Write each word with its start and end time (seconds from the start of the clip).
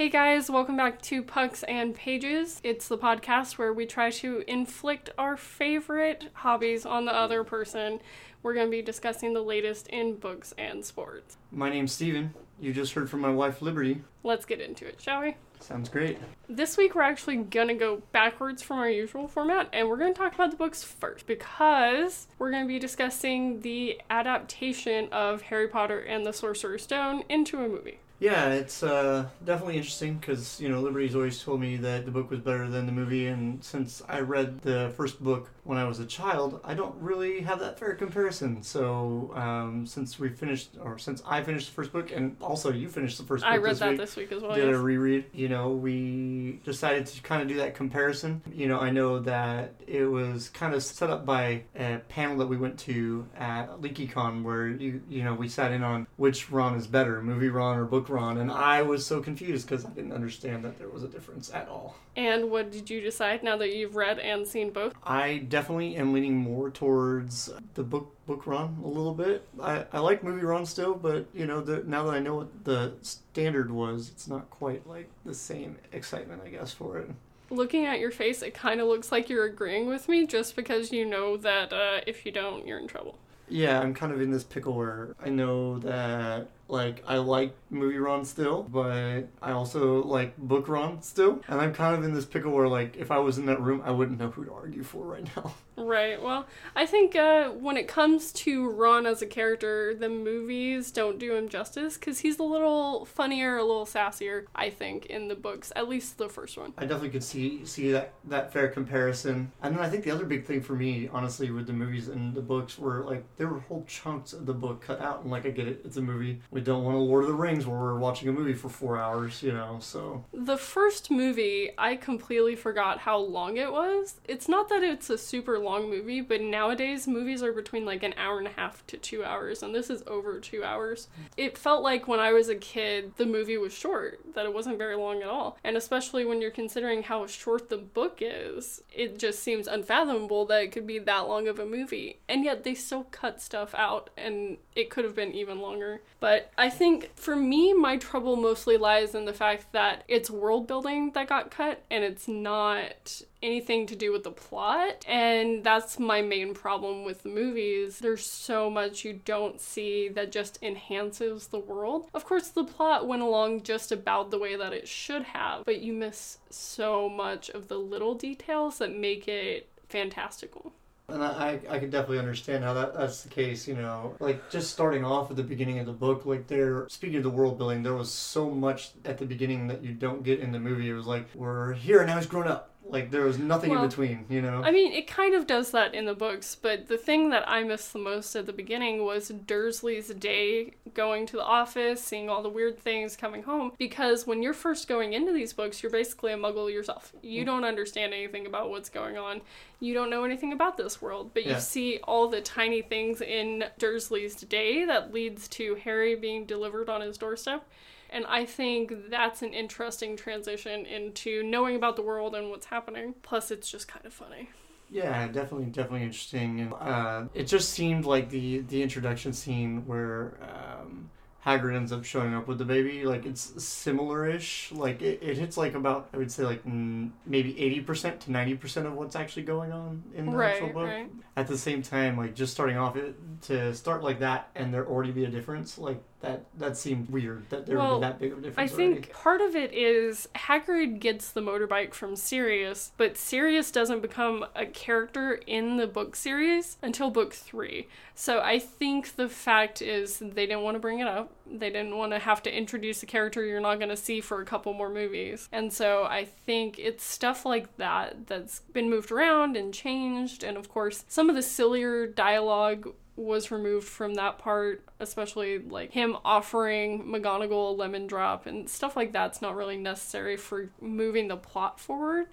Hey 0.00 0.08
guys, 0.08 0.48
welcome 0.48 0.78
back 0.78 1.02
to 1.02 1.22
Pucks 1.22 1.62
and 1.64 1.94
Pages. 1.94 2.58
It's 2.64 2.88
the 2.88 2.96
podcast 2.96 3.58
where 3.58 3.70
we 3.70 3.84
try 3.84 4.08
to 4.12 4.42
inflict 4.50 5.10
our 5.18 5.36
favorite 5.36 6.30
hobbies 6.32 6.86
on 6.86 7.04
the 7.04 7.14
other 7.14 7.44
person. 7.44 8.00
We're 8.42 8.54
going 8.54 8.68
to 8.68 8.70
be 8.70 8.80
discussing 8.80 9.34
the 9.34 9.42
latest 9.42 9.88
in 9.88 10.14
books 10.14 10.54
and 10.56 10.82
sports. 10.82 11.36
My 11.52 11.68
name's 11.68 11.92
Steven. 11.92 12.32
You 12.58 12.72
just 12.72 12.94
heard 12.94 13.10
from 13.10 13.20
my 13.20 13.28
wife 13.28 13.60
Liberty. 13.60 14.00
Let's 14.22 14.46
get 14.46 14.62
into 14.62 14.86
it, 14.86 15.02
shall 15.02 15.20
we? 15.20 15.36
Sounds 15.58 15.90
great. 15.90 16.16
This 16.48 16.78
week 16.78 16.94
we're 16.94 17.02
actually 17.02 17.36
going 17.36 17.68
to 17.68 17.74
go 17.74 18.00
backwards 18.10 18.62
from 18.62 18.78
our 18.78 18.88
usual 18.88 19.28
format 19.28 19.68
and 19.70 19.86
we're 19.86 19.98
going 19.98 20.14
to 20.14 20.18
talk 20.18 20.34
about 20.34 20.50
the 20.50 20.56
books 20.56 20.82
first 20.82 21.26
because 21.26 22.26
we're 22.38 22.50
going 22.50 22.64
to 22.64 22.68
be 22.68 22.78
discussing 22.78 23.60
the 23.60 24.00
adaptation 24.08 25.10
of 25.12 25.42
Harry 25.42 25.68
Potter 25.68 26.00
and 26.00 26.24
the 26.24 26.32
Sorcerer's 26.32 26.84
Stone 26.84 27.24
into 27.28 27.62
a 27.62 27.68
movie. 27.68 27.98
Yeah, 28.20 28.50
it's 28.50 28.82
uh, 28.82 29.26
definitely 29.46 29.78
interesting 29.78 30.18
because 30.18 30.60
you 30.60 30.68
know 30.68 30.80
Liberty's 30.80 31.14
always 31.14 31.42
told 31.42 31.58
me 31.58 31.78
that 31.78 32.04
the 32.04 32.10
book 32.10 32.30
was 32.30 32.40
better 32.40 32.68
than 32.68 32.84
the 32.84 32.92
movie, 32.92 33.26
and 33.26 33.64
since 33.64 34.02
I 34.08 34.20
read 34.20 34.60
the 34.60 34.92
first 34.94 35.24
book 35.24 35.50
when 35.64 35.78
I 35.78 35.84
was 35.84 36.00
a 36.00 36.06
child, 36.06 36.60
I 36.62 36.74
don't 36.74 36.94
really 37.00 37.40
have 37.40 37.60
that 37.60 37.78
fair 37.78 37.94
comparison. 37.94 38.62
So 38.62 39.32
um, 39.34 39.86
since 39.86 40.18
we 40.18 40.28
finished, 40.28 40.76
or 40.82 40.98
since 40.98 41.22
I 41.26 41.42
finished 41.42 41.68
the 41.68 41.72
first 41.72 41.92
book, 41.92 42.12
and 42.12 42.36
also 42.42 42.70
you 42.70 42.90
finished 42.90 43.16
the 43.16 43.24
first 43.24 43.42
book 43.42 43.52
I 43.52 43.56
read 43.56 43.72
this 43.72 43.78
that 43.78 43.90
week, 43.90 43.98
this 43.98 44.16
week 44.16 44.32
as 44.32 44.42
well. 44.42 44.54
did 44.54 44.66
yes. 44.66 44.76
a 44.76 44.78
reread. 44.78 45.24
You 45.32 45.48
know, 45.48 45.70
we 45.70 46.60
decided 46.62 47.06
to 47.06 47.22
kind 47.22 47.40
of 47.40 47.48
do 47.48 47.54
that 47.56 47.74
comparison. 47.74 48.42
You 48.52 48.68
know, 48.68 48.80
I 48.80 48.90
know 48.90 49.18
that 49.20 49.74
it 49.86 50.04
was 50.04 50.50
kind 50.50 50.74
of 50.74 50.82
set 50.82 51.08
up 51.08 51.24
by 51.24 51.62
a 51.74 52.02
panel 52.08 52.36
that 52.38 52.48
we 52.48 52.58
went 52.58 52.78
to 52.80 53.26
at 53.34 53.80
LeakyCon 53.80 54.42
where 54.42 54.68
you 54.68 55.00
you 55.08 55.24
know 55.24 55.32
we 55.32 55.48
sat 55.48 55.72
in 55.72 55.82
on 55.82 56.06
which 56.16 56.50
Ron 56.50 56.74
is 56.74 56.86
better, 56.86 57.22
movie 57.22 57.48
Ron 57.48 57.78
or 57.78 57.86
book 57.86 58.09
Ron, 58.10 58.38
and 58.38 58.50
I 58.50 58.82
was 58.82 59.06
so 59.06 59.20
confused 59.20 59.68
because 59.68 59.84
I 59.84 59.90
didn't 59.90 60.12
understand 60.12 60.64
that 60.64 60.78
there 60.78 60.88
was 60.88 61.02
a 61.02 61.08
difference 61.08 61.52
at 61.52 61.68
all. 61.68 61.96
And 62.16 62.50
what 62.50 62.70
did 62.70 62.90
you 62.90 63.00
decide 63.00 63.42
now 63.42 63.56
that 63.56 63.74
you've 63.74 63.96
read 63.96 64.18
and 64.18 64.46
seen 64.46 64.70
both? 64.70 64.94
I 65.04 65.38
definitely 65.48 65.96
am 65.96 66.12
leaning 66.12 66.36
more 66.36 66.70
towards 66.70 67.50
the 67.74 67.82
book 67.82 68.14
book 68.26 68.46
Ron 68.46 68.78
a 68.84 68.88
little 68.88 69.14
bit. 69.14 69.46
I, 69.60 69.84
I 69.92 69.98
like 69.98 70.22
movie 70.22 70.44
Ron 70.44 70.66
still, 70.66 70.94
but 70.94 71.26
you 71.32 71.46
know 71.46 71.60
the, 71.60 71.82
now 71.84 72.04
that 72.04 72.14
I 72.14 72.20
know 72.20 72.36
what 72.36 72.64
the 72.64 72.92
standard 73.02 73.70
was, 73.70 74.10
it's 74.10 74.28
not 74.28 74.50
quite 74.50 74.86
like 74.86 75.08
the 75.24 75.34
same 75.34 75.76
excitement 75.92 76.42
I 76.44 76.48
guess 76.48 76.72
for 76.72 76.98
it. 76.98 77.10
Looking 77.50 77.86
at 77.86 77.98
your 77.98 78.12
face, 78.12 78.42
it 78.42 78.54
kind 78.54 78.80
of 78.80 78.86
looks 78.86 79.10
like 79.10 79.28
you're 79.28 79.46
agreeing 79.46 79.88
with 79.88 80.08
me 80.08 80.26
just 80.26 80.54
because 80.54 80.92
you 80.92 81.04
know 81.04 81.36
that 81.38 81.72
uh, 81.72 82.00
if 82.06 82.24
you 82.24 82.30
don't, 82.30 82.66
you're 82.66 82.78
in 82.78 82.86
trouble. 82.86 83.18
Yeah, 83.48 83.80
I'm 83.80 83.92
kind 83.92 84.12
of 84.12 84.20
in 84.20 84.30
this 84.30 84.44
pickle 84.44 84.74
where 84.74 85.16
I 85.20 85.28
know 85.28 85.80
that 85.80 86.48
like 86.68 87.02
I 87.06 87.16
like 87.16 87.52
movie 87.70 87.98
Ron 87.98 88.24
still, 88.24 88.62
but 88.62 89.28
I 89.40 89.52
also 89.52 90.02
like 90.02 90.36
book 90.36 90.68
Ron 90.68 91.02
still, 91.02 91.40
and 91.48 91.60
I'm 91.60 91.72
kind 91.72 91.96
of 91.96 92.04
in 92.04 92.14
this 92.14 92.24
pickle 92.24 92.52
where 92.52 92.68
like 92.68 92.96
if 92.96 93.10
I 93.10 93.18
was 93.18 93.38
in 93.38 93.46
that 93.46 93.60
room, 93.60 93.82
I 93.84 93.90
wouldn't 93.90 94.18
know 94.18 94.30
who 94.30 94.44
to 94.44 94.52
argue 94.52 94.82
for 94.82 95.04
right 95.04 95.24
now. 95.36 95.54
Right. 95.80 96.22
Well, 96.22 96.46
I 96.76 96.84
think 96.84 97.16
uh, 97.16 97.48
when 97.50 97.78
it 97.78 97.88
comes 97.88 98.32
to 98.32 98.68
Ron 98.68 99.06
as 99.06 99.22
a 99.22 99.26
character, 99.26 99.94
the 99.94 100.10
movies 100.10 100.90
don't 100.90 101.18
do 101.18 101.34
him 101.34 101.48
justice 101.48 101.94
because 101.94 102.18
he's 102.18 102.38
a 102.38 102.42
little 102.42 103.06
funnier, 103.06 103.56
a 103.56 103.64
little 103.64 103.86
sassier. 103.86 104.44
I 104.54 104.68
think 104.68 105.06
in 105.06 105.28
the 105.28 105.34
books, 105.34 105.72
at 105.74 105.88
least 105.88 106.18
the 106.18 106.28
first 106.28 106.58
one. 106.58 106.74
I 106.76 106.82
definitely 106.82 107.10
could 107.10 107.24
see 107.24 107.64
see 107.64 107.92
that 107.92 108.12
that 108.24 108.52
fair 108.52 108.68
comparison. 108.68 109.52
And 109.62 109.74
then 109.74 109.82
I 109.82 109.88
think 109.88 110.04
the 110.04 110.10
other 110.10 110.26
big 110.26 110.44
thing 110.44 110.60
for 110.60 110.74
me, 110.74 111.08
honestly, 111.10 111.50
with 111.50 111.66
the 111.66 111.72
movies 111.72 112.08
and 112.08 112.34
the 112.34 112.42
books 112.42 112.78
were 112.78 113.02
like 113.04 113.24
there 113.36 113.48
were 113.48 113.60
whole 113.60 113.84
chunks 113.88 114.34
of 114.34 114.44
the 114.44 114.54
book 114.54 114.82
cut 114.82 115.00
out. 115.00 115.22
And 115.22 115.30
like 115.30 115.46
I 115.46 115.50
get 115.50 115.66
it, 115.66 115.80
it's 115.84 115.96
a 115.96 116.02
movie. 116.02 116.40
We 116.50 116.60
don't 116.60 116.84
want 116.84 116.96
a 116.96 117.00
Lord 117.00 117.24
of 117.24 117.30
the 117.30 117.34
Rings 117.36 117.59
where 117.66 117.78
we're 117.78 117.98
watching 117.98 118.28
a 118.28 118.32
movie 118.32 118.54
for 118.54 118.68
four 118.68 118.98
hours, 118.98 119.42
you 119.42 119.52
know. 119.52 119.78
So 119.80 120.24
The 120.32 120.56
first 120.56 121.10
movie, 121.10 121.70
I 121.78 121.96
completely 121.96 122.56
forgot 122.56 123.00
how 123.00 123.18
long 123.18 123.56
it 123.56 123.72
was. 123.72 124.16
It's 124.26 124.48
not 124.48 124.68
that 124.68 124.82
it's 124.82 125.10
a 125.10 125.18
super 125.18 125.58
long 125.58 125.90
movie, 125.90 126.20
but 126.20 126.40
nowadays 126.40 127.06
movies 127.06 127.42
are 127.42 127.52
between 127.52 127.84
like 127.84 128.02
an 128.02 128.14
hour 128.16 128.38
and 128.38 128.46
a 128.46 128.52
half 128.52 128.86
to 128.88 128.96
two 128.96 129.24
hours, 129.24 129.62
and 129.62 129.74
this 129.74 129.90
is 129.90 130.02
over 130.06 130.38
two 130.40 130.64
hours. 130.64 131.08
It 131.36 131.58
felt 131.58 131.82
like 131.82 132.08
when 132.08 132.20
I 132.20 132.32
was 132.32 132.48
a 132.48 132.54
kid, 132.54 133.12
the 133.16 133.26
movie 133.26 133.58
was 133.58 133.72
short, 133.72 134.20
that 134.34 134.46
it 134.46 134.54
wasn't 134.54 134.78
very 134.78 134.96
long 134.96 135.22
at 135.22 135.28
all. 135.28 135.58
And 135.64 135.76
especially 135.76 136.24
when 136.24 136.40
you're 136.40 136.50
considering 136.50 137.02
how 137.02 137.26
short 137.26 137.68
the 137.68 137.76
book 137.78 138.18
is, 138.20 138.82
it 138.92 139.18
just 139.18 139.40
seems 139.42 139.66
unfathomable 139.66 140.46
that 140.46 140.62
it 140.62 140.72
could 140.72 140.86
be 140.86 140.98
that 140.98 141.28
long 141.28 141.48
of 141.48 141.58
a 141.58 141.66
movie. 141.66 142.18
And 142.28 142.44
yet 142.44 142.64
they 142.64 142.74
still 142.74 143.04
cut 143.10 143.40
stuff 143.40 143.74
out, 143.74 144.10
and 144.16 144.58
it 144.74 144.90
could 144.90 145.04
have 145.04 145.14
been 145.14 145.32
even 145.32 145.60
longer. 145.60 146.00
But 146.20 146.52
I 146.56 146.70
think 146.70 147.10
for 147.16 147.36
me, 147.36 147.49
my 147.74 147.96
trouble 147.96 148.36
mostly 148.36 148.76
lies 148.76 149.14
in 149.14 149.24
the 149.24 149.32
fact 149.32 149.72
that 149.72 150.04
it's 150.08 150.30
world 150.30 150.66
building 150.66 151.12
that 151.12 151.28
got 151.28 151.50
cut, 151.50 151.82
and 151.90 152.04
it's 152.04 152.28
not 152.28 153.22
anything 153.42 153.86
to 153.86 153.96
do 153.96 154.12
with 154.12 154.24
the 154.24 154.30
plot. 154.30 155.04
And 155.08 155.64
that's 155.64 155.98
my 155.98 156.22
main 156.22 156.54
problem 156.54 157.04
with 157.04 157.22
the 157.22 157.28
movies. 157.28 157.98
There's 157.98 158.26
so 158.26 158.70
much 158.70 159.04
you 159.04 159.20
don't 159.24 159.60
see 159.60 160.08
that 160.08 160.32
just 160.32 160.58
enhances 160.62 161.48
the 161.48 161.58
world. 161.58 162.08
Of 162.14 162.24
course, 162.24 162.48
the 162.48 162.64
plot 162.64 163.08
went 163.08 163.22
along 163.22 163.62
just 163.62 163.92
about 163.92 164.30
the 164.30 164.38
way 164.38 164.56
that 164.56 164.72
it 164.72 164.88
should 164.88 165.22
have, 165.22 165.64
but 165.64 165.80
you 165.80 165.92
miss 165.92 166.38
so 166.50 167.08
much 167.08 167.50
of 167.50 167.68
the 167.68 167.78
little 167.78 168.14
details 168.14 168.78
that 168.78 168.94
make 168.94 169.28
it 169.28 169.68
fantastical. 169.88 170.72
And 171.12 171.22
I, 171.22 171.60
I, 171.68 171.78
could 171.78 171.90
definitely 171.90 172.18
understand 172.18 172.64
how 172.64 172.74
that, 172.74 172.94
that's 172.94 173.22
the 173.22 173.28
case, 173.28 173.66
you 173.66 173.74
know. 173.74 174.16
Like, 174.20 174.50
just 174.50 174.70
starting 174.70 175.04
off 175.04 175.30
at 175.30 175.36
the 175.36 175.42
beginning 175.42 175.78
of 175.78 175.86
the 175.86 175.92
book, 175.92 176.26
like, 176.26 176.46
there, 176.46 176.88
speaking 176.88 177.16
of 177.16 177.22
the 177.22 177.30
world 177.30 177.58
building, 177.58 177.82
there 177.82 177.94
was 177.94 178.12
so 178.12 178.50
much 178.50 178.92
at 179.04 179.18
the 179.18 179.26
beginning 179.26 179.68
that 179.68 179.82
you 179.82 179.92
don't 179.92 180.22
get 180.22 180.40
in 180.40 180.52
the 180.52 180.60
movie. 180.60 180.88
It 180.88 180.94
was 180.94 181.06
like, 181.06 181.26
we're 181.34 181.72
here 181.74 181.98
and 181.98 182.08
now 182.08 182.16
he's 182.16 182.26
grown 182.26 182.46
up. 182.46 182.69
Like, 182.92 183.10
there 183.10 183.24
was 183.24 183.38
nothing 183.38 183.70
Well, 183.70 183.82
in 183.82 183.88
between, 183.88 184.26
you 184.28 184.42
know? 184.42 184.62
I 184.64 184.70
mean, 184.70 184.92
it 184.92 185.06
kind 185.06 185.34
of 185.34 185.46
does 185.46 185.70
that 185.70 185.94
in 185.94 186.04
the 186.04 186.14
books, 186.14 186.54
but 186.54 186.88
the 186.88 186.98
thing 186.98 187.30
that 187.30 187.48
I 187.48 187.62
missed 187.62 187.92
the 187.92 187.98
most 187.98 188.34
at 188.36 188.46
the 188.46 188.52
beginning 188.52 189.04
was 189.04 189.28
Dursley's 189.28 190.08
day 190.08 190.72
going 190.94 191.26
to 191.26 191.36
the 191.36 191.44
office, 191.44 192.02
seeing 192.02 192.28
all 192.28 192.42
the 192.42 192.48
weird 192.48 192.78
things 192.78 193.16
coming 193.16 193.42
home. 193.44 193.72
Because 193.78 194.26
when 194.26 194.42
you're 194.42 194.52
first 194.54 194.88
going 194.88 195.12
into 195.12 195.32
these 195.32 195.52
books, 195.52 195.82
you're 195.82 195.92
basically 195.92 196.32
a 196.32 196.36
muggle 196.36 196.72
yourself. 196.72 197.12
You 197.22 197.42
mm. 197.42 197.46
don't 197.46 197.64
understand 197.64 198.12
anything 198.12 198.46
about 198.46 198.70
what's 198.70 198.88
going 198.88 199.16
on. 199.16 199.40
You 199.78 199.94
don't 199.94 200.10
know 200.10 200.24
anything 200.24 200.52
about 200.52 200.76
this 200.76 201.00
world, 201.00 201.30
but 201.32 201.44
you 201.44 201.52
Yeah. 201.52 201.58
see 201.58 201.98
all 202.04 202.28
the 202.28 202.40
tiny 202.40 202.82
things 202.82 203.22
in 203.22 203.64
Dursley's 203.78 204.36
day 204.42 204.84
that 204.84 205.12
leads 205.12 205.48
to 205.48 205.76
Harry 205.76 206.14
being 206.14 206.44
delivered 206.44 206.88
on 206.88 207.00
his 207.00 207.16
doorstep. 207.16 207.66
And 208.12 208.26
I 208.26 208.44
think 208.44 209.08
that's 209.08 209.40
an 209.40 209.54
interesting 209.54 210.16
transition 210.16 210.84
into 210.84 211.44
knowing 211.44 211.76
about 211.76 211.94
the 211.94 212.02
world 212.02 212.34
and 212.34 212.50
what's 212.50 212.66
happening. 212.66 212.79
Plus, 213.22 213.50
it's 213.50 213.70
just 213.70 213.88
kind 213.88 214.04
of 214.06 214.12
funny. 214.12 214.48
Yeah, 214.90 215.26
definitely, 215.28 215.66
definitely 215.66 216.02
interesting. 216.02 216.60
And 216.60 216.72
uh, 216.74 217.24
it 217.32 217.44
just 217.44 217.70
seemed 217.70 218.04
like 218.04 218.28
the 218.30 218.60
the 218.60 218.82
introduction 218.82 219.32
scene 219.32 219.86
where 219.86 220.36
um, 220.42 221.10
Hagrid 221.44 221.76
ends 221.76 221.92
up 221.92 222.04
showing 222.04 222.34
up 222.34 222.48
with 222.48 222.58
the 222.58 222.64
baby, 222.64 223.04
like 223.04 223.24
it's 223.24 223.62
similar-ish. 223.62 224.72
Like 224.72 225.00
it, 225.00 225.22
it 225.22 225.38
hits 225.38 225.56
like 225.56 225.74
about 225.74 226.08
I 226.12 226.16
would 226.16 226.30
say 226.30 226.44
like 226.44 226.64
mm, 226.64 227.10
maybe 227.24 227.58
eighty 227.58 227.80
percent 227.80 228.20
to 228.22 228.32
ninety 228.32 228.54
percent 228.56 228.86
of 228.86 228.94
what's 228.94 229.14
actually 229.14 229.44
going 229.44 229.72
on 229.72 230.02
in 230.14 230.26
the 230.30 230.36
actual 230.44 230.68
book. 230.68 230.86
right. 230.86 231.10
At 231.36 231.46
the 231.46 231.56
same 231.56 231.82
time, 231.82 232.16
like 232.18 232.34
just 232.34 232.52
starting 232.52 232.76
off 232.76 232.96
it 232.96 233.14
to 233.42 233.72
start 233.74 234.02
like 234.02 234.18
that, 234.20 234.50
and 234.56 234.74
there 234.74 234.86
already 234.86 235.12
be 235.12 235.24
a 235.24 235.30
difference, 235.30 235.78
like 235.78 236.02
that 236.20 236.44
that 236.58 236.76
seemed 236.76 237.08
weird 237.08 237.48
that 237.50 237.66
there 237.66 237.78
Well, 237.78 237.94
would 237.94 238.00
be 238.00 238.06
that 238.06 238.18
big 238.18 238.32
of 238.32 238.38
a 238.38 238.40
difference. 238.42 238.72
I 238.72 238.74
think 238.76 238.92
already. 238.92 239.12
part 239.12 239.40
of 239.40 239.56
it 239.56 239.72
is 239.72 240.28
Hagrid 240.34 241.00
gets 241.00 241.32
the 241.32 241.40
motorbike 241.40 241.94
from 241.94 242.14
Sirius, 242.16 242.92
but 242.96 243.16
Sirius 243.16 243.70
doesn't 243.70 244.00
become 244.02 244.44
a 244.54 244.66
character 244.66 245.40
in 245.46 245.78
the 245.78 245.86
book 245.86 246.14
series 246.16 246.76
until 246.82 247.10
book 247.10 247.32
three. 247.32 247.88
So 248.14 248.40
I 248.40 248.58
think 248.58 249.16
the 249.16 249.30
fact 249.30 249.80
is 249.80 250.18
they 250.18 250.44
didn't 250.46 250.62
want 250.62 250.74
to 250.74 250.78
bring 250.78 250.98
it 250.98 251.06
up. 251.06 251.32
They 251.46 251.70
didn't 251.70 251.96
want 251.96 252.12
to 252.12 252.18
have 252.18 252.42
to 252.42 252.54
introduce 252.54 253.02
a 253.02 253.06
character 253.06 253.44
you're 253.44 253.60
not 253.60 253.76
going 253.76 253.88
to 253.88 253.96
see 253.96 254.20
for 254.20 254.42
a 254.42 254.44
couple 254.44 254.74
more 254.74 254.90
movies. 254.90 255.48
And 255.52 255.72
so 255.72 256.04
I 256.04 256.26
think 256.26 256.78
it's 256.78 257.02
stuff 257.02 257.46
like 257.46 257.74
that 257.78 258.26
that's 258.26 258.60
been 258.74 258.90
moved 258.90 259.10
around 259.10 259.56
and 259.56 259.72
changed. 259.72 260.44
And 260.44 260.58
of 260.58 260.68
course, 260.68 261.04
some 261.08 261.30
of 261.30 261.34
the 261.34 261.42
sillier 261.42 262.06
dialogue 262.06 262.92
was 263.20 263.50
removed 263.50 263.86
from 263.86 264.14
that 264.14 264.38
part, 264.38 264.84
especially 264.98 265.58
like 265.58 265.92
him 265.92 266.16
offering 266.24 267.04
McGonagall 267.04 267.70
a 267.70 267.76
lemon 267.76 268.06
drop 268.06 268.46
and 268.46 268.68
stuff 268.68 268.96
like 268.96 269.12
that's 269.12 269.42
not 269.42 269.54
really 269.54 269.76
necessary 269.76 270.36
for 270.36 270.70
moving 270.80 271.28
the 271.28 271.36
plot 271.36 271.78
forward. 271.78 272.26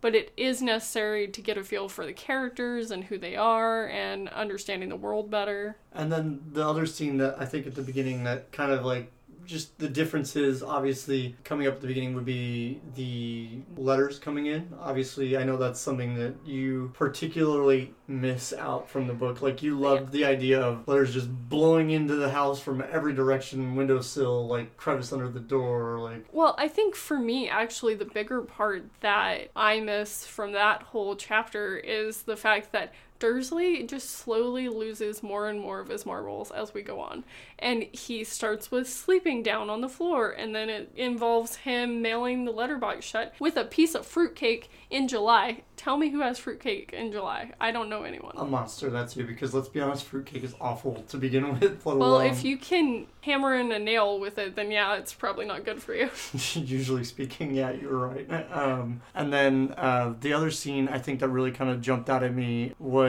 But 0.00 0.14
it 0.14 0.32
is 0.36 0.62
necessary 0.62 1.26
to 1.26 1.40
get 1.40 1.58
a 1.58 1.64
feel 1.64 1.88
for 1.88 2.06
the 2.06 2.12
characters 2.12 2.92
and 2.92 3.02
who 3.02 3.18
they 3.18 3.34
are 3.34 3.88
and 3.88 4.28
understanding 4.28 4.90
the 4.90 4.96
world 4.96 5.28
better. 5.28 5.76
And 5.92 6.12
then 6.12 6.40
the 6.52 6.64
other 6.64 6.86
scene 6.86 7.18
that 7.18 7.34
I 7.40 7.44
think 7.44 7.66
at 7.66 7.74
the 7.74 7.82
beginning 7.82 8.22
that 8.22 8.52
kind 8.52 8.70
of 8.70 8.84
like 8.84 9.10
just 9.48 9.78
the 9.78 9.88
differences, 9.88 10.62
obviously, 10.62 11.34
coming 11.42 11.66
up 11.66 11.74
at 11.74 11.80
the 11.80 11.86
beginning 11.86 12.14
would 12.14 12.26
be 12.26 12.80
the 12.94 13.62
letters 13.76 14.18
coming 14.18 14.46
in. 14.46 14.68
Obviously, 14.78 15.38
I 15.38 15.42
know 15.42 15.56
that's 15.56 15.80
something 15.80 16.14
that 16.16 16.34
you 16.44 16.92
particularly 16.94 17.94
miss 18.06 18.52
out 18.52 18.90
from 18.90 19.06
the 19.06 19.14
book. 19.14 19.40
Like, 19.40 19.62
you 19.62 19.78
loved 19.78 20.12
the 20.12 20.26
idea 20.26 20.60
of 20.60 20.86
letters 20.86 21.14
just 21.14 21.30
blowing 21.48 21.90
into 21.90 22.14
the 22.14 22.28
house 22.28 22.60
from 22.60 22.84
every 22.92 23.14
direction, 23.14 23.74
windowsill, 23.74 24.46
like 24.46 24.76
crevice 24.76 25.12
under 25.12 25.28
the 25.28 25.40
door, 25.40 25.98
like. 25.98 26.26
Well, 26.30 26.54
I 26.58 26.68
think 26.68 26.94
for 26.94 27.18
me, 27.18 27.48
actually, 27.48 27.94
the 27.94 28.04
bigger 28.04 28.42
part 28.42 28.84
that 29.00 29.48
I 29.56 29.80
miss 29.80 30.26
from 30.26 30.52
that 30.52 30.82
whole 30.82 31.16
chapter 31.16 31.78
is 31.78 32.22
the 32.22 32.36
fact 32.36 32.72
that 32.72 32.92
Dursley 33.18 33.82
just 33.84 34.10
slowly 34.10 34.68
loses 34.68 35.22
more 35.22 35.48
and 35.48 35.60
more 35.60 35.80
of 35.80 35.88
his 35.88 36.06
marbles 36.06 36.50
as 36.50 36.72
we 36.72 36.82
go 36.82 37.00
on. 37.00 37.24
And 37.58 37.84
he 37.92 38.22
starts 38.24 38.70
with 38.70 38.88
sleeping 38.88 39.42
down 39.42 39.68
on 39.68 39.80
the 39.80 39.88
floor, 39.88 40.30
and 40.30 40.54
then 40.54 40.68
it 40.68 40.92
involves 40.96 41.56
him 41.56 42.00
mailing 42.00 42.44
the 42.44 42.52
letterbox 42.52 43.04
shut 43.04 43.34
with 43.40 43.56
a 43.56 43.64
piece 43.64 43.94
of 43.94 44.06
fruitcake 44.06 44.70
in 44.90 45.08
July. 45.08 45.62
Tell 45.76 45.96
me 45.96 46.10
who 46.10 46.20
has 46.20 46.38
fruitcake 46.38 46.92
in 46.92 47.12
July. 47.12 47.52
I 47.60 47.70
don't 47.70 47.88
know 47.88 48.02
anyone. 48.02 48.34
A 48.36 48.44
monster, 48.44 48.90
that's 48.90 49.16
you, 49.16 49.24
because 49.24 49.54
let's 49.54 49.68
be 49.68 49.80
honest, 49.80 50.04
fruitcake 50.04 50.44
is 50.44 50.54
awful 50.60 51.04
to 51.08 51.16
begin 51.16 51.58
with. 51.60 51.84
Well, 51.84 51.96
alone, 51.96 52.26
if 52.26 52.44
you 52.44 52.56
can 52.56 53.06
hammer 53.22 53.54
in 53.54 53.72
a 53.72 53.78
nail 53.78 54.18
with 54.20 54.38
it, 54.38 54.54
then 54.54 54.70
yeah, 54.70 54.94
it's 54.96 55.12
probably 55.12 55.46
not 55.46 55.64
good 55.64 55.82
for 55.82 55.94
you. 55.94 56.10
usually 56.54 57.04
speaking, 57.04 57.54
yeah, 57.54 57.72
you're 57.72 57.96
right. 57.96 58.28
Um, 58.52 59.02
and 59.14 59.32
then 59.32 59.74
uh, 59.76 60.14
the 60.20 60.32
other 60.32 60.50
scene 60.50 60.88
I 60.88 60.98
think 60.98 61.20
that 61.20 61.28
really 61.28 61.52
kind 61.52 61.70
of 61.70 61.80
jumped 61.80 62.08
out 62.08 62.22
at 62.22 62.34
me 62.34 62.74
was 62.78 63.07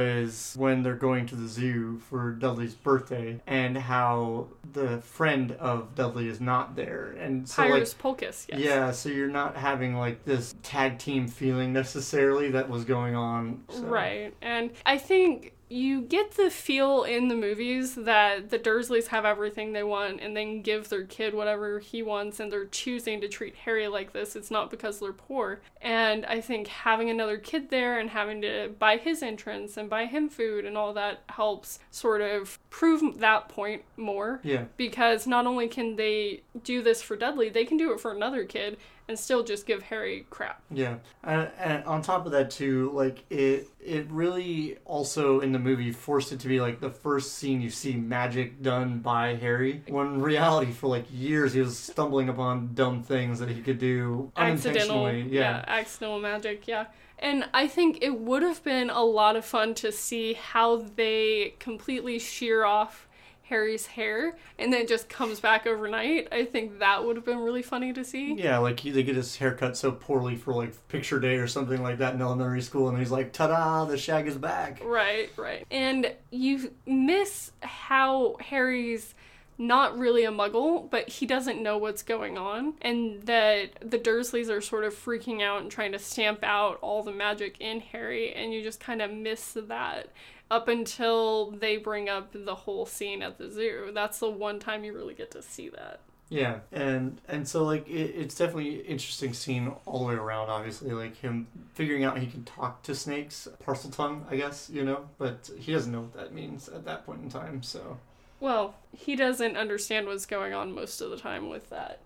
when 0.58 0.84
they're 0.84 0.96
going 0.96 1.26
to 1.28 1.36
the 1.36 1.48
zoo 1.48 2.00
for 2.10 2.32
Dudley's 2.32 2.76
birthday 2.76 3.40
and 3.48 3.78
how 3.78 4.48
the 4.74 5.00
friend 5.02 5.52
of 5.54 5.96
Dudley 5.96 6.28
is 6.28 6.40
not 6.42 6.76
there. 6.76 7.16
And 7.20 7.48
so, 7.48 7.62
like, 7.64 7.72
Tyrus 7.72 7.94
Polkus, 7.94 8.46
yes. 8.50 8.60
yeah, 8.60 8.92
so 8.92 9.10
you're 9.10 9.28
not 9.28 9.56
having 9.56 9.96
like 9.96 10.24
this 10.26 10.56
tag 10.64 10.98
team 11.00 11.28
feeling 11.28 11.74
necessarily 11.74 12.52
that 12.52 12.70
was 12.70 12.86
going 12.86 13.16
on. 13.16 13.64
so- 13.70 13.82
Right. 13.84 14.34
And 14.42 14.72
I 14.86 14.98
think 14.98 15.54
you 15.70 16.02
get 16.02 16.32
the 16.32 16.50
feel 16.50 17.04
in 17.04 17.28
the 17.28 17.36
movies 17.36 17.94
that 17.96 18.50
the 18.50 18.58
Dursleys 18.58 19.08
have 19.08 19.24
everything 19.24 19.72
they 19.72 19.84
want 19.84 20.20
and 20.20 20.36
then 20.36 20.62
give 20.64 20.90
their 20.90 21.04
kid 21.04 21.36
whatever 21.36 21.80
he 21.80 22.02
wants 22.02 22.40
and 22.40 22.52
they're 22.52 22.66
choosing 22.66 23.22
to 23.22 23.28
treat 23.28 23.56
Harry 23.56 23.88
like 23.88 24.12
this. 24.12 24.36
It's 24.36 24.50
not 24.50 24.72
because 24.72 25.00
they're 25.00 25.14
poor. 25.14 25.62
And 25.82 26.26
I 26.26 26.42
think 26.42 26.68
having 26.68 27.10
another 27.10 27.38
kid 27.38 27.70
there 27.70 28.00
and 28.00 28.10
having 28.10 28.42
to 28.42 28.72
buy 28.80 28.98
his 28.98 29.22
entrance 29.22 29.78
and 29.78 29.90
buy 29.90 30.06
him 30.06 30.28
food 30.28 30.66
and 30.66 30.76
all 30.76 30.94
that 30.94 31.22
helps 31.30 31.80
sort 31.92 32.22
of 32.22 32.58
prove 32.72 33.20
that 33.20 33.48
point 33.48 33.84
more. 33.96 34.40
Yeah. 34.44 34.66
Because 34.76 35.28
not 35.28 35.46
only 35.46 35.68
can 35.68 35.96
they 35.98 36.42
do 36.64 36.82
this 36.82 37.04
for 37.04 37.16
Dudley, 37.16 37.50
they 37.50 37.66
can 37.66 37.78
do 37.78 37.94
it 37.94 38.00
for 38.00 38.12
another 38.12 38.44
kid 38.44 38.78
and 39.10 39.20
still 39.20 39.44
just 39.44 39.66
give 39.66 39.82
Harry 39.84 40.26
crap. 40.30 40.62
Yeah, 40.72 40.98
and, 41.24 41.50
and 41.60 41.84
on 41.86 42.02
top 42.02 42.26
of 42.26 42.32
that 42.32 42.52
too, 42.52 42.92
like 42.94 43.26
it, 43.30 43.68
it 43.82 44.10
really 44.10 44.78
also 44.86 45.40
in 45.42 45.52
the 45.52 45.60
movie 45.60 45.92
forced 45.92 46.32
it 46.32 46.40
to 46.42 46.48
be 46.48 46.62
like 46.62 46.80
the 46.80 46.92
first 46.92 47.34
scene 47.34 47.60
you 47.60 47.72
see 47.72 47.96
magic 47.96 48.62
done 48.62 49.00
by 49.00 49.36
Harry. 49.36 49.84
When 49.88 50.08
in 50.08 50.22
reality, 50.22 50.72
for 50.72 50.88
like 50.88 51.06
years, 51.12 51.54
he 51.54 51.60
was 51.60 51.78
stumbling 51.78 52.30
upon 52.30 52.76
dumb 52.76 53.04
things 53.04 53.40
that 53.40 53.50
he 53.50 53.62
could 53.62 53.80
do 53.80 54.32
accidental 54.38 55.06
unintentionally. 55.06 55.36
yeah. 55.36 55.64
accidental 55.68 56.20
magic 56.20 56.68
yeah 56.68 56.86
and 57.18 57.46
i 57.54 57.68
think 57.68 57.98
it 58.02 58.20
would 58.20 58.44
have 58.44 58.64
been 58.64 58.90
a 58.90 59.04
lot 59.04 59.36
of 59.36 59.44
fun 59.44 59.74
to 59.74 59.92
see 59.92 60.34
how 60.34 60.78
they 60.96 61.54
completely 61.60 62.20
shear 62.20 62.64
off 62.66 63.09
harry's 63.50 63.88
hair 63.88 64.38
and 64.58 64.72
then 64.72 64.82
it 64.82 64.88
just 64.88 65.10
comes 65.10 65.40
back 65.40 65.66
overnight 65.68 66.28
i 66.32 66.46
think 66.46 66.80
that 66.80 67.04
would 67.04 67.16
have 67.16 67.26
been 67.26 67.40
really 67.40 67.62
funny 67.62 67.92
to 67.92 68.04
see 68.04 68.34
Yeah, 68.34 68.60
like 68.60 68.80
he, 68.80 68.92
they 68.92 69.04
get 69.04 69.16
his 69.16 69.36
hair 69.38 69.54
cut 69.54 69.76
so 69.76 69.92
poorly 69.92 70.36
for 70.36 70.54
like 70.54 70.74
picture 70.88 71.20
day 71.20 71.36
or 71.38 71.48
something 71.48 71.82
like 71.82 71.98
that 71.98 72.14
in 72.14 72.22
elementary 72.22 72.62
school, 72.62 72.90
and 72.90 72.98
he's 72.98 73.12
like, 73.12 73.34
"Ta-da! 73.34 73.86
The 73.86 73.98
shag 73.98 74.28
is 74.28 74.38
back." 74.38 74.82
right 74.84 75.30
right 75.36 75.66
and 75.72 76.14
you 76.32 76.72
miss 76.86 77.52
how 77.62 78.38
harry's 78.40 79.14
not 79.62 79.98
really 80.00 80.24
a 80.24 80.32
muggle, 80.32 80.90
but 80.90 81.10
he 81.10 81.26
doesn't 81.26 81.62
know 81.62 81.78
what's 81.78 82.02
going 82.02 82.38
on, 82.38 82.76
and 82.82 83.22
that 83.24 83.72
the 83.82 84.00
Dursleys 84.00 84.50
are 84.50 84.62
sort 84.62 84.86
of 84.86 84.94
freaking 84.96 85.42
out 85.44 85.62
and 85.62 85.70
trying 85.70 85.92
to 85.92 86.00
stamp 86.00 86.40
out 86.44 86.80
all 86.82 87.04
the 87.04 87.12
magic 87.12 87.58
in 87.60 87.82
Harry, 87.82 88.34
and 88.34 88.54
you 88.54 88.64
just 88.64 88.80
kind 88.80 89.02
of 89.02 89.12
miss 89.12 89.58
that 89.68 90.08
up 90.52 90.68
until 90.68 91.52
they 91.52 91.78
bring 91.78 92.10
up 92.10 92.32
the 92.34 92.56
whole 92.56 92.86
scene 92.86 93.22
at 93.22 93.38
the 93.38 93.50
zoo. 93.50 93.92
That's 93.94 94.20
the 94.20 94.30
one 94.30 94.60
time 94.60 94.84
you 94.84 94.94
really 94.94 95.14
get 95.14 95.32
to 95.32 95.42
see 95.42 95.70
that. 95.70 96.00
Yeah, 96.30 96.60
and 96.72 97.20
and 97.28 97.48
so 97.48 97.64
like 97.64 97.88
it, 97.88 98.14
it's 98.16 98.36
definitely 98.36 98.82
interesting 98.82 99.34
scene 99.34 99.74
all 99.86 100.00
the 100.00 100.06
way 100.06 100.14
around. 100.14 100.50
Obviously, 100.50 100.92
like 100.92 101.18
him 101.18 101.48
figuring 101.74 102.04
out 102.04 102.20
he 102.20 102.28
can 102.28 102.44
talk 102.44 102.84
to 102.84 102.94
snakes, 102.94 103.48
Parseltongue, 103.66 104.24
I 104.32 104.36
guess 104.36 104.70
you 104.72 104.86
know, 104.86 105.10
but 105.18 105.50
he 105.58 105.72
doesn't 105.72 105.92
know 105.92 106.02
what 106.02 106.14
that 106.14 106.34
means 106.34 106.70
at 106.70 106.86
that 106.86 107.06
point 107.06 107.24
in 107.24 107.30
time. 107.30 107.64
So 107.64 107.98
Well, 108.40 108.76
he 108.96 109.16
doesn't 109.16 109.58
understand 109.58 110.08
what's 110.08 110.26
going 110.28 110.54
on 110.54 110.74
most 110.74 111.02
of 111.02 111.10
the 111.10 111.18
time 111.18 111.50
with 111.50 111.70
that. 111.72 112.00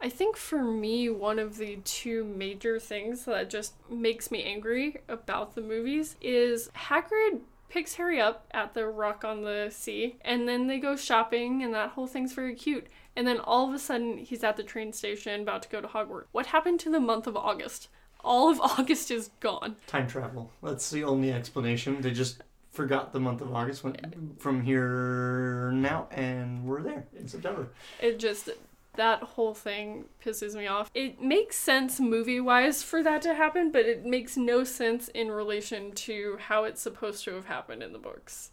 I 0.00 0.08
think 0.08 0.36
for 0.36 0.62
me, 0.62 1.10
one 1.10 1.38
of 1.38 1.56
the 1.56 1.76
two 1.84 2.24
major 2.24 2.78
things 2.78 3.24
that 3.24 3.50
just 3.50 3.74
makes 3.90 4.30
me 4.30 4.44
angry 4.44 4.98
about 5.08 5.54
the 5.54 5.60
movies 5.60 6.16
is 6.20 6.70
Hagrid 6.74 7.40
picks 7.68 7.94
Harry 7.94 8.20
up 8.20 8.46
at 8.52 8.74
the 8.74 8.86
Rock 8.86 9.24
on 9.24 9.42
the 9.42 9.68
Sea, 9.70 10.16
and 10.22 10.48
then 10.48 10.66
they 10.66 10.78
go 10.78 10.96
shopping, 10.96 11.62
and 11.62 11.72
that 11.74 11.90
whole 11.90 12.06
thing's 12.06 12.32
very 12.32 12.54
cute. 12.54 12.86
And 13.16 13.26
then 13.26 13.38
all 13.40 13.68
of 13.68 13.74
a 13.74 13.78
sudden, 13.78 14.18
he's 14.18 14.44
at 14.44 14.56
the 14.56 14.62
train 14.62 14.92
station 14.92 15.42
about 15.42 15.62
to 15.64 15.68
go 15.68 15.80
to 15.80 15.88
Hogwarts. 15.88 16.24
What 16.32 16.46
happened 16.46 16.80
to 16.80 16.90
the 16.90 17.00
month 17.00 17.26
of 17.26 17.36
August? 17.36 17.88
All 18.24 18.50
of 18.50 18.60
August 18.78 19.10
is 19.10 19.30
gone. 19.40 19.76
time 19.86 20.06
travel. 20.06 20.50
That's 20.62 20.90
the 20.90 21.04
only 21.04 21.32
explanation. 21.32 22.00
They 22.00 22.10
just 22.10 22.42
forgot 22.70 23.12
the 23.12 23.20
month 23.20 23.40
of 23.40 23.52
August 23.52 23.82
when, 23.82 23.96
from 24.38 24.62
here 24.62 25.70
now, 25.72 26.06
and 26.10 26.64
we're 26.64 26.82
there 26.82 27.06
in 27.18 27.26
September. 27.28 27.68
It 28.00 28.18
just 28.18 28.50
that 28.98 29.22
whole 29.22 29.54
thing 29.54 30.04
pisses 30.22 30.54
me 30.54 30.66
off. 30.66 30.90
It 30.92 31.22
makes 31.22 31.56
sense 31.56 31.98
movie 32.00 32.40
wise 32.40 32.82
for 32.82 33.02
that 33.04 33.22
to 33.22 33.34
happen, 33.34 33.70
but 33.70 33.86
it 33.86 34.04
makes 34.04 34.36
no 34.36 34.64
sense 34.64 35.08
in 35.08 35.30
relation 35.30 35.92
to 35.92 36.36
how 36.38 36.64
it's 36.64 36.82
supposed 36.82 37.24
to 37.24 37.34
have 37.34 37.46
happened 37.46 37.82
in 37.82 37.92
the 37.92 37.98
books. 37.98 38.50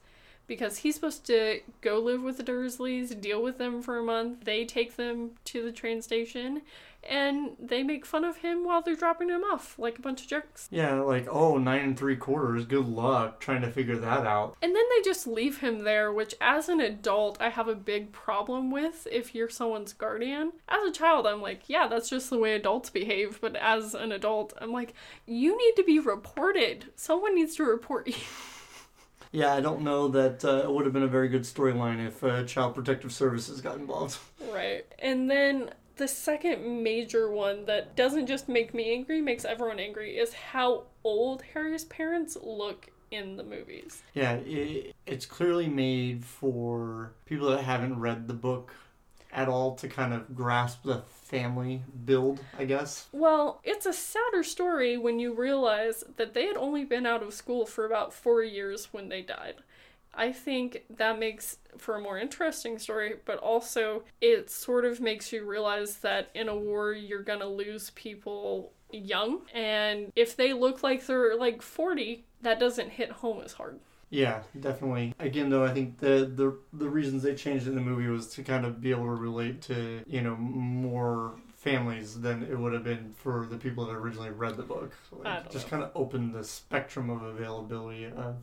Because 0.47 0.77
he's 0.77 0.94
supposed 0.94 1.25
to 1.25 1.62
go 1.81 1.97
live 1.97 2.21
with 2.21 2.38
the 2.38 2.44
Dursleys, 2.44 3.19
deal 3.19 3.42
with 3.42 3.57
them 3.57 3.81
for 3.81 3.97
a 3.97 4.03
month. 4.03 4.45
They 4.45 4.63
take 4.63 4.95
them 4.95 5.31
to 5.45 5.63
the 5.63 5.71
train 5.71 6.03
station, 6.03 6.62
and 7.06 7.52
they 7.60 7.84
make 7.84 8.06
fun 8.06 8.24
of 8.24 8.38
him 8.38 8.66
while 8.66 8.81
they're 8.81 8.96
dropping 8.96 9.30
him 9.30 9.44
off 9.44 9.78
like 9.78 9.98
a 10.00 10.02
bunch 10.02 10.22
of 10.22 10.28
jerks. 10.28 10.68
Yeah, 10.72 10.96
like 11.02 11.28
oh 11.30 11.57
nine 11.57 11.81
and 11.81 11.98
three 11.98 12.16
quarters. 12.16 12.66
Good 12.66 12.88
luck 12.88 13.40
trying 13.40 13.62
to 13.62 13.72
figure 13.72 13.98
that 13.98 14.25
out. 14.25 14.56
And 14.62 14.75
then 14.75 14.84
they 14.96 15.04
just 15.04 15.28
leave 15.28 15.60
him 15.60 15.84
there, 15.84 16.12
which 16.12 16.36
as 16.42 16.69
an 16.69 16.81
adult, 16.81 17.40
I 17.40 17.50
have 17.50 17.68
a 17.68 17.75
big 17.75 18.12
problem 18.12 18.72
with 18.72 19.07
if 19.12 19.36
you're 19.36 19.50
someone's 19.50 19.94
guardian. 19.94 20.54
As 20.68 20.84
a 20.88 20.92
child, 20.92 21.28
I'm 21.28 21.42
like, 21.42 21.63
yeah, 21.68 21.88
that's 21.88 22.10
just 22.10 22.30
the 22.30 22.40
way 22.40 22.56
adults 22.56 22.90
behave. 22.90 23.40
But 23.42 23.56
as 23.56 23.94
an 23.94 24.12
adult, 24.12 24.54
I'm 24.60 24.72
like, 24.72 24.94
you 25.25 25.58
need 25.58 25.75
to 25.75 25.84
be 25.84 26.00
reported. 26.00 26.86
Someone 26.96 27.36
needs 27.36 27.56
to 27.56 27.63
report 27.63 28.08
you. 28.08 28.15
Yeah, 29.32 29.53
I 29.53 29.60
don't 29.60 29.82
know 29.82 30.08
that 30.10 30.46
uh, 30.46 30.62
it 30.63 30.72
would 30.72 30.86
have 30.86 30.94
been 30.94 31.03
a 31.03 31.08
very 31.08 31.27
good 31.27 31.41
storyline 31.41 32.06
if 32.08 32.24
uh, 32.24 32.46
Child 32.46 32.74
Protective 32.74 33.12
Services 33.12 33.60
got 33.60 33.75
involved. 33.75 34.18
right. 34.53 34.86
And 35.00 35.29
then 35.29 35.72
the 35.98 36.08
second 36.08 36.84
major 36.84 37.30
one 37.32 37.66
that 37.66 37.96
doesn't 37.96 38.28
just 38.28 38.50
make 38.50 38.74
me 38.74 38.94
angry, 38.94 39.22
makes 39.22 39.46
everyone 39.46 39.80
angry, 39.80 40.18
is 40.18 40.34
how 40.34 40.84
old 41.04 41.44
Harry's 41.54 41.86
parents 41.86 42.38
look 42.42 42.90
in 43.12 43.38
the 43.38 43.44
movies. 43.44 44.04
Yeah, 44.14 44.34
it, 44.34 44.96
it's 45.06 45.25
clearly 45.25 45.68
made 45.68 46.25
for 46.25 47.12
people 47.25 47.50
that 47.52 47.64
haven't 47.64 48.00
read 48.00 48.28
the 48.28 48.34
book 48.34 48.74
at 49.32 49.50
all 49.50 49.75
to 49.75 49.88
kind 49.88 50.14
of 50.14 50.36
grasp 50.36 50.84
the 50.84 51.02
family 51.25 51.82
build, 52.06 52.40
I 52.58 52.66
guess. 52.66 53.08
Well, 53.12 53.60
it's 53.64 53.86
a 53.86 53.94
sadder 53.94 54.44
story 54.44 54.98
when 54.98 55.20
you 55.20 55.34
realize 55.34 56.04
that 56.18 56.34
they 56.34 56.46
had 56.46 56.56
only 56.56 56.86
been 56.86 57.06
out 57.06 57.22
of 57.22 57.34
school 57.34 57.66
for 57.66 57.86
about 57.86 58.14
four 58.14 58.44
years 58.44 58.90
when 58.92 59.10
they 59.10 59.22
died. 59.22 59.56
I 60.17 60.31
think 60.31 60.84
that 60.98 61.19
makes 61.19 61.57
for 61.77 61.95
a 61.95 62.01
more 62.01 62.17
interesting 62.17 62.79
story, 62.79 63.15
but 63.25 63.38
also 63.39 64.03
it 64.22 64.50
sort 64.50 64.86
of 64.86 65.01
makes 65.01 65.31
you 65.31 65.45
realize 65.45 65.98
that 65.98 66.29
in 66.34 66.48
a 66.48 66.55
war 66.55 66.93
you're 66.93 67.24
gonna 67.24 67.48
lose 67.48 67.89
people 67.91 68.72
young, 68.91 69.41
and 69.53 70.12
if 70.15 70.36
they 70.36 70.53
look 70.53 70.84
like 70.84 71.05
they're 71.05 71.36
like 71.36 71.62
40, 71.62 72.24
that 72.41 72.60
doesn't 72.60 72.91
hit 72.91 73.12
home 73.12 73.41
as 73.43 73.53
hard. 73.53 73.79
Yeah, 74.10 74.43
definitely. 74.60 75.13
Again, 75.19 75.50
though, 75.50 75.65
I 75.65 75.74
think 75.74 75.98
the 75.98 76.31
the 76.34 76.57
the 76.72 76.89
reasons 76.89 77.24
they 77.24 77.36
changed 77.36 77.67
in 77.67 77.75
the 77.75 77.81
movie 77.81 78.07
was 78.07 78.29
to 78.36 78.43
kind 78.43 78.65
of 78.65 78.79
be 78.79 78.91
able 78.91 79.05
to 79.05 79.22
relate 79.22 79.62
to 79.63 80.03
you 80.07 80.22
know 80.22 80.36
more 80.36 81.36
families 81.55 82.22
than 82.22 82.43
it 82.43 82.57
would 82.57 82.74
have 82.74 82.84
been 82.84 83.13
for 83.17 83.48
the 83.50 83.57
people 83.57 83.86
that 83.88 83.93
originally 83.93 84.29
read 84.29 84.55
the 84.55 84.63
book. 84.63 84.93
Like, 85.12 85.51
just 85.51 85.65
know. 85.65 85.69
kind 85.72 85.84
of 85.84 85.91
opened 85.95 86.34
the 86.34 86.43
spectrum 86.43 87.10
of 87.10 87.24
availability 87.24 88.05
of 88.05 88.36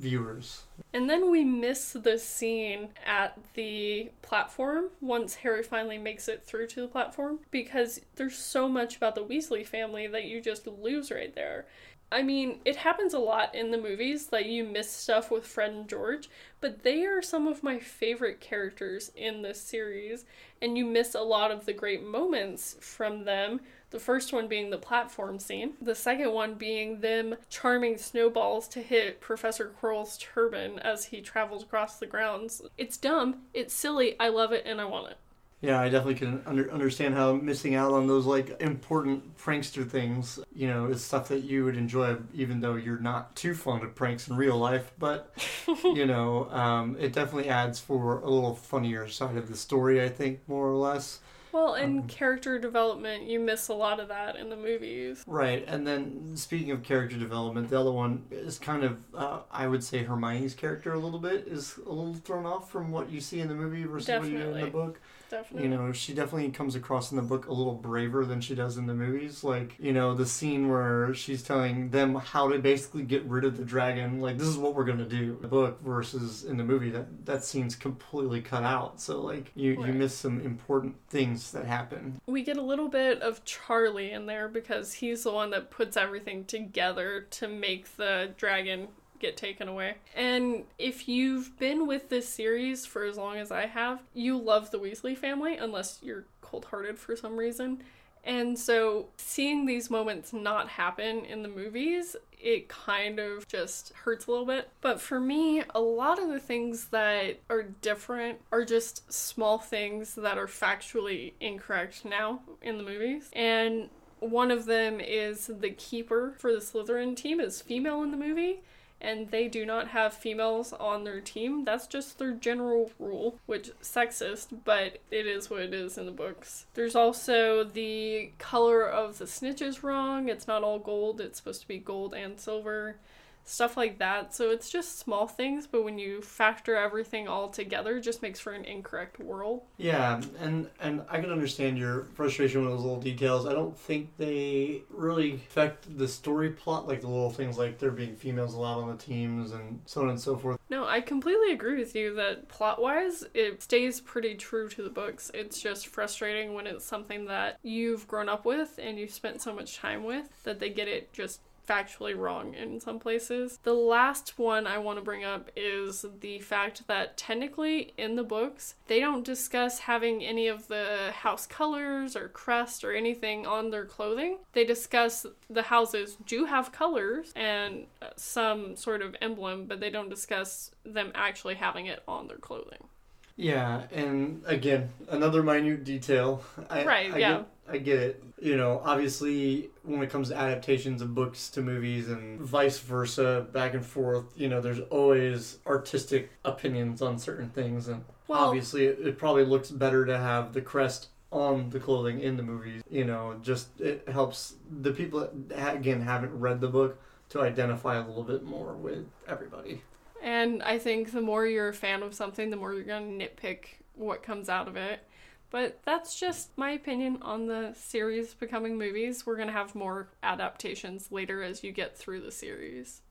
viewers. 0.00 0.62
And 0.92 1.08
then 1.08 1.30
we 1.30 1.44
miss 1.44 1.92
the 1.92 2.18
scene 2.18 2.88
at 3.06 3.38
the 3.54 4.10
platform 4.22 4.86
once 5.00 5.36
Harry 5.36 5.62
finally 5.62 5.98
makes 5.98 6.26
it 6.26 6.42
through 6.42 6.68
to 6.68 6.80
the 6.80 6.88
platform 6.88 7.40
because 7.50 8.00
there's 8.16 8.36
so 8.36 8.68
much 8.68 8.96
about 8.96 9.14
the 9.14 9.24
Weasley 9.24 9.64
family 9.64 10.06
that 10.06 10.24
you 10.24 10.40
just 10.40 10.66
lose 10.66 11.10
right 11.10 11.34
there. 11.34 11.66
I 12.12 12.22
mean, 12.22 12.58
it 12.64 12.76
happens 12.76 13.14
a 13.14 13.20
lot 13.20 13.54
in 13.54 13.70
the 13.70 13.78
movies 13.78 14.26
that 14.28 14.46
you 14.46 14.64
miss 14.64 14.90
stuff 14.90 15.30
with 15.30 15.46
Fred 15.46 15.70
and 15.70 15.88
George, 15.88 16.28
but 16.60 16.82
they 16.82 17.04
are 17.04 17.22
some 17.22 17.46
of 17.46 17.62
my 17.62 17.78
favorite 17.78 18.40
characters 18.40 19.12
in 19.14 19.42
this 19.42 19.60
series, 19.60 20.24
and 20.60 20.76
you 20.76 20.84
miss 20.84 21.14
a 21.14 21.20
lot 21.20 21.52
of 21.52 21.66
the 21.66 21.72
great 21.72 22.04
moments 22.04 22.76
from 22.80 23.24
them. 23.24 23.60
The 23.90 24.00
first 24.00 24.32
one 24.32 24.46
being 24.46 24.70
the 24.70 24.78
platform 24.78 25.38
scene, 25.40 25.74
the 25.80 25.96
second 25.96 26.32
one 26.32 26.54
being 26.54 27.00
them 27.00 27.34
charming 27.48 27.98
snowballs 27.98 28.68
to 28.68 28.80
hit 28.80 29.20
Professor 29.20 29.72
Quirrell's 29.80 30.16
turban 30.16 30.78
as 30.78 31.06
he 31.06 31.20
travels 31.20 31.64
across 31.64 31.98
the 31.98 32.06
grounds. 32.06 32.62
It's 32.78 32.96
dumb, 32.96 33.42
it's 33.52 33.74
silly, 33.74 34.14
I 34.20 34.28
love 34.28 34.52
it, 34.52 34.64
and 34.64 34.80
I 34.80 34.84
want 34.84 35.10
it. 35.10 35.18
Yeah, 35.62 35.78
I 35.78 35.90
definitely 35.90 36.14
can 36.14 36.42
under, 36.46 36.72
understand 36.72 37.14
how 37.14 37.34
missing 37.34 37.74
out 37.74 37.92
on 37.92 38.06
those 38.06 38.24
like 38.24 38.60
important 38.62 39.36
prankster 39.36 39.86
things, 39.86 40.38
you 40.54 40.66
know, 40.68 40.86
is 40.86 41.04
stuff 41.04 41.28
that 41.28 41.40
you 41.40 41.66
would 41.66 41.76
enjoy, 41.76 42.16
even 42.32 42.60
though 42.60 42.76
you're 42.76 42.98
not 42.98 43.36
too 43.36 43.54
fond 43.54 43.82
of 43.82 43.94
pranks 43.94 44.28
in 44.28 44.36
real 44.36 44.56
life. 44.56 44.90
But 44.98 45.34
you 45.84 46.06
know, 46.06 46.48
um, 46.50 46.96
it 46.98 47.12
definitely 47.12 47.50
adds 47.50 47.78
for 47.78 48.20
a 48.20 48.30
little 48.30 48.54
funnier 48.54 49.06
side 49.08 49.36
of 49.36 49.48
the 49.48 49.56
story. 49.56 50.02
I 50.02 50.08
think 50.08 50.40
more 50.48 50.66
or 50.70 50.76
less. 50.76 51.20
Well, 51.52 51.74
in 51.74 52.00
um, 52.00 52.06
character 52.06 52.58
development, 52.58 53.24
you 53.24 53.40
miss 53.40 53.68
a 53.68 53.74
lot 53.74 53.98
of 54.00 54.08
that 54.08 54.36
in 54.36 54.50
the 54.50 54.56
movies. 54.56 55.24
Right, 55.26 55.64
and 55.66 55.86
then 55.86 56.36
speaking 56.36 56.70
of 56.70 56.82
character 56.82 57.16
development, 57.16 57.70
the 57.70 57.80
other 57.80 57.92
one 57.92 58.24
is 58.30 58.58
kind 58.58 58.84
of, 58.84 58.98
uh, 59.14 59.40
I 59.50 59.66
would 59.66 59.82
say, 59.82 60.04
Hermione's 60.04 60.54
character 60.54 60.92
a 60.92 60.98
little 60.98 61.18
bit 61.18 61.48
is 61.48 61.76
a 61.78 61.90
little 61.90 62.14
thrown 62.14 62.46
off 62.46 62.70
from 62.70 62.90
what 62.90 63.10
you 63.10 63.20
see 63.20 63.40
in 63.40 63.48
the 63.48 63.54
movie 63.54 63.84
versus 63.84 64.06
Definitely. 64.06 64.38
what 64.38 64.46
you 64.46 64.54
in 64.54 64.64
the 64.64 64.70
book. 64.70 65.00
Definitely. 65.30 65.68
You 65.68 65.76
know, 65.76 65.92
she 65.92 66.12
definitely 66.12 66.50
comes 66.50 66.74
across 66.74 67.12
in 67.12 67.16
the 67.16 67.22
book 67.22 67.46
a 67.46 67.52
little 67.52 67.74
braver 67.74 68.24
than 68.24 68.40
she 68.40 68.56
does 68.56 68.76
in 68.76 68.86
the 68.86 68.94
movies. 68.94 69.44
Like, 69.44 69.76
you 69.78 69.92
know, 69.92 70.12
the 70.12 70.26
scene 70.26 70.68
where 70.68 71.14
she's 71.14 71.42
telling 71.42 71.90
them 71.90 72.16
how 72.16 72.48
to 72.48 72.58
basically 72.58 73.04
get 73.04 73.24
rid 73.26 73.44
of 73.44 73.56
the 73.56 73.64
dragon. 73.64 74.20
Like, 74.20 74.38
this 74.38 74.48
is 74.48 74.56
what 74.56 74.74
we're 74.74 74.84
gonna 74.84 75.04
do. 75.04 75.38
The 75.40 75.46
book 75.46 75.80
versus 75.82 76.42
in 76.44 76.56
the 76.56 76.64
movie, 76.64 76.90
that 76.90 77.26
that 77.26 77.44
scene's 77.44 77.76
completely 77.76 78.40
cut 78.40 78.64
out. 78.64 79.00
So 79.00 79.20
like, 79.20 79.52
you 79.54 79.78
right. 79.78 79.86
you 79.86 79.92
miss 79.92 80.16
some 80.16 80.40
important 80.40 80.96
things 81.08 81.52
that 81.52 81.64
happen. 81.64 82.20
We 82.26 82.42
get 82.42 82.56
a 82.56 82.62
little 82.62 82.88
bit 82.88 83.22
of 83.22 83.44
Charlie 83.44 84.10
in 84.10 84.26
there 84.26 84.48
because 84.48 84.94
he's 84.94 85.22
the 85.22 85.32
one 85.32 85.50
that 85.50 85.70
puts 85.70 85.96
everything 85.96 86.44
together 86.44 87.28
to 87.30 87.46
make 87.46 87.96
the 87.96 88.32
dragon 88.36 88.88
get 89.20 89.36
taken 89.36 89.68
away. 89.68 89.96
And 90.16 90.64
if 90.78 91.08
you've 91.08 91.58
been 91.58 91.86
with 91.86 92.08
this 92.08 92.28
series 92.28 92.86
for 92.86 93.04
as 93.04 93.16
long 93.16 93.36
as 93.36 93.52
I 93.52 93.66
have, 93.66 94.02
you 94.14 94.36
love 94.38 94.70
the 94.70 94.78
Weasley 94.78 95.16
family, 95.16 95.56
unless 95.56 96.00
you're 96.02 96.24
cold 96.40 96.66
hearted 96.66 96.98
for 96.98 97.14
some 97.14 97.36
reason. 97.36 97.82
And 98.24 98.58
so 98.58 99.06
seeing 99.16 99.64
these 99.64 99.90
moments 99.90 100.32
not 100.32 100.68
happen 100.68 101.24
in 101.24 101.42
the 101.42 101.48
movies, 101.48 102.16
it 102.38 102.68
kind 102.68 103.18
of 103.18 103.48
just 103.48 103.92
hurts 104.04 104.26
a 104.26 104.30
little 104.30 104.46
bit. 104.46 104.68
But 104.80 105.00
for 105.00 105.20
me, 105.20 105.62
a 105.74 105.80
lot 105.80 106.20
of 106.20 106.28
the 106.28 106.40
things 106.40 106.86
that 106.86 107.38
are 107.48 107.62
different 107.62 108.40
are 108.52 108.64
just 108.64 109.10
small 109.12 109.58
things 109.58 110.14
that 110.16 110.36
are 110.36 110.46
factually 110.46 111.32
incorrect 111.40 112.04
now 112.04 112.40
in 112.60 112.76
the 112.76 112.84
movies. 112.84 113.30
And 113.32 113.88
one 114.18 114.50
of 114.50 114.66
them 114.66 115.00
is 115.00 115.46
the 115.46 115.70
keeper 115.70 116.34
for 116.36 116.52
the 116.52 116.60
Slytherin 116.60 117.16
team 117.16 117.40
is 117.40 117.62
female 117.62 118.02
in 118.02 118.10
the 118.10 118.18
movie 118.18 118.60
and 119.00 119.30
they 119.30 119.48
do 119.48 119.64
not 119.64 119.88
have 119.88 120.12
females 120.12 120.72
on 120.74 121.04
their 121.04 121.20
team. 121.20 121.64
That's 121.64 121.86
just 121.86 122.18
their 122.18 122.32
general 122.32 122.92
rule, 122.98 123.38
which 123.46 123.70
sexist, 123.82 124.48
but 124.64 124.98
it 125.10 125.26
is 125.26 125.48
what 125.48 125.60
it 125.60 125.74
is 125.74 125.96
in 125.96 126.06
the 126.06 126.12
books. 126.12 126.66
There's 126.74 126.94
also 126.94 127.64
the 127.64 128.32
color 128.38 128.86
of 128.86 129.18
the 129.18 129.26
snitch 129.26 129.62
is 129.62 129.82
wrong. 129.82 130.28
It's 130.28 130.46
not 130.46 130.62
all 130.62 130.78
gold. 130.78 131.20
It's 131.20 131.38
supposed 131.38 131.62
to 131.62 131.68
be 131.68 131.78
gold 131.78 132.14
and 132.14 132.38
silver 132.38 132.96
stuff 133.44 133.76
like 133.76 133.98
that. 133.98 134.34
So 134.34 134.50
it's 134.50 134.70
just 134.70 134.98
small 134.98 135.26
things, 135.26 135.66
but 135.66 135.84
when 135.84 135.98
you 135.98 136.22
factor 136.22 136.76
everything 136.76 137.28
all 137.28 137.48
together, 137.48 137.96
it 137.96 138.02
just 138.02 138.22
makes 138.22 138.38
for 138.38 138.52
an 138.52 138.64
incorrect 138.64 139.18
world. 139.18 139.62
Yeah, 139.76 140.20
and 140.38 140.68
and 140.80 141.02
I 141.08 141.20
can 141.20 141.30
understand 141.30 141.78
your 141.78 142.04
frustration 142.14 142.62
with 142.62 142.70
those 142.70 142.82
little 142.82 143.00
details. 143.00 143.46
I 143.46 143.52
don't 143.52 143.76
think 143.76 144.16
they 144.16 144.82
really 144.90 145.34
affect 145.34 145.98
the 145.98 146.08
story 146.08 146.50
plot, 146.50 146.86
like 146.86 147.00
the 147.00 147.08
little 147.08 147.30
things 147.30 147.58
like 147.58 147.78
there 147.78 147.90
being 147.90 148.16
females 148.16 148.54
allowed 148.54 148.80
on 148.80 148.88
the 148.88 149.02
teams 149.02 149.52
and 149.52 149.80
so 149.86 150.02
on 150.02 150.10
and 150.10 150.20
so 150.20 150.36
forth. 150.36 150.58
No, 150.68 150.86
I 150.86 151.00
completely 151.00 151.52
agree 151.52 151.78
with 151.78 151.94
you 151.94 152.14
that 152.14 152.48
plot 152.48 152.80
wise, 152.80 153.24
it 153.34 153.62
stays 153.62 154.00
pretty 154.00 154.34
true 154.34 154.68
to 154.68 154.82
the 154.82 154.90
books. 154.90 155.30
It's 155.34 155.60
just 155.60 155.88
frustrating 155.88 156.54
when 156.54 156.66
it's 156.66 156.84
something 156.84 157.24
that 157.26 157.58
you've 157.62 158.06
grown 158.06 158.28
up 158.28 158.44
with 158.44 158.78
and 158.80 158.98
you've 158.98 159.12
spent 159.12 159.42
so 159.42 159.54
much 159.54 159.76
time 159.76 160.04
with 160.04 160.28
that 160.44 160.60
they 160.60 160.70
get 160.70 160.88
it 160.88 161.12
just 161.12 161.40
factually 161.70 162.16
wrong 162.16 162.54
in 162.54 162.80
some 162.80 162.98
places. 162.98 163.60
The 163.62 163.74
last 163.74 164.38
one 164.38 164.66
I 164.66 164.78
want 164.78 164.98
to 164.98 165.04
bring 165.04 165.24
up 165.24 165.50
is 165.54 166.04
the 166.20 166.40
fact 166.40 166.86
that 166.88 167.16
technically 167.16 167.94
in 167.96 168.16
the 168.16 168.24
books, 168.24 168.74
they 168.88 168.98
don't 168.98 169.24
discuss 169.24 169.78
having 169.80 170.24
any 170.24 170.48
of 170.48 170.66
the 170.66 171.12
house 171.12 171.46
colors 171.46 172.16
or 172.16 172.28
crest 172.28 172.82
or 172.82 172.92
anything 172.92 173.46
on 173.46 173.70
their 173.70 173.84
clothing. 173.84 174.38
They 174.52 174.64
discuss 174.64 175.26
the 175.48 175.62
houses 175.62 176.16
do 176.26 176.46
have 176.46 176.72
colors 176.72 177.32
and 177.36 177.86
some 178.16 178.74
sort 178.74 179.02
of 179.02 179.14
emblem, 179.20 179.66
but 179.66 179.78
they 179.78 179.90
don't 179.90 180.08
discuss 180.08 180.72
them 180.84 181.12
actually 181.14 181.54
having 181.54 181.86
it 181.86 182.02
on 182.08 182.26
their 182.26 182.38
clothing. 182.38 182.88
Yeah, 183.36 183.84
and 183.90 184.42
again, 184.44 184.90
another 185.08 185.42
minute 185.42 185.84
detail. 185.84 186.42
I, 186.68 186.84
right, 186.84 187.14
I 187.14 187.18
yeah. 187.18 187.36
Get, 187.38 187.46
I 187.70 187.78
get 187.78 187.98
it. 187.98 188.24
You 188.40 188.56
know, 188.56 188.80
obviously, 188.84 189.70
when 189.82 190.02
it 190.02 190.10
comes 190.10 190.28
to 190.28 190.36
adaptations 190.36 191.02
of 191.02 191.14
books 191.14 191.48
to 191.50 191.62
movies 191.62 192.08
and 192.08 192.40
vice 192.40 192.78
versa, 192.78 193.46
back 193.52 193.74
and 193.74 193.84
forth, 193.84 194.24
you 194.34 194.48
know, 194.48 194.60
there's 194.60 194.80
always 194.90 195.58
artistic 195.66 196.30
opinions 196.44 197.00
on 197.00 197.18
certain 197.18 197.50
things. 197.50 197.88
And 197.88 198.04
well, 198.28 198.46
obviously, 198.46 198.86
it, 198.86 198.98
it 199.00 199.18
probably 199.18 199.44
looks 199.44 199.70
better 199.70 200.04
to 200.06 200.18
have 200.18 200.52
the 200.52 200.62
crest 200.62 201.08
on 201.30 201.70
the 201.70 201.78
clothing 201.78 202.20
in 202.20 202.36
the 202.36 202.42
movies. 202.42 202.82
You 202.90 203.04
know, 203.04 203.38
just 203.42 203.80
it 203.80 204.08
helps 204.08 204.54
the 204.80 204.92
people 204.92 205.28
that, 205.48 205.76
again, 205.76 206.00
haven't 206.00 206.38
read 206.38 206.60
the 206.60 206.68
book 206.68 207.00
to 207.30 207.40
identify 207.40 207.96
a 207.96 208.06
little 208.06 208.24
bit 208.24 208.42
more 208.42 208.72
with 208.72 209.06
everybody. 209.28 209.82
And 210.22 210.62
I 210.62 210.78
think 210.78 211.12
the 211.12 211.20
more 211.20 211.46
you're 211.46 211.68
a 211.68 211.74
fan 211.74 212.02
of 212.02 212.14
something, 212.14 212.50
the 212.50 212.56
more 212.56 212.74
you're 212.74 212.82
going 212.82 213.18
to 213.18 213.24
nitpick 213.24 213.66
what 213.94 214.22
comes 214.22 214.48
out 214.48 214.68
of 214.68 214.76
it. 214.76 215.06
But 215.50 215.80
that's 215.84 216.18
just 216.18 216.56
my 216.56 216.70
opinion 216.70 217.18
on 217.22 217.46
the 217.46 217.74
series 217.74 218.34
becoming 218.34 218.78
movies. 218.78 219.26
We're 219.26 219.36
going 219.36 219.48
to 219.48 219.52
have 219.52 219.74
more 219.74 220.08
adaptations 220.22 221.10
later 221.10 221.42
as 221.42 221.64
you 221.64 221.72
get 221.72 221.96
through 221.96 222.20
the 222.20 222.30
series. 222.30 223.02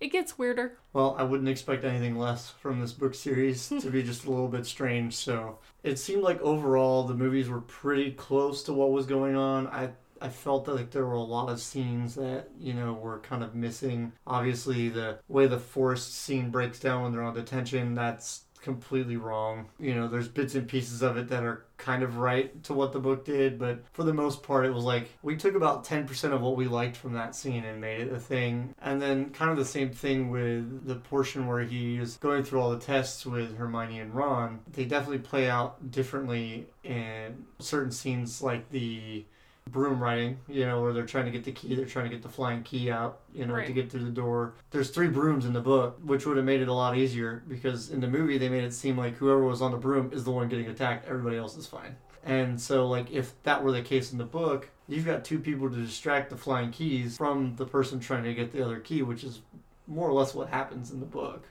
It 0.00 0.12
gets 0.12 0.38
weirder. 0.38 0.78
Well, 0.92 1.16
I 1.18 1.24
wouldn't 1.24 1.48
expect 1.48 1.84
anything 1.84 2.16
less 2.16 2.50
from 2.50 2.80
this 2.80 2.92
book 2.92 3.14
series 3.14 3.68
to 3.68 3.90
be 3.90 4.02
just 4.02 4.26
a 4.26 4.30
little 4.30 4.48
bit 4.48 4.66
strange. 4.66 5.14
So 5.14 5.58
it 5.82 5.98
seemed 5.98 6.22
like 6.22 6.40
overall 6.40 7.04
the 7.04 7.14
movies 7.14 7.48
were 7.48 7.60
pretty 7.60 8.12
close 8.12 8.62
to 8.64 8.72
what 8.72 8.92
was 8.92 9.06
going 9.06 9.36
on. 9.36 9.66
I 9.68 9.90
I 10.20 10.28
felt 10.28 10.64
that, 10.64 10.74
like 10.74 10.90
there 10.90 11.06
were 11.06 11.12
a 11.12 11.22
lot 11.22 11.48
of 11.48 11.60
scenes 11.60 12.16
that, 12.16 12.48
you 12.58 12.74
know, 12.74 12.92
were 12.92 13.20
kind 13.20 13.44
of 13.44 13.54
missing. 13.54 14.12
Obviously, 14.26 14.88
the 14.88 15.18
way 15.28 15.46
the 15.46 15.60
forest 15.60 16.12
scene 16.14 16.50
breaks 16.50 16.80
down 16.80 17.02
when 17.02 17.12
they're 17.12 17.22
on 17.22 17.34
detention, 17.34 17.94
that's 17.94 18.42
completely 18.58 19.16
wrong. 19.16 19.66
You 19.78 19.94
know, 19.94 20.08
there's 20.08 20.28
bits 20.28 20.54
and 20.54 20.68
pieces 20.68 21.02
of 21.02 21.16
it 21.16 21.28
that 21.28 21.44
are 21.44 21.64
kind 21.76 22.02
of 22.02 22.16
right 22.16 22.62
to 22.64 22.74
what 22.74 22.92
the 22.92 22.98
book 22.98 23.24
did, 23.24 23.58
but 23.58 23.84
for 23.92 24.02
the 24.02 24.12
most 24.12 24.42
part, 24.42 24.66
it 24.66 24.74
was 24.74 24.84
like 24.84 25.08
we 25.22 25.36
took 25.36 25.54
about 25.54 25.84
10% 25.84 26.32
of 26.32 26.40
what 26.40 26.56
we 26.56 26.66
liked 26.66 26.96
from 26.96 27.12
that 27.14 27.34
scene 27.34 27.64
and 27.64 27.80
made 27.80 28.00
it 28.00 28.12
a 28.12 28.18
thing. 28.18 28.74
And 28.80 29.00
then, 29.00 29.30
kind 29.30 29.50
of 29.50 29.56
the 29.56 29.64
same 29.64 29.90
thing 29.90 30.30
with 30.30 30.86
the 30.86 30.96
portion 30.96 31.46
where 31.46 31.62
he 31.62 31.98
is 31.98 32.16
going 32.16 32.44
through 32.44 32.60
all 32.60 32.70
the 32.70 32.78
tests 32.78 33.24
with 33.24 33.56
Hermione 33.56 34.00
and 34.00 34.14
Ron. 34.14 34.60
They 34.72 34.84
definitely 34.84 35.18
play 35.18 35.48
out 35.48 35.90
differently 35.90 36.66
in 36.82 37.44
certain 37.58 37.92
scenes, 37.92 38.42
like 38.42 38.70
the 38.70 39.24
broom 39.70 40.02
riding, 40.02 40.38
you 40.48 40.66
know, 40.66 40.82
where 40.82 40.92
they're 40.92 41.06
trying 41.06 41.26
to 41.26 41.30
get 41.30 41.44
the 41.44 41.52
key, 41.52 41.74
they're 41.74 41.86
trying 41.86 42.04
to 42.04 42.10
get 42.10 42.22
the 42.22 42.28
flying 42.28 42.62
key 42.62 42.90
out, 42.90 43.20
you 43.34 43.46
know, 43.46 43.54
right. 43.54 43.66
to 43.66 43.72
get 43.72 43.90
through 43.90 44.04
the 44.04 44.10
door. 44.10 44.54
There's 44.70 44.90
three 44.90 45.08
brooms 45.08 45.44
in 45.44 45.52
the 45.52 45.60
book, 45.60 45.98
which 46.02 46.26
would 46.26 46.36
have 46.36 46.46
made 46.46 46.60
it 46.60 46.68
a 46.68 46.72
lot 46.72 46.96
easier 46.96 47.42
because 47.48 47.90
in 47.90 48.00
the 48.00 48.08
movie 48.08 48.38
they 48.38 48.48
made 48.48 48.64
it 48.64 48.72
seem 48.72 48.96
like 48.96 49.14
whoever 49.16 49.44
was 49.44 49.62
on 49.62 49.70
the 49.70 49.76
broom 49.78 50.10
is 50.12 50.24
the 50.24 50.30
one 50.30 50.48
getting 50.48 50.66
attacked, 50.66 51.06
everybody 51.06 51.36
else 51.36 51.56
is 51.56 51.66
fine. 51.66 51.96
And 52.24 52.60
so, 52.60 52.86
like, 52.86 53.10
if 53.10 53.40
that 53.44 53.62
were 53.62 53.72
the 53.72 53.82
case 53.82 54.12
in 54.12 54.18
the 54.18 54.24
book, 54.24 54.68
you've 54.86 55.06
got 55.06 55.24
two 55.24 55.38
people 55.38 55.70
to 55.70 55.76
distract 55.76 56.30
the 56.30 56.36
flying 56.36 56.70
keys 56.70 57.16
from 57.16 57.56
the 57.56 57.64
person 57.64 58.00
trying 58.00 58.24
to 58.24 58.34
get 58.34 58.52
the 58.52 58.62
other 58.64 58.80
key, 58.80 59.02
which 59.02 59.24
is 59.24 59.40
more 59.86 60.08
or 60.08 60.12
less 60.12 60.34
what 60.34 60.48
happens 60.48 60.90
in 60.90 61.00
the 61.00 61.06
book. 61.06 61.46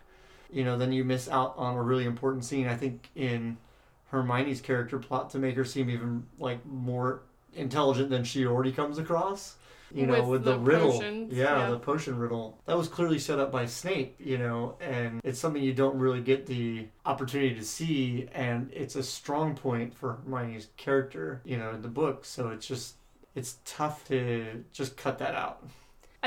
You 0.52 0.64
know, 0.64 0.78
then 0.78 0.94
you 0.94 1.04
miss 1.04 1.28
out 1.30 1.56
on 1.58 1.76
a 1.76 1.82
really 1.82 2.06
important 2.06 2.46
scene, 2.46 2.68
I 2.68 2.76
think, 2.76 3.10
in 3.16 3.58
Hermione's 4.12 4.62
character 4.62 5.00
plot 5.00 5.32
to 5.32 5.40
make 5.40 5.56
her 5.56 5.66
seem 5.66 5.90
even, 5.90 6.26
like, 6.40 6.66
more 6.66 7.24
intelligent 7.56 8.10
than 8.10 8.24
she 8.24 8.46
already 8.46 8.72
comes 8.72 8.98
across. 8.98 9.56
you 9.94 10.06
know, 10.06 10.22
With 10.22 10.30
with, 10.30 10.44
the, 10.44 10.52
the 10.54 10.60
riddle. 10.60 10.92
potions, 10.92 11.34
yeah, 11.34 11.60
yeah. 11.60 11.70
the 11.70 11.80
potion 11.80 12.18
riddle. 12.18 12.60
That 12.66 12.78
was 12.78 12.88
clearly 12.90 13.20
set 13.20 13.40
up 13.40 13.52
by 13.52 13.66
Snape, 13.68 14.16
you 14.20 14.38
know, 14.38 14.76
and 14.82 15.22
it's 15.24 15.40
something 15.40 15.64
you 15.64 15.74
don't 15.74 15.98
really 15.98 16.20
get 16.22 16.46
the 16.46 16.88
opportunity 17.06 17.56
to 17.56 17.64
see, 17.64 18.28
and 18.34 18.70
it's 18.74 18.96
a 18.96 19.04
strong 19.04 19.56
point 19.56 19.94
for 19.94 20.18
Hermione's 20.26 20.68
character, 20.76 21.42
you 21.46 21.58
know, 21.58 21.72
in 21.72 21.82
the 21.82 21.88
book. 21.88 22.26
So 22.26 22.50
it's 22.50 22.68
just, 22.68 22.96
it's 23.34 23.60
tough 23.64 24.06
to 24.10 24.64
just 24.74 24.98
cut 24.98 25.20
that 25.20 25.36
out. 25.36 25.64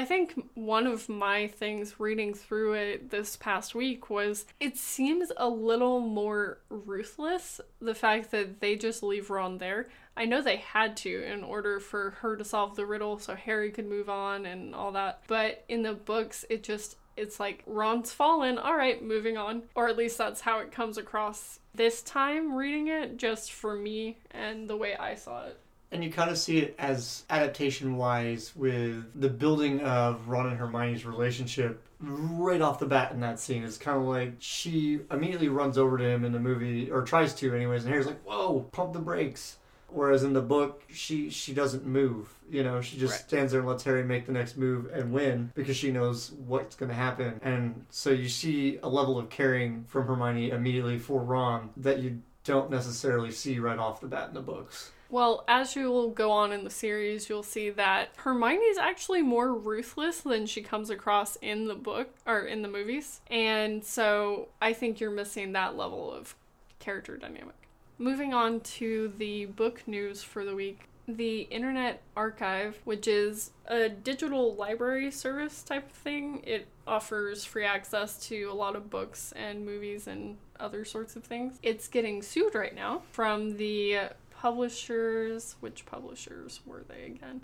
I 0.00 0.06
think 0.06 0.32
one 0.54 0.86
of 0.86 1.10
my 1.10 1.46
things 1.46 2.00
reading 2.00 2.32
through 2.32 2.72
it 2.72 3.10
this 3.10 3.36
past 3.36 3.74
week 3.74 4.08
was 4.08 4.46
it 4.58 4.78
seems 4.78 5.30
a 5.36 5.46
little 5.46 6.00
more 6.00 6.60
ruthless 6.70 7.60
the 7.82 7.94
fact 7.94 8.30
that 8.30 8.60
they 8.60 8.76
just 8.76 9.02
leave 9.02 9.28
Ron 9.28 9.58
there. 9.58 9.90
I 10.16 10.24
know 10.24 10.40
they 10.40 10.56
had 10.56 10.96
to 10.98 11.22
in 11.22 11.44
order 11.44 11.78
for 11.80 12.12
her 12.22 12.34
to 12.38 12.46
solve 12.46 12.76
the 12.76 12.86
riddle 12.86 13.18
so 13.18 13.34
Harry 13.34 13.70
could 13.70 13.86
move 13.86 14.08
on 14.08 14.46
and 14.46 14.74
all 14.74 14.90
that. 14.92 15.20
But 15.26 15.66
in 15.68 15.82
the 15.82 15.92
books, 15.92 16.46
it 16.48 16.62
just 16.62 16.96
it's 17.18 17.38
like 17.38 17.62
Ron's 17.66 18.10
fallen, 18.10 18.56
all 18.56 18.76
right, 18.76 19.04
moving 19.04 19.36
on. 19.36 19.64
Or 19.74 19.86
at 19.86 19.98
least 19.98 20.16
that's 20.16 20.40
how 20.40 20.60
it 20.60 20.72
comes 20.72 20.96
across 20.96 21.60
this 21.74 22.00
time 22.00 22.54
reading 22.54 22.88
it, 22.88 23.18
just 23.18 23.52
for 23.52 23.76
me 23.76 24.16
and 24.30 24.66
the 24.66 24.78
way 24.78 24.96
I 24.96 25.14
saw 25.14 25.44
it. 25.48 25.60
And 25.92 26.04
you 26.04 26.10
kind 26.12 26.30
of 26.30 26.38
see 26.38 26.58
it 26.58 26.76
as 26.78 27.24
adaptation 27.30 27.96
wise 27.96 28.52
with 28.54 29.04
the 29.20 29.28
building 29.28 29.80
of 29.80 30.28
Ron 30.28 30.46
and 30.46 30.56
Hermione's 30.56 31.04
relationship 31.04 31.82
right 32.00 32.60
off 32.60 32.78
the 32.78 32.86
bat 32.86 33.12
in 33.12 33.20
that 33.20 33.40
scene. 33.40 33.64
It's 33.64 33.76
kind 33.76 33.98
of 33.98 34.04
like 34.04 34.34
she 34.38 35.00
immediately 35.10 35.48
runs 35.48 35.76
over 35.76 35.98
to 35.98 36.04
him 36.04 36.24
in 36.24 36.32
the 36.32 36.38
movie, 36.38 36.90
or 36.90 37.02
tries 37.02 37.34
to, 37.34 37.54
anyways, 37.54 37.82
and 37.84 37.90
Harry's 37.92 38.06
like, 38.06 38.22
whoa, 38.22 38.60
pump 38.72 38.92
the 38.92 39.00
brakes. 39.00 39.56
Whereas 39.88 40.22
in 40.22 40.32
the 40.32 40.40
book, 40.40 40.84
she 40.88 41.30
she 41.30 41.52
doesn't 41.52 41.84
move. 41.84 42.32
You 42.48 42.62
know, 42.62 42.80
she 42.80 42.96
just 42.96 43.14
Right. 43.14 43.20
stands 43.28 43.50
there 43.50 43.60
and 43.60 43.68
lets 43.68 43.82
Harry 43.82 44.04
make 44.04 44.24
the 44.24 44.32
next 44.32 44.56
move 44.56 44.88
and 44.92 45.12
win 45.12 45.50
because 45.56 45.76
she 45.76 45.90
knows 45.90 46.30
what's 46.46 46.76
going 46.76 46.90
to 46.90 46.94
happen. 46.94 47.40
And 47.42 47.84
so 47.90 48.10
you 48.10 48.28
see 48.28 48.78
a 48.84 48.88
level 48.88 49.18
of 49.18 49.28
caring 49.30 49.84
from 49.88 50.06
Hermione 50.06 50.50
immediately 50.50 50.96
for 51.00 51.20
Ron 51.20 51.70
that 51.78 51.98
you 51.98 52.22
don't 52.44 52.70
necessarily 52.70 53.32
see 53.32 53.58
right 53.58 53.78
off 53.80 54.00
the 54.00 54.06
bat 54.06 54.28
in 54.28 54.34
the 54.34 54.40
books. 54.40 54.92
Well, 55.10 55.44
as 55.48 55.74
you 55.74 55.90
will 55.90 56.10
go 56.10 56.30
on 56.30 56.52
in 56.52 56.62
the 56.62 56.70
series, 56.70 57.28
you'll 57.28 57.42
see 57.42 57.70
that 57.70 58.10
Hermione's 58.16 58.78
actually 58.78 59.22
more 59.22 59.52
ruthless 59.52 60.20
than 60.20 60.46
she 60.46 60.62
comes 60.62 60.88
across 60.88 61.34
in 61.36 61.66
the 61.66 61.74
book 61.74 62.14
or 62.26 62.42
in 62.42 62.62
the 62.62 62.68
movies. 62.68 63.20
And 63.28 63.84
so 63.84 64.48
I 64.62 64.72
think 64.72 65.00
you're 65.00 65.10
missing 65.10 65.52
that 65.52 65.76
level 65.76 66.12
of 66.12 66.36
character 66.78 67.16
dynamic. 67.16 67.56
Moving 67.98 68.32
on 68.32 68.60
to 68.60 69.12
the 69.18 69.46
book 69.46 69.82
news 69.88 70.22
for 70.22 70.44
the 70.44 70.54
week. 70.54 70.82
The 71.08 71.40
Internet 71.40 72.02
Archive, 72.16 72.80
which 72.84 73.08
is 73.08 73.50
a 73.66 73.88
digital 73.88 74.54
library 74.54 75.10
service 75.10 75.64
type 75.64 75.90
of 75.90 75.96
thing, 75.96 76.40
it 76.44 76.68
offers 76.86 77.44
free 77.44 77.64
access 77.64 78.16
to 78.28 78.44
a 78.44 78.54
lot 78.54 78.76
of 78.76 78.90
books 78.90 79.32
and 79.32 79.66
movies 79.66 80.06
and 80.06 80.36
other 80.60 80.84
sorts 80.84 81.16
of 81.16 81.24
things. 81.24 81.58
It's 81.64 81.88
getting 81.88 82.22
sued 82.22 82.54
right 82.54 82.74
now 82.74 83.02
from 83.10 83.56
the 83.56 84.10
publishers. 84.40 85.56
Which 85.60 85.84
publishers 85.84 86.60
were 86.64 86.82
they 86.88 87.04
again? 87.04 87.42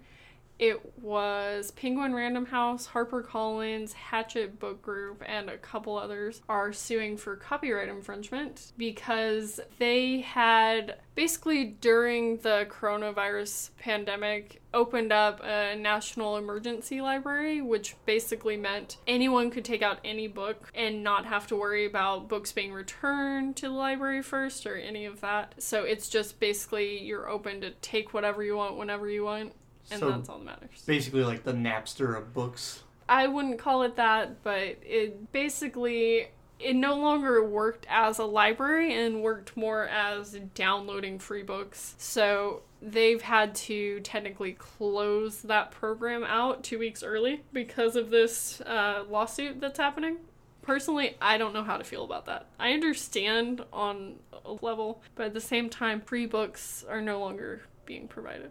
It 0.58 0.80
was 1.02 1.70
Penguin 1.72 2.14
Random 2.14 2.46
House, 2.46 2.88
HarperCollins, 2.88 3.92
Hachette 3.92 4.58
Book 4.58 4.80
Group, 4.80 5.22
and 5.26 5.50
a 5.50 5.58
couple 5.58 5.98
others 5.98 6.40
are 6.48 6.72
suing 6.72 7.18
for 7.18 7.36
copyright 7.36 7.90
infringement 7.90 8.72
because 8.78 9.60
they 9.78 10.22
had 10.22 10.96
basically 11.14 11.64
during 11.64 12.38
the 12.38 12.66
coronavirus 12.70 13.70
pandemic 13.78 14.62
opened 14.72 15.12
up 15.12 15.42
a 15.44 15.76
national 15.76 16.38
emergency 16.38 17.02
library, 17.02 17.60
which 17.60 17.94
basically 18.06 18.56
meant 18.56 18.96
anyone 19.06 19.50
could 19.50 19.64
take 19.64 19.82
out 19.82 19.98
any 20.04 20.26
book 20.26 20.70
and 20.74 21.04
not 21.04 21.26
have 21.26 21.46
to 21.46 21.56
worry 21.56 21.84
about 21.84 22.28
books 22.28 22.52
being 22.52 22.72
returned 22.72 23.56
to 23.56 23.66
the 23.66 23.74
library 23.74 24.22
first 24.22 24.66
or 24.66 24.76
any 24.76 25.04
of 25.04 25.20
that. 25.20 25.54
So 25.58 25.84
it's 25.84 26.08
just 26.08 26.40
basically 26.40 27.02
you're 27.02 27.28
open 27.28 27.60
to 27.60 27.72
take 27.82 28.14
whatever 28.14 28.42
you 28.42 28.56
want 28.56 28.78
whenever 28.78 29.08
you 29.10 29.24
want. 29.24 29.52
And 29.90 30.00
So- 30.00 30.10
that's 30.10 30.28
all 30.28 30.38
that 30.38 30.44
matters. 30.44 30.82
Basically, 30.86 31.24
like 31.24 31.44
the 31.44 31.52
Napster 31.52 32.16
of 32.16 32.32
books. 32.34 32.82
I 33.08 33.28
wouldn't 33.28 33.58
call 33.58 33.82
it 33.82 33.96
that, 33.96 34.42
but 34.42 34.78
it 34.82 35.30
basically 35.32 36.28
it 36.58 36.74
no 36.74 36.96
longer 36.96 37.44
worked 37.44 37.86
as 37.88 38.18
a 38.18 38.24
library 38.24 38.94
and 38.94 39.22
worked 39.22 39.56
more 39.56 39.86
as 39.88 40.32
downloading 40.54 41.18
free 41.18 41.42
books. 41.42 41.94
So 41.98 42.62
they've 42.80 43.20
had 43.20 43.54
to 43.54 44.00
technically 44.00 44.52
close 44.52 45.42
that 45.42 45.70
program 45.70 46.24
out 46.24 46.64
two 46.64 46.78
weeks 46.78 47.02
early 47.02 47.42
because 47.52 47.94
of 47.94 48.10
this 48.10 48.60
uh, 48.62 49.04
lawsuit 49.08 49.60
that's 49.60 49.78
happening. 49.78 50.18
Personally, 50.62 51.16
I 51.20 51.38
don't 51.38 51.52
know 51.52 51.62
how 51.62 51.76
to 51.76 51.84
feel 51.84 52.04
about 52.04 52.26
that. 52.26 52.46
I 52.58 52.72
understand 52.72 53.62
on 53.72 54.16
a 54.44 54.52
level, 54.62 55.02
but 55.14 55.26
at 55.26 55.34
the 55.34 55.40
same 55.40 55.68
time, 55.68 56.00
free 56.00 56.26
books 56.26 56.84
are 56.88 57.00
no 57.00 57.20
longer 57.20 57.62
being 57.84 58.08
provided. 58.08 58.50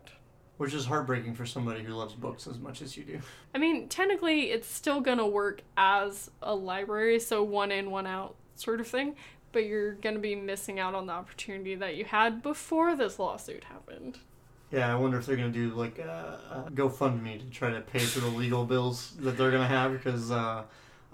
Which 0.58 0.74
is 0.74 0.86
heartbreaking 0.86 1.36
for 1.36 1.46
somebody 1.46 1.84
who 1.84 1.94
loves 1.94 2.14
books 2.14 2.48
as 2.48 2.60
much 2.60 2.82
as 2.82 2.96
you 2.96 3.04
do. 3.04 3.20
I 3.54 3.58
mean, 3.58 3.90
technically, 3.90 4.52
it's 4.52 4.68
still 4.68 5.02
gonna 5.02 5.28
work 5.28 5.62
as 5.76 6.32
a 6.42 6.56
library, 6.56 7.20
so 7.20 7.44
one 7.44 7.72
in, 7.72 7.92
one 7.92 8.08
out 8.08 8.36
sort 8.56 8.80
of 8.80 8.88
thing, 8.88 9.16
but 9.52 9.66
you're 9.66 9.94
gonna 9.94 10.20
be 10.20 10.36
missing 10.36 10.80
out 10.80 10.96
on 10.96 11.08
the 11.08 11.14
opportunity 11.14 11.76
that 11.76 11.96
you 11.96 12.06
had 12.06 12.42
before 12.42 12.96
this 12.96 13.20
lawsuit 13.20 13.66
happened. 13.66 14.20
Yeah, 14.72 14.92
I 14.92 14.98
wonder 14.98 15.20
if 15.20 15.26
they're 15.26 15.36
gonna 15.36 15.50
do 15.50 15.70
like 15.72 16.00
a, 16.00 16.66
a 16.68 16.72
GoFundMe 16.72 17.40
to 17.40 17.46
try 17.50 17.72
to 17.72 17.82
pay 17.82 18.00
for 18.00 18.20
the 18.20 18.28
legal 18.28 18.66
bills 18.66 19.12
that 19.20 19.38
they're 19.38 19.52
gonna 19.52 19.68
have 19.68 19.92
because 19.92 20.32
uh, 20.32 20.64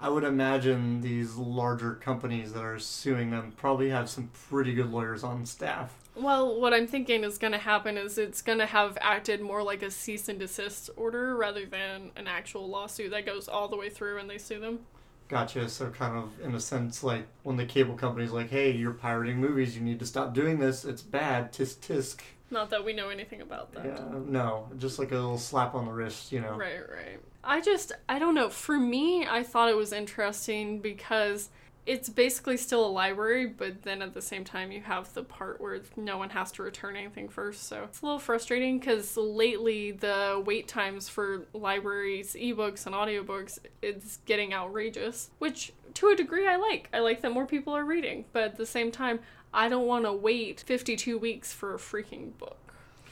I 0.02 0.08
would 0.08 0.24
imagine 0.24 1.00
these 1.00 1.36
larger 1.36 1.94
companies 1.94 2.52
that 2.54 2.64
are 2.64 2.80
suing 2.80 3.30
them 3.30 3.52
probably 3.56 3.88
have 3.90 4.10
some 4.10 4.30
pretty 4.48 4.74
good 4.74 4.90
lawyers 4.90 5.22
on 5.22 5.46
staff. 5.46 5.96
Well, 6.16 6.60
what 6.60 6.74
I'm 6.74 6.88
thinking 6.88 7.22
is 7.22 7.38
gonna 7.38 7.58
happen 7.58 7.96
is 7.96 8.18
it's 8.18 8.42
gonna 8.42 8.66
have 8.66 8.98
acted 9.00 9.40
more 9.40 9.62
like 9.62 9.80
a 9.80 9.92
cease 9.92 10.28
and 10.28 10.40
desist 10.40 10.90
order 10.96 11.36
rather 11.36 11.66
than 11.66 12.10
an 12.16 12.26
actual 12.26 12.68
lawsuit 12.68 13.12
that 13.12 13.24
goes 13.24 13.46
all 13.46 13.68
the 13.68 13.76
way 13.76 13.88
through 13.90 14.18
and 14.18 14.28
they 14.28 14.38
sue 14.38 14.58
them. 14.58 14.80
Gotcha. 15.28 15.68
So 15.68 15.88
kind 15.90 16.18
of 16.18 16.30
in 16.44 16.54
a 16.56 16.60
sense, 16.60 17.04
like 17.04 17.28
when 17.44 17.56
the 17.56 17.64
cable 17.64 17.94
company's 17.94 18.32
like, 18.32 18.50
"Hey, 18.50 18.72
you're 18.72 18.92
pirating 18.92 19.36
movies. 19.36 19.76
You 19.76 19.82
need 19.82 20.00
to 20.00 20.06
stop 20.06 20.34
doing 20.34 20.58
this. 20.58 20.84
It's 20.84 21.00
bad." 21.00 21.52
Tisk 21.52 21.78
tisk. 21.78 22.20
Not 22.50 22.70
that 22.70 22.84
we 22.84 22.92
know 22.92 23.08
anything 23.08 23.40
about 23.40 23.72
that. 23.72 23.86
Yeah, 23.86 24.18
no, 24.26 24.68
just 24.76 24.98
like 24.98 25.12
a 25.12 25.14
little 25.14 25.38
slap 25.38 25.74
on 25.74 25.86
the 25.86 25.92
wrist, 25.92 26.32
you 26.32 26.40
know. 26.40 26.56
Right, 26.56 26.80
right. 26.80 27.20
I 27.44 27.60
just, 27.60 27.92
I 28.08 28.18
don't 28.18 28.34
know. 28.34 28.48
For 28.48 28.78
me, 28.78 29.26
I 29.26 29.42
thought 29.42 29.68
it 29.68 29.76
was 29.76 29.92
interesting 29.92 30.80
because 30.80 31.50
it's 31.84 32.08
basically 32.08 32.56
still 32.56 32.86
a 32.86 32.88
library, 32.88 33.46
but 33.46 33.82
then 33.82 34.02
at 34.02 34.14
the 34.14 34.22
same 34.22 34.44
time, 34.44 34.70
you 34.70 34.80
have 34.82 35.12
the 35.14 35.24
part 35.24 35.60
where 35.60 35.80
no 35.96 36.16
one 36.16 36.30
has 36.30 36.52
to 36.52 36.62
return 36.62 36.94
anything 36.94 37.28
first. 37.28 37.64
So 37.64 37.82
it's 37.84 38.02
a 38.02 38.04
little 38.04 38.20
frustrating 38.20 38.78
because 38.78 39.16
lately 39.16 39.90
the 39.90 40.40
wait 40.46 40.68
times 40.68 41.08
for 41.08 41.46
libraries, 41.52 42.36
ebooks, 42.38 42.86
and 42.86 42.94
audiobooks 42.94 43.58
is 43.82 44.20
getting 44.26 44.54
outrageous, 44.54 45.30
which 45.40 45.72
to 45.94 46.08
a 46.08 46.16
degree 46.16 46.46
I 46.46 46.56
like. 46.56 46.88
I 46.92 47.00
like 47.00 47.20
that 47.22 47.32
more 47.32 47.46
people 47.46 47.76
are 47.76 47.84
reading, 47.84 48.26
but 48.32 48.44
at 48.44 48.56
the 48.56 48.66
same 48.66 48.92
time, 48.92 49.18
I 49.52 49.68
don't 49.68 49.86
want 49.86 50.04
to 50.04 50.12
wait 50.12 50.60
52 50.60 51.18
weeks 51.18 51.52
for 51.52 51.74
a 51.74 51.78
freaking 51.78 52.38
book. 52.38 52.58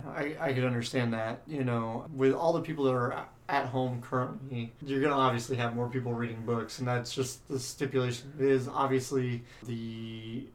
I, 0.07 0.37
I 0.41 0.53
could 0.53 0.65
understand 0.65 1.13
that. 1.13 1.43
You 1.47 1.65
know, 1.65 2.07
with 2.15 2.33
all 2.33 2.53
the 2.53 2.63
people 2.63 2.85
that 2.85 2.95
are 2.95 3.27
at 3.51 3.67
home 3.67 4.01
currently, 4.01 4.73
you're 4.81 5.01
going 5.01 5.13
to 5.13 5.19
obviously 5.19 5.57
have 5.57 5.75
more 5.75 5.89
people 5.89 6.15
reading 6.15 6.43
books, 6.47 6.79
and 6.79 6.87
that's 6.87 7.15
just 7.15 7.47
the 7.49 7.59
stipulation. 7.59 8.33
It 8.39 8.47
is 8.47 8.69
obviously 8.69 9.43
the 9.65 10.47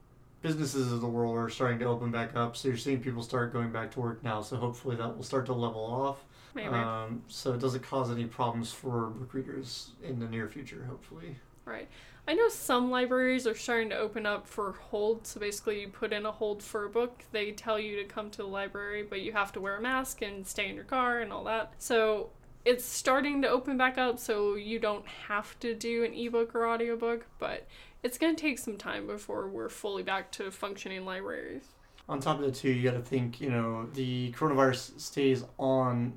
businesses 0.42 0.92
of 0.92 1.02
the 1.02 1.08
world 1.08 1.36
are 1.36 1.50
starting 1.50 1.80
to 1.80 1.86
open 1.86 2.12
back 2.12 2.36
up, 2.36 2.56
so 2.56 2.68
you're 2.70 2.78
seeing 2.78 3.02
people 3.02 3.22
start 3.22 3.52
going 3.52 3.72
back 3.72 3.92
to 3.92 4.00
work 4.00 4.24
now. 4.24 4.42
So 4.42 4.56
hopefully 4.56 4.96
that 4.96 5.16
will 5.16 5.24
start 5.24 5.46
to 5.48 5.54
level 5.54 5.82
off. 5.82 6.24
Maybe. 6.54 6.70
Um, 6.70 7.22
so 7.28 7.54
it 7.54 7.60
doesn't 7.60 7.84
cause 7.84 8.10
any 8.10 8.26
problems 8.26 8.72
for 8.72 9.08
book 9.08 9.34
readers 9.34 9.92
in 10.02 10.20
the 10.20 10.28
near 10.28 10.48
future, 10.48 10.86
hopefully. 10.88 11.36
Right. 11.66 11.90
I 12.28 12.34
know 12.34 12.50
some 12.50 12.90
libraries 12.90 13.46
are 13.46 13.56
starting 13.56 13.90
to 13.90 13.98
open 13.98 14.26
up 14.26 14.48
for 14.48 14.74
hold. 14.90 15.28
So 15.28 15.40
basically, 15.40 15.82
you 15.82 15.90
put 15.90 16.14
in 16.14 16.26
a 16.26 16.32
hold 16.32 16.64
for 16.64 16.86
a 16.86 16.90
book. 16.90 17.24
They 17.32 17.52
tell 17.52 17.78
you 17.80 17.98
to 17.98 18.04
come 18.06 18.30
to 18.32 18.38
the 18.38 18.48
library, 18.48 19.04
but 19.04 19.22
you 19.22 19.32
have 19.34 19.52
to 19.54 19.62
wear 19.62 19.76
a 19.78 19.82
mask 19.82 20.22
and 20.22 20.46
stay 20.46 20.70
in 20.70 20.76
your 20.76 20.86
car 20.86 21.20
and 21.20 21.34
all 21.34 21.44
that. 21.44 21.74
So 21.78 22.30
it's 22.66 22.84
starting 22.84 23.42
to 23.44 23.48
open 23.48 23.78
back 23.78 23.98
up, 23.98 24.20
so 24.20 24.56
you 24.56 24.80
don't 24.80 25.06
have 25.28 25.58
to 25.60 25.76
do 25.76 26.04
an 26.04 26.14
ebook 26.14 26.56
or 26.56 26.68
audiobook, 26.68 27.28
but 27.40 27.68
it's 28.04 28.18
going 28.18 28.36
to 28.36 28.42
take 28.42 28.60
some 28.60 28.76
time 28.76 29.08
before 29.08 29.48
we're 29.48 29.70
fully 29.70 30.04
back 30.04 30.32
to 30.34 30.52
functioning 30.52 31.06
libraries. 31.06 31.64
On 32.10 32.20
top 32.20 32.40
of 32.40 32.46
that, 32.46 32.56
too, 32.56 32.72
you 32.72 32.84
got 32.84 32.98
to 32.98 33.04
think, 33.04 33.40
you 33.40 33.50
know, 33.50 33.88
the 33.94 34.32
coronavirus 34.34 35.00
stays 35.00 35.44
on 35.58 36.14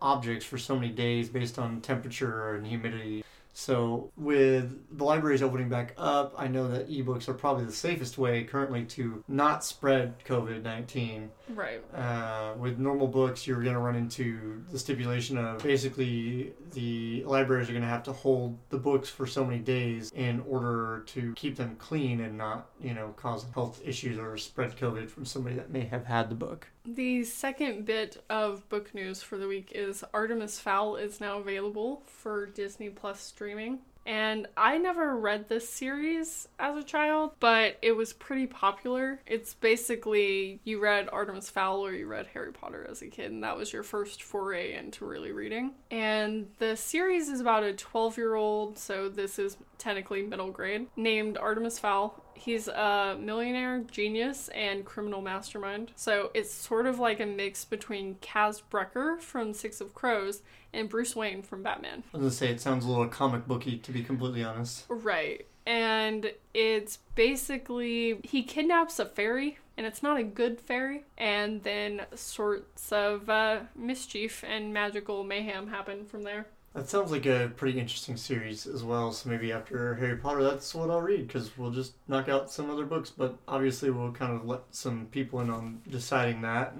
objects 0.00 0.44
for 0.44 0.58
so 0.58 0.74
many 0.76 0.88
days 0.88 1.28
based 1.28 1.58
on 1.58 1.80
temperature 1.80 2.54
and 2.54 2.66
humidity. 2.66 3.24
So, 3.60 4.12
with 4.16 4.96
the 4.96 5.02
libraries 5.02 5.42
opening 5.42 5.68
back 5.68 5.92
up, 5.98 6.32
I 6.38 6.46
know 6.46 6.68
that 6.68 6.88
ebooks 6.88 7.28
are 7.28 7.34
probably 7.34 7.64
the 7.64 7.72
safest 7.72 8.16
way 8.16 8.44
currently 8.44 8.84
to 8.84 9.24
not 9.26 9.64
spread 9.64 10.14
COVID 10.24 10.62
19. 10.62 11.28
Right. 11.56 11.82
Uh, 11.92 12.54
with 12.56 12.78
normal 12.78 13.08
books, 13.08 13.48
you're 13.48 13.60
going 13.60 13.74
to 13.74 13.80
run 13.80 13.96
into 13.96 14.62
the 14.70 14.78
stipulation 14.78 15.36
of 15.38 15.60
basically 15.60 16.52
the 16.72 17.24
libraries 17.24 17.68
are 17.68 17.72
going 17.72 17.82
to 17.82 17.88
have 17.88 18.02
to 18.04 18.12
hold 18.12 18.58
the 18.70 18.78
books 18.78 19.08
for 19.08 19.26
so 19.26 19.44
many 19.44 19.58
days 19.58 20.10
in 20.14 20.42
order 20.48 21.02
to 21.06 21.32
keep 21.34 21.56
them 21.56 21.76
clean 21.76 22.20
and 22.20 22.36
not, 22.36 22.70
you 22.80 22.94
know, 22.94 23.14
cause 23.16 23.46
health 23.54 23.80
issues 23.84 24.18
or 24.18 24.36
spread 24.36 24.76
COVID 24.76 25.08
from 25.08 25.24
somebody 25.24 25.56
that 25.56 25.70
may 25.70 25.84
have 25.86 26.04
had 26.04 26.28
the 26.28 26.34
book. 26.34 26.68
The 26.84 27.24
second 27.24 27.84
bit 27.84 28.24
of 28.30 28.68
book 28.68 28.94
news 28.94 29.22
for 29.22 29.36
the 29.36 29.46
week 29.46 29.72
is 29.74 30.04
Artemis 30.14 30.58
Fowl 30.60 30.96
is 30.96 31.20
now 31.20 31.38
available 31.38 32.02
for 32.06 32.46
Disney 32.46 32.90
Plus 32.90 33.20
streaming. 33.20 33.80
And 34.08 34.46
I 34.56 34.78
never 34.78 35.14
read 35.18 35.50
this 35.50 35.68
series 35.68 36.48
as 36.58 36.78
a 36.78 36.82
child, 36.82 37.32
but 37.40 37.76
it 37.82 37.92
was 37.92 38.14
pretty 38.14 38.46
popular. 38.46 39.20
It's 39.26 39.52
basically 39.52 40.60
you 40.64 40.80
read 40.80 41.10
Artemis 41.12 41.50
Fowl 41.50 41.84
or 41.84 41.92
you 41.92 42.06
read 42.06 42.26
Harry 42.32 42.50
Potter 42.50 42.86
as 42.90 43.02
a 43.02 43.08
kid, 43.08 43.30
and 43.30 43.44
that 43.44 43.58
was 43.58 43.70
your 43.70 43.82
first 43.82 44.22
foray 44.22 44.72
into 44.72 45.04
really 45.04 45.30
reading. 45.30 45.72
And 45.90 46.46
the 46.58 46.74
series 46.74 47.28
is 47.28 47.42
about 47.42 47.64
a 47.64 47.74
12 47.74 48.16
year 48.16 48.34
old, 48.34 48.78
so 48.78 49.10
this 49.10 49.38
is 49.38 49.58
technically 49.76 50.22
middle 50.22 50.50
grade, 50.50 50.86
named 50.96 51.36
Artemis 51.36 51.78
Fowl. 51.78 52.24
He's 52.38 52.68
a 52.68 53.16
millionaire, 53.20 53.84
genius, 53.90 54.48
and 54.48 54.84
criminal 54.84 55.20
mastermind. 55.20 55.92
So 55.96 56.30
it's 56.34 56.52
sort 56.52 56.86
of 56.86 56.98
like 56.98 57.20
a 57.20 57.26
mix 57.26 57.64
between 57.64 58.16
Kaz 58.16 58.62
Brekker 58.70 59.20
from 59.20 59.52
Six 59.52 59.80
of 59.80 59.94
Crows 59.94 60.42
and 60.72 60.88
Bruce 60.88 61.16
Wayne 61.16 61.42
from 61.42 61.62
Batman. 61.62 62.04
I 62.14 62.18
was 62.18 62.32
to 62.32 62.38
say, 62.38 62.50
it 62.50 62.60
sounds 62.60 62.84
a 62.84 62.88
little 62.88 63.08
comic 63.08 63.46
booky, 63.46 63.78
to 63.78 63.92
be 63.92 64.02
completely 64.02 64.44
honest. 64.44 64.84
Right. 64.88 65.46
And 65.66 66.32
it's 66.54 66.98
basically 67.14 68.20
he 68.22 68.42
kidnaps 68.42 68.98
a 68.98 69.04
fairy, 69.04 69.58
and 69.76 69.86
it's 69.86 70.02
not 70.02 70.18
a 70.18 70.22
good 70.22 70.60
fairy, 70.60 71.04
and 71.18 71.62
then 71.62 72.02
sorts 72.14 72.90
of 72.90 73.28
uh, 73.28 73.60
mischief 73.76 74.42
and 74.46 74.72
magical 74.72 75.24
mayhem 75.24 75.68
happen 75.68 76.06
from 76.06 76.22
there. 76.22 76.46
That 76.78 76.88
sounds 76.88 77.10
like 77.10 77.26
a 77.26 77.50
pretty 77.56 77.80
interesting 77.80 78.16
series 78.16 78.64
as 78.64 78.84
well. 78.84 79.10
So 79.10 79.28
maybe 79.28 79.50
after 79.50 79.96
Harry 79.96 80.16
Potter, 80.16 80.44
that's 80.44 80.72
what 80.76 80.90
I'll 80.90 81.00
read 81.00 81.26
because 81.26 81.58
we'll 81.58 81.72
just 81.72 81.94
knock 82.06 82.28
out 82.28 82.52
some 82.52 82.70
other 82.70 82.84
books. 82.86 83.10
But 83.10 83.36
obviously, 83.48 83.90
we'll 83.90 84.12
kind 84.12 84.32
of 84.32 84.46
let 84.46 84.60
some 84.70 85.06
people 85.06 85.40
in 85.40 85.50
on 85.50 85.82
deciding 85.90 86.40
that. 86.42 86.74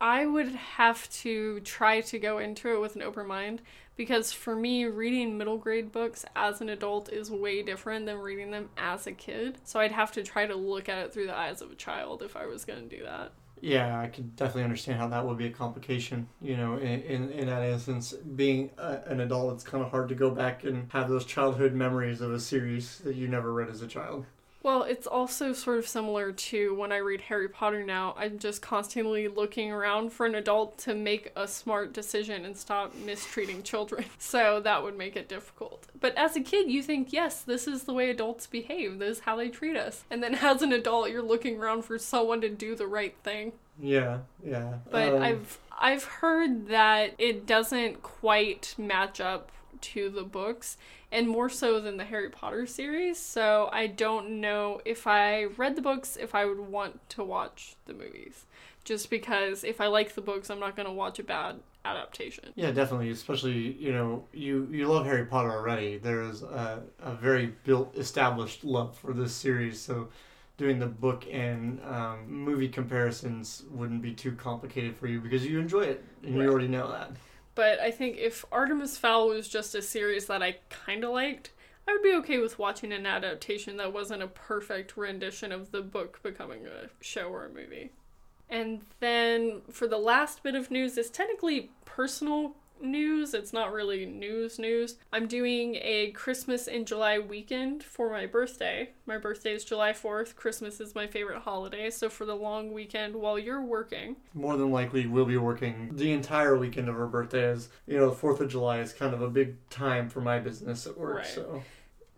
I 0.00 0.24
would 0.24 0.50
have 0.50 1.10
to 1.22 1.58
try 1.60 2.00
to 2.02 2.18
go 2.20 2.38
into 2.38 2.74
it 2.74 2.80
with 2.80 2.94
an 2.94 3.02
open 3.02 3.26
mind 3.26 3.60
because 3.96 4.30
for 4.30 4.54
me, 4.54 4.84
reading 4.84 5.36
middle 5.36 5.58
grade 5.58 5.90
books 5.90 6.24
as 6.36 6.60
an 6.60 6.68
adult 6.68 7.12
is 7.12 7.28
way 7.28 7.60
different 7.60 8.06
than 8.06 8.18
reading 8.18 8.52
them 8.52 8.68
as 8.76 9.08
a 9.08 9.12
kid. 9.12 9.58
So 9.64 9.80
I'd 9.80 9.90
have 9.90 10.12
to 10.12 10.22
try 10.22 10.46
to 10.46 10.54
look 10.54 10.88
at 10.88 10.98
it 10.98 11.12
through 11.12 11.26
the 11.26 11.36
eyes 11.36 11.60
of 11.60 11.72
a 11.72 11.76
child 11.76 12.22
if 12.22 12.36
I 12.36 12.46
was 12.46 12.64
going 12.64 12.88
to 12.88 12.96
do 12.96 13.02
that. 13.02 13.32
Yeah, 13.64 13.98
I 13.98 14.08
can 14.08 14.28
definitely 14.36 14.64
understand 14.64 14.98
how 14.98 15.08
that 15.08 15.24
would 15.26 15.38
be 15.38 15.46
a 15.46 15.50
complication. 15.50 16.28
You 16.42 16.56
know, 16.56 16.76
in 16.76 17.00
in, 17.02 17.30
in 17.30 17.46
that 17.46 17.62
instance, 17.64 18.12
being 18.12 18.70
a, 18.76 19.00
an 19.06 19.20
adult, 19.20 19.54
it's 19.54 19.64
kind 19.64 19.82
of 19.82 19.90
hard 19.90 20.08
to 20.10 20.14
go 20.14 20.30
back 20.30 20.64
and 20.64 20.92
have 20.92 21.08
those 21.08 21.24
childhood 21.24 21.72
memories 21.72 22.20
of 22.20 22.32
a 22.32 22.40
series 22.40 22.98
that 22.98 23.16
you 23.16 23.26
never 23.26 23.52
read 23.52 23.70
as 23.70 23.80
a 23.82 23.86
child. 23.88 24.26
Well, 24.64 24.84
it's 24.84 25.06
also 25.06 25.52
sort 25.52 25.78
of 25.78 25.86
similar 25.86 26.32
to 26.32 26.74
when 26.74 26.90
I 26.90 26.96
read 26.96 27.20
Harry 27.20 27.50
Potter 27.50 27.84
now. 27.84 28.14
I'm 28.16 28.38
just 28.38 28.62
constantly 28.62 29.28
looking 29.28 29.70
around 29.70 30.10
for 30.10 30.24
an 30.24 30.34
adult 30.34 30.78
to 30.78 30.94
make 30.94 31.30
a 31.36 31.46
smart 31.46 31.92
decision 31.92 32.46
and 32.46 32.56
stop 32.56 32.94
mistreating 32.94 33.62
children. 33.62 34.06
So 34.18 34.60
that 34.60 34.82
would 34.82 34.96
make 34.96 35.16
it 35.16 35.28
difficult. 35.28 35.86
But 36.00 36.16
as 36.16 36.34
a 36.34 36.40
kid, 36.40 36.70
you 36.70 36.82
think, 36.82 37.12
yes, 37.12 37.42
this 37.42 37.68
is 37.68 37.82
the 37.82 37.92
way 37.92 38.08
adults 38.08 38.46
behave, 38.46 38.98
this 38.98 39.18
is 39.18 39.24
how 39.24 39.36
they 39.36 39.50
treat 39.50 39.76
us. 39.76 40.04
And 40.10 40.22
then 40.22 40.34
as 40.36 40.62
an 40.62 40.72
adult, 40.72 41.10
you're 41.10 41.22
looking 41.22 41.58
around 41.58 41.84
for 41.84 41.98
someone 41.98 42.40
to 42.40 42.48
do 42.48 42.74
the 42.74 42.86
right 42.86 43.14
thing. 43.22 43.52
Yeah, 43.78 44.20
yeah. 44.42 44.78
But 44.90 45.14
Um, 45.14 45.22
I've 45.22 45.58
I've 45.78 46.04
heard 46.04 46.68
that 46.68 47.14
it 47.18 47.44
doesn't 47.44 48.02
quite 48.02 48.74
match 48.78 49.20
up 49.20 49.50
to 49.82 50.08
the 50.08 50.22
books 50.22 50.78
and 51.14 51.28
more 51.28 51.48
so 51.48 51.80
than 51.80 51.96
the 51.96 52.04
Harry 52.04 52.28
Potter 52.28 52.66
series. 52.66 53.18
So 53.18 53.70
I 53.72 53.86
don't 53.86 54.40
know 54.40 54.80
if 54.84 55.06
I 55.06 55.44
read 55.44 55.76
the 55.76 55.82
books 55.82 56.16
if 56.20 56.34
I 56.34 56.44
would 56.44 56.58
want 56.58 57.08
to 57.10 57.22
watch 57.24 57.76
the 57.86 57.94
movies. 57.94 58.46
Just 58.82 59.08
because 59.08 59.62
if 59.64 59.80
I 59.80 59.86
like 59.86 60.14
the 60.14 60.20
books, 60.20 60.50
I'm 60.50 60.58
not 60.60 60.74
going 60.76 60.86
to 60.86 60.92
watch 60.92 61.18
a 61.20 61.22
bad 61.22 61.60
adaptation. 61.84 62.50
Yeah, 62.56 62.72
definitely. 62.72 63.10
Especially, 63.10 63.72
you 63.78 63.92
know, 63.92 64.24
you 64.32 64.68
you 64.70 64.88
love 64.88 65.06
Harry 65.06 65.24
Potter 65.24 65.52
already. 65.52 65.98
There 65.98 66.22
is 66.22 66.42
a, 66.42 66.82
a 67.00 67.14
very 67.14 67.54
built, 67.64 67.96
established 67.96 68.64
love 68.64 68.98
for 68.98 69.14
this 69.14 69.32
series. 69.32 69.80
So, 69.80 70.08
doing 70.58 70.78
the 70.80 70.86
book 70.86 71.24
and 71.30 71.80
um, 71.84 72.26
movie 72.28 72.68
comparisons 72.68 73.62
wouldn't 73.70 74.02
be 74.02 74.12
too 74.12 74.32
complicated 74.32 74.96
for 74.96 75.06
you 75.06 75.20
because 75.20 75.46
you 75.46 75.58
enjoy 75.60 75.82
it 75.82 76.04
and 76.22 76.34
Right. 76.36 76.44
you 76.44 76.50
already 76.50 76.68
know 76.68 76.90
that. 76.90 77.12
But 77.54 77.78
I 77.80 77.90
think 77.90 78.16
if 78.16 78.44
Artemis 78.50 78.96
Fowl 78.96 79.28
was 79.28 79.48
just 79.48 79.74
a 79.74 79.82
series 79.82 80.26
that 80.26 80.42
I 80.42 80.58
kind 80.70 81.04
of 81.04 81.10
liked, 81.10 81.52
I 81.86 81.92
would 81.92 82.02
be 82.02 82.14
okay 82.16 82.38
with 82.38 82.58
watching 82.58 82.92
an 82.92 83.06
adaptation 83.06 83.76
that 83.76 83.92
wasn't 83.92 84.22
a 84.22 84.28
perfect 84.28 84.96
rendition 84.96 85.52
of 85.52 85.70
the 85.70 85.82
book 85.82 86.20
becoming 86.22 86.66
a 86.66 86.88
show 87.00 87.28
or 87.28 87.44
a 87.44 87.50
movie. 87.50 87.92
And 88.48 88.82
then 89.00 89.62
for 89.70 89.86
the 89.86 89.98
last 89.98 90.42
bit 90.42 90.54
of 90.54 90.70
news, 90.70 90.96
it's 90.96 91.10
technically 91.10 91.70
personal 91.84 92.56
news. 92.80 93.34
It's 93.34 93.52
not 93.52 93.72
really 93.72 94.06
news 94.06 94.58
news. 94.58 94.96
I'm 95.12 95.26
doing 95.26 95.76
a 95.76 96.10
Christmas 96.12 96.66
in 96.66 96.84
July 96.84 97.18
weekend 97.18 97.82
for 97.82 98.10
my 98.10 98.26
birthday. 98.26 98.90
My 99.06 99.18
birthday 99.18 99.54
is 99.54 99.64
July 99.64 99.92
4th. 99.92 100.36
Christmas 100.36 100.80
is 100.80 100.94
my 100.94 101.06
favorite 101.06 101.42
holiday. 101.42 101.90
So 101.90 102.08
for 102.08 102.24
the 102.24 102.36
long 102.36 102.72
weekend 102.72 103.14
while 103.16 103.38
you're 103.38 103.62
working, 103.62 104.16
More 104.34 104.56
than 104.56 104.70
likely, 104.70 105.06
we'll 105.06 105.24
be 105.24 105.36
working 105.36 105.90
the 105.92 106.12
entire 106.12 106.56
weekend 106.56 106.88
of 106.88 106.94
her 106.96 107.06
birthday. 107.06 107.50
As 107.50 107.68
you 107.86 107.96
know, 107.96 108.10
the 108.10 108.16
Fourth 108.16 108.40
of 108.40 108.48
July 108.48 108.80
is 108.80 108.92
kind 108.92 109.14
of 109.14 109.22
a 109.22 109.30
big 109.30 109.56
time 109.70 110.08
for 110.08 110.20
my 110.20 110.38
business 110.38 110.86
at 110.86 110.96
work. 110.98 111.16
Right. 111.18 111.26
So, 111.26 111.62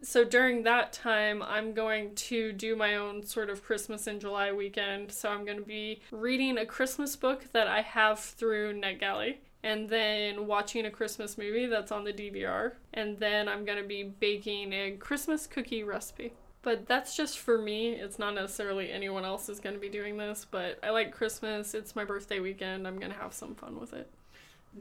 so 0.03 0.25
during 0.25 0.63
that 0.63 0.93
time 0.93 1.43
i'm 1.43 1.73
going 1.73 2.15
to 2.15 2.53
do 2.53 2.77
my 2.77 2.97
own 2.97 3.25
sort 3.25 3.49
of 3.49 3.65
christmas 3.65 4.07
in 4.07 4.21
july 4.21 4.53
weekend 4.53 5.11
so 5.11 5.29
i'm 5.29 5.45
going 5.45 5.57
to 5.57 5.65
be 5.65 6.01
reading 6.11 6.59
a 6.59 6.67
christmas 6.67 7.17
book 7.17 7.47
that 7.53 7.67
i 7.67 7.81
have 7.81 8.19
through 8.21 8.79
netgalley 8.79 9.37
and 9.67 9.89
then 9.89 10.47
watching 10.47 10.87
a 10.87 10.91
christmas 10.91 11.37
movie 11.37 11.67
that's 11.67 11.91
on 11.91 12.05
the 12.05 12.13
dvr 12.13 12.73
and 12.95 13.19
then 13.19 13.49
i'm 13.49 13.65
to 13.77 13.87
be 13.87 14.05
baking 14.05 14.73
a 14.73 14.93
christmas 14.93 15.47
cookie 15.47 15.83
recipe. 15.83 16.33
But 16.63 16.89
that's 16.89 17.17
just 17.17 17.39
for 17.39 17.59
me. 17.59 17.91
It's 17.93 18.19
not 18.19 18.35
necessarily 18.35 18.91
anyone 18.91 19.25
else 19.25 19.49
is 19.49 19.61
to 19.77 19.81
be 19.81 19.89
doing 19.89 20.17
this 20.17 20.47
but 20.51 20.79
i 20.83 20.91
like 20.91 21.13
christmas. 21.13 21.75
It's 21.75 21.95
my 21.95 22.05
birthday 22.05 22.41
weekend. 22.41 22.89
I'm 22.89 22.99
to 23.13 23.19
have 23.19 23.33
some 23.33 23.55
fun 23.55 23.79
with 23.79 23.93
it. 23.93 24.11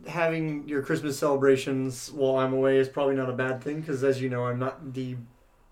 Having 0.07 0.67
your 0.67 0.81
Christmas 0.81 1.17
celebrations 1.17 2.11
while 2.11 2.37
I'm 2.37 2.53
away 2.53 2.79
is 2.79 2.89
probably 2.89 3.15
not 3.15 3.29
a 3.29 3.33
bad 3.33 3.63
thing 3.63 3.79
because, 3.79 4.03
as 4.03 4.21
you 4.21 4.29
know, 4.29 4.45
I'm 4.45 4.59
not 4.59 4.93
the 4.93 5.15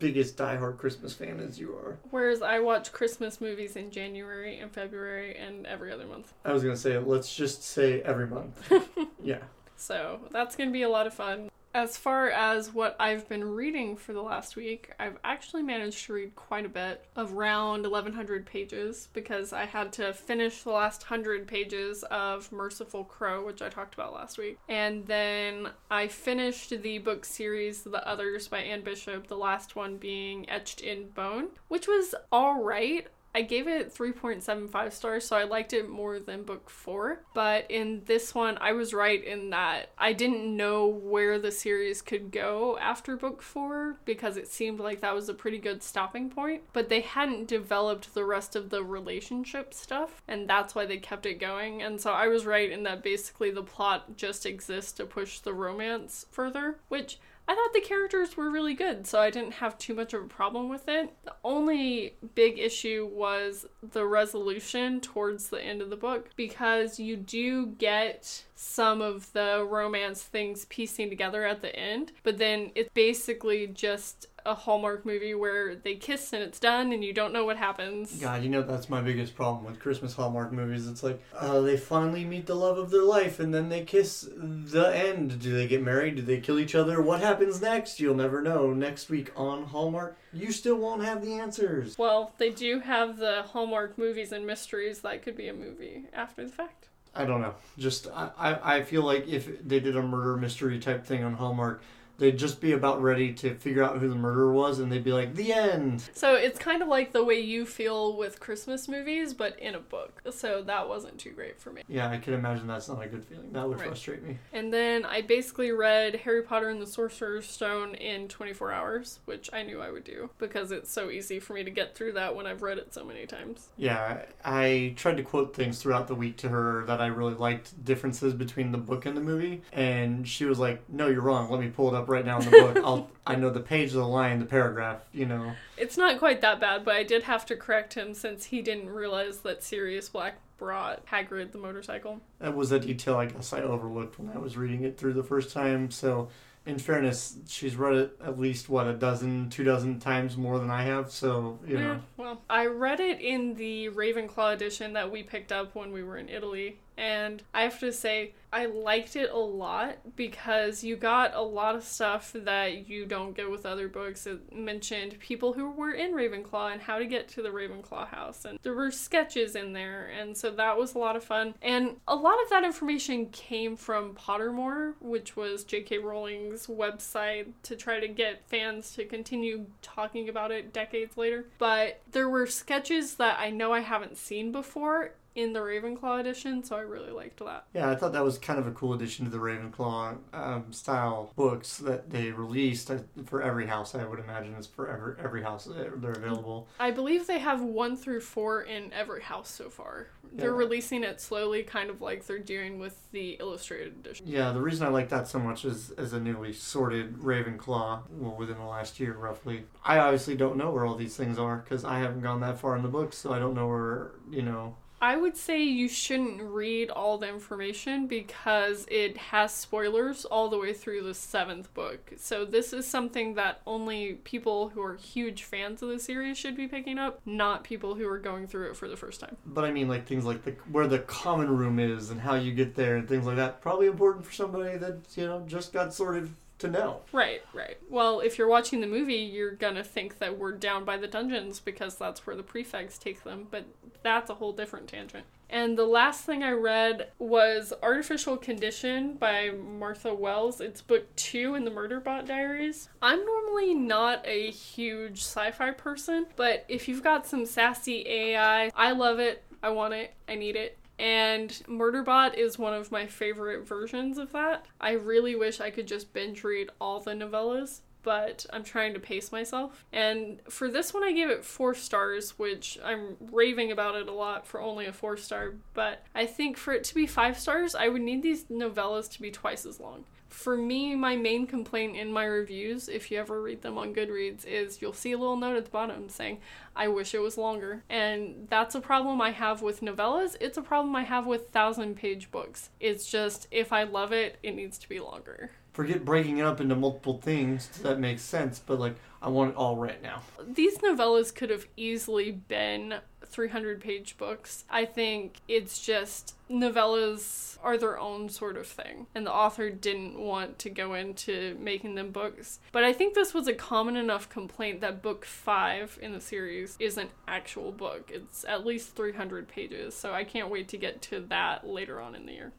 biggest 0.04 0.36
diehard 0.38 0.78
Christmas 0.78 1.14
fan 1.14 1.40
as 1.40 1.58
you 1.58 1.70
are. 1.74 1.98
whereas 2.12 2.42
i 2.42 2.60
watch 2.60 2.92
christmas 2.92 3.40
movies 3.40 3.76
in 3.78 3.90
january 3.90 4.60
and 4.60 4.70
february 4.72 5.36
and 5.38 5.66
every 5.66 5.92
other 5.94 6.06
month 6.06 6.34
I 6.44 6.52
was 6.52 6.62
gonna 6.62 6.76
say, 6.76 6.98
let's 6.98 7.34
just 7.34 7.64
say 7.64 8.02
every 8.02 8.28
month. 8.28 8.56
yeah. 9.24 9.44
So 9.78 10.20
that's 10.32 10.56
going 10.56 10.70
to 10.70 10.74
be 10.74 10.84
a 10.84 10.90
lot 10.90 11.08
of 11.08 11.14
fun. 11.14 11.50
As 11.76 11.98
far 11.98 12.30
as 12.30 12.72
what 12.72 12.96
I've 13.00 13.28
been 13.28 13.44
reading 13.44 13.96
for 13.96 14.14
the 14.14 14.22
last 14.22 14.56
week, 14.56 14.92
I've 15.00 15.18
actually 15.24 15.64
managed 15.64 16.06
to 16.06 16.14
read 16.14 16.36
quite 16.36 16.68
a 16.68 16.70
bit, 16.70 17.04
around 17.18 17.82
1100 17.82 18.46
pages, 18.46 19.10
because 19.12 19.54
I 19.54 19.66
had 19.66 19.92
to 19.94 20.14
finish 20.14 20.62
the 20.62 20.70
last 20.70 21.10
100 21.10 21.48
pages 21.48 22.04
of 22.12 22.52
Merciful 22.52 23.04
Crow, 23.06 23.44
which 23.44 23.64
I 23.64 23.70
talked 23.70 23.96
about 23.96 24.14
last 24.14 24.38
week. 24.38 24.60
And 24.70 25.08
then 25.08 25.70
I 25.90 26.08
finished 26.08 26.70
the 26.70 27.00
book 27.00 27.26
series 27.26 27.82
The 27.82 28.08
Others 28.08 28.50
by 28.50 28.60
Anne 28.60 28.84
Bishop, 28.84 29.26
the 29.26 29.38
last 29.38 29.76
one 29.76 29.98
being 29.98 30.48
Etched 30.50 30.82
in 30.82 31.10
Bone, 31.10 31.48
which 31.70 31.88
was 31.88 32.14
alright. 32.32 33.08
I 33.36 33.42
gave 33.42 33.68
it 33.68 33.94
3.75 33.94 34.94
stars, 34.94 35.26
so 35.26 35.36
I 35.36 35.44
liked 35.44 35.74
it 35.74 35.90
more 35.90 36.20
than 36.20 36.44
book 36.44 36.70
four. 36.70 37.24
But 37.34 37.70
in 37.70 38.04
this 38.06 38.36
one, 38.36 38.58
I 38.62 38.74
was 38.74 38.94
right 38.94 39.24
in 39.24 39.50
that 39.50 39.90
I 39.98 40.14
didn't 40.14 40.56
know 40.56 40.88
where 40.88 41.40
the 41.40 41.52
series 41.52 42.02
could 42.02 42.32
go 42.32 42.78
after 42.78 43.18
book 43.18 43.42
four 43.42 43.98
because 44.06 44.38
it 44.38 44.48
seemed 44.48 44.80
like 44.80 45.02
that 45.02 45.16
was 45.16 45.30
a 45.30 45.34
pretty 45.34 45.58
good 45.58 45.82
stopping 45.82 46.30
point. 46.30 46.64
But 46.74 46.90
they 46.90 47.02
hadn't 47.02 47.48
developed 47.48 48.14
the 48.14 48.26
rest 48.26 48.56
of 48.56 48.70
the 48.70 48.84
relationship 48.84 49.74
stuff, 49.74 50.22
and 50.28 50.48
that's 50.48 50.76
why 50.76 50.86
they 50.86 50.98
kept 50.98 51.26
it 51.26 51.40
going. 51.40 51.82
And 51.82 52.00
so 52.00 52.12
I 52.12 52.28
was 52.28 52.46
right 52.46 52.70
in 52.70 52.84
that 52.84 53.04
basically 53.04 53.50
the 53.50 53.64
plot 53.64 54.16
just 54.16 54.46
exists 54.46 54.92
to 54.94 55.06
push 55.06 55.40
the 55.40 55.54
romance 55.54 56.26
further, 56.30 56.78
which 56.88 57.20
I 57.48 57.56
thought 57.56 57.74
the 57.74 57.82
characters 57.82 58.38
were 58.38 58.50
really 58.50 58.74
good, 58.74 59.06
so 59.06 59.20
I 59.20 59.30
didn't 59.30 59.56
have 59.56 59.78
too 59.78 59.94
much 59.94 60.14
of 60.14 60.24
a 60.24 60.28
problem 60.28 60.70
with 60.70 60.88
it. 60.88 61.14
The 61.26 61.36
only 61.44 62.16
big 62.36 62.58
issue 62.58 63.10
was 63.12 63.66
the 63.82 64.06
resolution 64.06 65.02
towards 65.02 65.50
the 65.50 65.62
end 65.62 65.82
of 65.82 65.90
the 65.90 65.98
book 65.98 66.30
because 66.38 67.00
you 67.00 67.18
do 67.18 67.68
get 67.68 68.46
some 68.64 69.02
of 69.02 69.32
the 69.34 69.66
romance 69.70 70.24
things 70.24 70.66
piecing 70.66 71.10
together 71.10 71.46
at 71.46 71.62
the 71.62 71.76
end, 71.76 72.12
but 72.24 72.38
then 72.38 72.72
it's 72.76 72.90
basically 72.94 73.68
just 73.68 74.28
a 74.46 74.54
Hallmark 74.54 75.06
movie 75.06 75.34
where 75.34 75.76
they 75.76 75.96
kiss 75.96 76.34
and 76.34 76.44
it's 76.44 76.60
done 76.60 76.92
and 76.92 77.04
you 77.04 77.14
don't 77.14 77.34
know 77.34 77.46
what 77.46 77.58
happens. 77.58 78.14
God, 78.20 78.44
you 78.44 78.50
know 78.50 78.62
that's 78.62 78.90
my 78.90 79.02
biggest 79.02 79.36
problem 79.36 79.66
with 79.66 79.80
Christmas 79.80 80.14
Hallmark 80.14 80.52
movies. 80.52 80.88
It's 80.88 81.04
like 81.04 81.22
uh, 81.38 81.62
they 81.62 81.78
finally 81.78 82.26
meet 82.26 82.46
the 82.46 82.56
love 82.56 82.78
of 82.78 82.92
their 82.92 83.04
life 83.04 83.40
and 83.40 83.54
then 83.54 83.70
they 83.70 83.84
kiss 83.84 84.28
the 84.36 84.92
end. 84.96 85.40
Do 85.40 85.54
they 85.54 85.68
get 85.68 85.82
married? 85.82 86.16
Do 86.16 86.22
they 86.22 86.40
kill 86.40 86.60
each 86.60 86.76
other? 86.76 87.02
What 87.02 87.22
happens 87.22 87.62
next? 87.62 88.00
You'll 88.00 88.16
never 88.16 88.42
know. 88.42 88.74
Next 88.74 89.10
week 89.10 89.32
on 89.36 89.64
Hallmark, 89.64 90.18
you 90.34 90.52
still 90.52 90.76
won't 90.76 91.04
have 91.04 91.24
the 91.24 91.34
answers. 91.34 91.98
Well, 91.98 92.34
they 92.38 92.50
do 92.50 92.80
have 92.80 93.18
the 93.18 93.44
Hallmark 93.44 93.98
movies 93.98 94.32
and 94.32 94.46
mysteries 94.46 95.00
that 95.02 95.22
could 95.22 95.38
be 95.38 95.48
a 95.48 95.54
movie 95.54 96.06
after 96.14 96.44
the 96.44 96.52
fact. 96.52 96.90
I 97.16 97.26
don't 97.26 97.42
know. 97.42 97.54
Just 97.78 98.08
I, 98.08 98.32
I, 98.38 98.76
I 98.78 98.84
feel 98.84 99.04
like 99.04 99.28
if 99.28 99.66
they 99.66 99.80
did 99.80 99.96
a 99.96 100.02
murder 100.02 100.36
mystery 100.38 100.80
type 100.80 101.06
thing 101.06 101.24
on 101.24 101.36
Hallmark, 101.36 101.82
they'd 102.18 102.38
just 102.38 102.62
be 102.62 102.72
about 102.74 103.02
ready 103.02 103.34
to 103.34 103.56
figure 103.56 103.84
out 103.84 103.98
who 104.00 104.08
the 104.10 104.16
murderer 104.16 104.52
was 104.52 104.80
and 104.80 104.92
they'd 104.92 105.04
be 105.04 105.12
like 105.14 105.36
the 105.36 105.52
end 105.54 106.10
So 106.14 106.36
it's 106.36 106.60
kind 106.60 106.82
of 106.82 106.88
like 106.88 107.12
the 107.12 107.24
way 107.24 107.40
you 107.40 107.66
feel 107.66 108.16
with 108.18 108.40
Christmas 108.40 108.88
movies, 108.88 109.34
but 109.34 109.60
in 109.60 109.76
a 109.76 109.80
book. 109.80 110.22
So 110.32 110.62
that 110.64 110.88
wasn't 110.88 111.18
too 111.20 111.32
great 111.32 111.60
for 111.60 111.72
me. 111.72 111.82
yeah 111.88 112.10
i 112.10 112.18
can 112.18 112.34
imagine 112.34 112.68
that's 112.68 112.88
not 112.88 113.04
a 113.04 113.08
good 113.08 113.26
feeling 113.26 113.52
that 113.52 113.68
would 113.68 113.80
Right. 113.80 113.88
frustrate 113.88 114.24
me 114.24 114.38
And 114.54 114.74
then 114.74 115.06
I 115.06 115.22
basically 115.22 115.72
read 115.72 116.16
Harry 116.18 116.44
Potter 116.44 116.70
and 116.70 116.82
the 116.82 116.88
Sorcerer's 116.88 117.46
Stone 117.48 117.96
in 117.96 118.28
24 118.28 118.72
hours, 118.72 119.20
which 119.26 119.50
I 119.52 119.64
knew 119.64 119.82
I 119.82 119.90
would 119.92 120.04
do 120.04 120.30
because 120.38 120.72
it's 120.72 120.92
so 120.92 121.10
easy 121.10 121.40
for 121.40 121.54
me 121.54 121.64
to 121.64 121.72
get 121.72 121.96
through 121.96 122.14
that 122.14 122.36
when 122.36 122.46
I've 122.46 122.62
read 122.62 122.78
it 122.78 122.94
so 122.94 123.04
many 123.04 123.26
times. 123.26 123.70
yeah 123.78 124.24
i 124.46 124.94
tried 124.96 125.18
to 125.18 125.24
quote 125.24 125.56
things 125.56 125.82
throughout 125.82 126.08
the 126.08 126.16
week 126.16 126.38
to 126.38 126.50
her 126.50 126.84
that 126.86 127.00
i 127.02 127.08
really 127.08 127.34
liked 127.34 127.84
differences 127.86 128.34
between 128.34 128.72
the 128.72 128.78
book 128.78 129.06
and 129.06 129.16
the 129.18 129.22
movie 129.22 129.62
and 129.72 130.28
she 130.28 130.46
was 130.46 130.60
like 130.60 130.82
no 130.90 131.08
you're 131.08 131.22
wrong 131.22 131.50
let 131.50 131.60
me 131.60 131.68
pull 131.70 131.88
it 131.94 131.96
up 131.98 132.03
right 132.10 132.26
now 132.26 132.40
in 132.40 132.46
the 132.46 132.52
book 132.52 132.78
i'll 132.84 133.10
i 133.28 133.36
know 133.36 133.50
the 133.50 133.60
page 133.60 133.90
of 133.90 133.96
the 133.96 134.08
line 134.08 134.40
the 134.40 134.46
paragraph 134.46 135.00
you 135.14 135.26
know. 135.26 135.54
It's 135.78 135.98
not 135.98 136.20
quite 136.20 136.42
that 136.42 136.60
bad, 136.62 136.86
but 136.86 136.96
I 136.96 137.04
did 137.04 137.24
have 137.24 137.46
to 137.48 137.56
correct 137.56 137.96
him 137.96 138.14
since 138.14 138.46
he 138.46 138.62
didn't 138.62 138.90
realize 138.90 139.40
that 139.40 139.64
Sirius 139.64 140.08
Black 140.08 140.36
brought 140.58 141.06
Hagrid 141.08 141.52
the 141.52 141.58
motorcycle. 141.58 142.22
that 142.40 142.56
was 142.56 142.72
a 142.72 142.80
detail 142.80 143.18
i 143.18 143.26
guess 143.26 143.52
i 143.54 143.62
overlooked 143.62 144.18
when 144.20 144.30
i 144.36 144.40
was 144.40 144.56
reading 144.56 144.84
it 144.84 144.98
through 144.98 145.12
the 145.14 145.24
first 145.24 145.52
time 145.52 145.92
so 145.92 146.30
in 146.66 146.78
fairness 146.80 147.36
she's 147.48 147.76
read 147.76 147.94
it 147.96 148.18
at 148.24 148.40
least 148.40 148.70
what 148.70 148.88
a 148.88 148.94
dozen 148.94 149.50
two 149.50 149.66
dozen 149.66 150.00
times 150.00 150.38
more 150.38 150.60
than 150.60 150.70
i 150.70 150.84
have 150.84 151.12
so 151.12 151.60
you 151.68 151.78
know. 151.78 151.94
Yeah, 151.94 152.00
well, 152.16 152.42
I 152.50 152.68
read 152.68 153.02
it 153.02 153.20
in 153.20 153.56
the 153.56 153.90
Ravenclaw 153.90 154.54
edition 154.54 154.94
that 154.94 155.12
we 155.12 155.24
picked 155.24 155.52
up 155.52 155.76
when 155.76 155.92
we 155.92 156.04
were 156.04 156.18
in 156.18 156.30
Italy, 156.30 156.80
and 156.98 157.44
I 157.54 157.64
have 157.64 157.80
to 157.80 157.92
say, 157.92 158.34
I 158.52 158.68
liked 158.68 159.16
it 159.16 159.32
a 159.32 159.38
lot 159.38 159.98
because 160.16 160.84
you 160.84 160.96
got 160.96 161.34
a 161.34 161.42
lot 161.42 161.76
of 161.76 161.84
stuff 161.84 162.32
that 162.36 162.88
you 162.88 163.08
don't 163.08 163.36
get 163.36 163.50
with 163.50 163.66
other 163.66 163.88
books. 163.88 164.28
It 164.28 164.56
mentioned 164.56 165.18
people 165.20 165.54
who 165.54 165.72
were 165.72 165.94
in 165.94 166.14
Ravenclaw 166.14 166.72
and 166.72 166.82
how 166.82 167.00
to 167.00 167.06
get 167.08 167.28
to 167.30 167.42
the 167.42 167.50
Ravenclaw 167.50 168.10
house, 168.10 168.46
and 168.46 168.60
there 168.62 168.76
were 168.76 168.92
sketches 168.92 169.56
in 169.56 169.74
there, 169.74 170.12
and 170.20 170.38
so 170.38 170.52
that 170.52 170.78
was 170.78 170.94
a 170.94 171.00
lot 171.00 171.16
of 171.16 171.24
fun. 171.24 171.56
And 171.64 171.96
a 172.08 172.16
lot 172.16 172.42
of 172.44 172.50
that 172.52 172.64
information 172.64 173.28
came 173.28 173.76
from 173.76 174.14
Pottermore, 174.14 174.94
which 175.00 175.36
was 175.36 175.64
J.K. 175.64 175.98
Rowling's 175.98 176.68
website 176.68 177.48
to 177.64 177.76
try 177.76 178.00
to 178.00 178.08
get 178.08 178.48
fans 178.48 178.92
to 178.94 179.06
continue 179.06 179.66
talking 179.82 180.30
about 180.30 180.52
it 180.52 180.72
decades 180.72 181.18
later. 181.18 181.48
But 181.58 182.02
there 182.12 182.30
were 182.30 182.46
sketches 182.46 183.16
that 183.16 183.40
I 183.40 183.50
know 183.50 183.74
I 183.74 183.80
haven't 183.80 184.18
seen 184.18 184.52
before 184.52 185.14
in 185.36 185.54
the 185.54 185.60
Ravenclaw 185.60 186.20
edition, 186.20 186.64
so 186.64 186.76
I 186.76 186.82
really 186.82 187.12
liked 187.12 187.40
that. 187.40 187.66
Yeah, 187.74 187.90
I 187.90 187.96
thought 187.96 188.14
that 188.14 188.24
was 188.24 188.38
kind 188.38 188.60
of 188.60 188.68
a 188.68 188.72
cool 188.72 188.94
addition 188.94 189.26
to 189.26 189.32
the 189.32 189.38
Ravenclaw 189.40 190.18
um, 190.34 190.72
style 190.72 191.32
books 191.36 191.78
that 191.80 192.10
they 192.10 192.32
released 192.32 192.92
for 193.26 193.42
every 193.42 193.66
house. 193.68 193.96
I 193.96 194.06
would 194.06 194.20
imagine 194.20 194.54
it's 194.56 194.68
for 194.68 194.90
every 194.90 195.16
every 195.24 195.42
house 195.44 195.66
they're 195.66 196.12
available. 196.12 196.68
I 196.80 196.92
believe 196.92 197.28
they 197.28 197.40
have 197.40 197.62
one 197.62 197.96
through 197.96 198.22
four 198.22 198.62
in 198.62 198.92
every 198.94 199.22
house 199.24 199.50
so 199.50 199.70
far. 199.70 200.08
They're 200.32 200.52
Yeah. 200.52 200.58
releasing 200.58 201.04
it 201.04 201.22
slowly, 201.22 201.64
kind 201.64 201.90
of 201.90 202.02
like 202.02 202.26
they're 202.26 202.40
doing 202.40 202.80
with 202.80 202.98
the 203.12 203.32
illustrated 203.40 203.94
edition. 204.00 204.26
Yeah, 204.28 204.52
the 204.52 204.62
reason 204.62 204.86
I 204.86 204.90
like 204.90 205.10
that 205.10 205.28
so 205.28 205.38
much 205.40 205.64
is 205.66 205.92
as 205.92 206.14
a 206.14 206.20
newly 206.20 206.54
sorted 206.54 207.18
Ravenclaw, 207.18 208.02
well, 208.10 208.36
within 208.36 208.58
the 208.58 208.64
last 208.66 209.00
year 209.00 209.14
roughly. 209.14 209.66
I 209.86 210.00
obviously 210.00 210.36
don't 210.36 210.58
know 210.58 210.72
where 210.72 210.86
all 210.86 210.96
these 210.96 211.16
things 211.16 211.38
are 211.38 211.58
because 211.58 211.84
I 211.86 212.00
haven't 212.00 212.22
gone 212.22 212.40
that 212.42 212.60
far 212.60 212.76
in 212.76 212.82
the 212.82 212.90
books, 212.90 213.18
so 213.18 213.32
I 213.34 213.40
don't 213.40 213.54
know 213.54 213.68
where 213.68 214.12
you 214.30 214.42
know. 214.42 214.76
I 215.04 215.18
would 215.18 215.36
say 215.36 215.62
you 215.62 215.90
shouldn't 215.90 216.42
read 216.42 216.90
all 216.90 217.18
the 217.18 217.28
information 217.28 218.08
because 218.08 218.86
it 218.90 219.18
has 219.18 219.54
spoilers 219.54 220.24
all 220.24 220.48
the 220.48 220.58
way 220.58 220.72
through 220.72 221.04
the 221.04 221.14
seventh 221.14 221.74
book. 221.74 222.14
So, 222.16 222.46
this 222.46 222.72
is 222.72 222.88
something 222.88 223.34
that 223.34 223.60
only 223.68 224.14
people 224.24 224.70
who 224.70 224.82
are 224.82 224.96
huge 224.96 225.44
fans 225.44 225.84
of 225.84 225.90
the 225.90 226.00
series 226.00 226.38
should 226.38 226.56
be 226.56 226.70
picking 226.70 226.98
up, 226.98 227.20
not 227.26 227.66
people 227.66 227.96
who 227.96 228.08
are 228.08 228.18
going 228.18 228.48
through 228.48 228.70
it 228.70 228.78
for 228.78 228.88
the 228.88 228.96
first 228.96 229.20
time. 229.20 229.36
But 229.46 229.66
I 229.66 229.74
mean, 229.74 229.90
like 229.90 230.08
things 230.08 230.24
like 230.24 230.46
the 230.46 230.52
where 230.72 230.88
the 230.88 231.00
common 231.00 231.50
room 231.50 231.80
is 231.80 232.10
and 232.10 232.22
how 232.22 232.36
you 232.36 232.54
get 232.54 232.74
there 232.74 232.96
and 232.96 233.06
things 233.06 233.26
like 233.26 233.36
that. 233.36 233.60
Probably 233.60 233.88
important 233.88 234.26
for 234.26 234.32
somebody 234.32 234.78
that 234.78 235.00
you 235.16 235.26
know 235.26 235.44
just 235.46 235.74
got 235.74 235.94
sorted 235.94 236.34
to 236.64 236.72
know. 236.72 237.02
Right, 237.12 237.42
right. 237.54 237.78
Well, 237.90 238.20
if 238.20 238.38
you're 238.38 238.48
watching 238.48 238.82
the 238.82 238.88
movie, 238.88 239.16
you're 239.16 239.52
gonna 239.52 239.84
think 239.84 240.20
that 240.20 240.38
we're 240.38 240.54
down 240.54 240.86
by 240.86 240.98
the 240.98 241.08
dungeons 241.08 241.60
because 241.60 241.96
that's 241.96 242.26
where 242.26 242.36
the 242.36 242.44
prefects 242.44 242.98
take 242.98 243.24
them, 243.24 243.48
but 243.52 243.66
that's 244.02 244.30
a 244.30 244.36
whole 244.36 244.52
different 244.52 244.88
tangent. 244.88 245.26
And 245.50 245.78
the 245.78 245.86
last 245.86 246.26
thing 246.26 246.42
I 246.42 246.52
read 246.52 247.10
was 247.20 247.74
Artificial 247.84 248.38
Condition 248.38 249.14
by 249.14 249.52
Martha 249.52 250.14
Wells. 250.14 250.60
It's 250.60 250.82
book 250.82 251.16
two 251.16 251.54
in 251.54 251.64
the 251.64 251.70
Murderbot 251.70 252.26
Diaries. 252.26 252.90
I'm 253.04 253.24
normally 253.24 253.76
not 253.76 254.26
a 254.26 254.50
huge 254.50 255.20
sci 255.20 255.52
fi 255.52 255.72
person, 255.72 256.26
but 256.36 256.66
if 256.70 256.88
you've 256.88 257.04
got 257.04 257.28
some 257.28 257.46
sassy 257.46 258.04
AI, 258.08 258.72
I 258.76 258.92
love 258.94 259.20
it. 259.20 259.44
I 259.62 259.70
want 259.70 259.94
it. 259.94 260.14
I 260.28 260.36
need 260.36 260.56
it. 260.56 260.78
And 261.04 261.50
Murderbot 261.68 262.36
is 262.38 262.58
one 262.58 262.74
of 262.74 262.90
my 262.90 263.08
favorite 263.08 263.68
versions 263.68 264.18
of 264.18 264.32
that. 264.32 264.66
I 264.80 264.92
really 264.94 265.36
wish 265.36 265.60
I 265.60 265.70
could 265.70 265.86
just 265.86 266.14
binge 266.14 266.46
read 266.46 266.70
all 266.80 267.02
the 267.02 267.12
novellas, 267.12 267.82
but 268.04 268.46
I'm 268.52 268.64
trying 268.64 268.94
to 268.94 269.00
pace 269.00 269.32
myself. 269.32 269.86
And 269.92 270.42
for 270.50 270.70
this 270.70 270.94
one, 270.94 271.04
I 271.04 271.12
gave 271.12 271.30
it 271.30 271.44
four 271.44 271.74
stars, 271.74 272.38
which 272.38 272.78
I'm 272.84 273.18
raving 273.32 273.72
about 273.72 273.96
it 273.96 274.08
a 274.08 274.14
lot 274.14 274.46
for 274.46 274.62
only 274.62 274.86
a 274.86 274.94
four 274.94 275.18
star. 275.18 275.54
But 275.74 276.04
I 276.14 276.26
think 276.26 276.58
for 276.58 276.74
it 276.74 276.84
to 276.86 276.96
be 276.96 277.08
five 277.08 277.40
stars, 277.40 277.76
I 277.76 277.88
would 277.88 278.02
need 278.02 278.22
these 278.22 278.46
novellas 278.46 279.10
to 279.12 279.22
be 279.22 279.32
twice 279.32 279.66
as 279.66 279.80
long. 279.80 280.06
For 280.34 280.58
me, 280.58 280.96
my 280.96 281.16
main 281.16 281.46
complaint 281.46 281.96
in 281.96 282.12
my 282.12 282.26
reviews, 282.26 282.90
if 282.90 283.12
you 283.12 283.20
ever 283.20 283.40
read 283.40 283.62
them 283.62 283.78
on 283.78 283.94
Goodreads, 283.94 284.46
is 284.46 284.82
you'll 284.82 284.92
see 284.92 285.12
a 285.12 285.18
little 285.18 285.38
note 285.38 285.58
at 285.58 285.66
the 285.66 285.70
bottom 285.72 286.10
saying, 286.10 286.40
I 286.76 286.88
wish 286.88 287.14
it 287.14 287.20
was 287.20 287.38
longer. 287.38 287.84
And 287.88 288.48
that's 288.50 288.74
a 288.74 288.82
problem 288.82 289.22
I 289.22 289.30
have 289.30 289.62
with 289.62 289.82
novellas. 289.82 290.36
It's 290.42 290.58
a 290.58 290.64
problem 290.64 290.96
I 290.96 291.04
have 291.04 291.28
with 291.28 291.52
thousand 291.52 291.98
page 291.98 292.32
books. 292.32 292.72
It's 292.80 293.06
just, 293.06 293.48
if 293.52 293.72
I 293.72 293.84
love 293.84 294.12
it, 294.12 294.40
it 294.42 294.56
needs 294.56 294.80
to 294.80 294.90
be 294.90 295.00
longer. 295.00 295.52
Forget 295.74 296.06
breaking 296.06 296.38
it 296.38 296.46
up 296.46 296.62
into 296.62 296.76
multiple 296.76 297.20
things. 297.20 297.68
That 297.82 298.00
makes 298.00 298.22
sense, 298.22 298.60
but 298.60 298.80
like 298.80 298.96
I 299.24 299.30
want 299.30 299.52
it 299.52 299.58
all 299.58 299.76
right 299.78 300.02
now. 300.02 300.22
These 300.46 300.80
novellas 300.80 301.34
could 301.34 301.50
have 301.50 301.66
easily 301.76 302.32
been 302.32 302.96
300 303.26 303.82
page 303.82 304.18
books. 304.18 304.66
I 304.70 304.86
think 304.86 305.38
it's 305.48 305.84
just 305.84 306.36
novellas 306.50 307.58
are 307.64 307.78
their 307.78 307.98
own 307.98 308.30
sort 308.30 308.58
of 308.58 308.68
thing, 308.68 309.08
and 309.16 309.26
the 309.26 309.34
author 309.34 309.70
didn't 309.70 310.20
want 310.20 310.60
to 310.60 310.70
go 310.70 310.94
into 310.94 311.58
making 311.60 311.96
them 311.96 312.12
books. 312.12 312.60
But 312.72 312.84
I 312.84 312.94
think 312.94 313.16
this 313.16 313.34
was 313.34 313.48
a 313.48 313.54
common 313.54 313.96
enough 313.96 314.30
complaint 314.30 314.82
that 314.82 315.02
book 315.02 315.26
five 315.26 315.98
in 316.02 316.12
the 316.12 316.22
series 316.22 316.76
is 316.80 316.98
an 316.98 317.10
actual 317.28 317.72
book. 317.72 318.12
It's 318.14 318.46
at 318.46 318.66
least 318.66 318.96
300 318.96 319.48
pages, 319.48 319.96
so 319.96 320.14
I 320.14 320.24
can't 320.24 320.52
wait 320.52 320.68
to 320.68 320.78
get 320.78 321.02
to 321.04 321.22
that 321.22 321.66
later 321.66 322.00
on 322.00 322.14
in 322.14 322.26
the 322.26 322.34
year. 322.34 322.52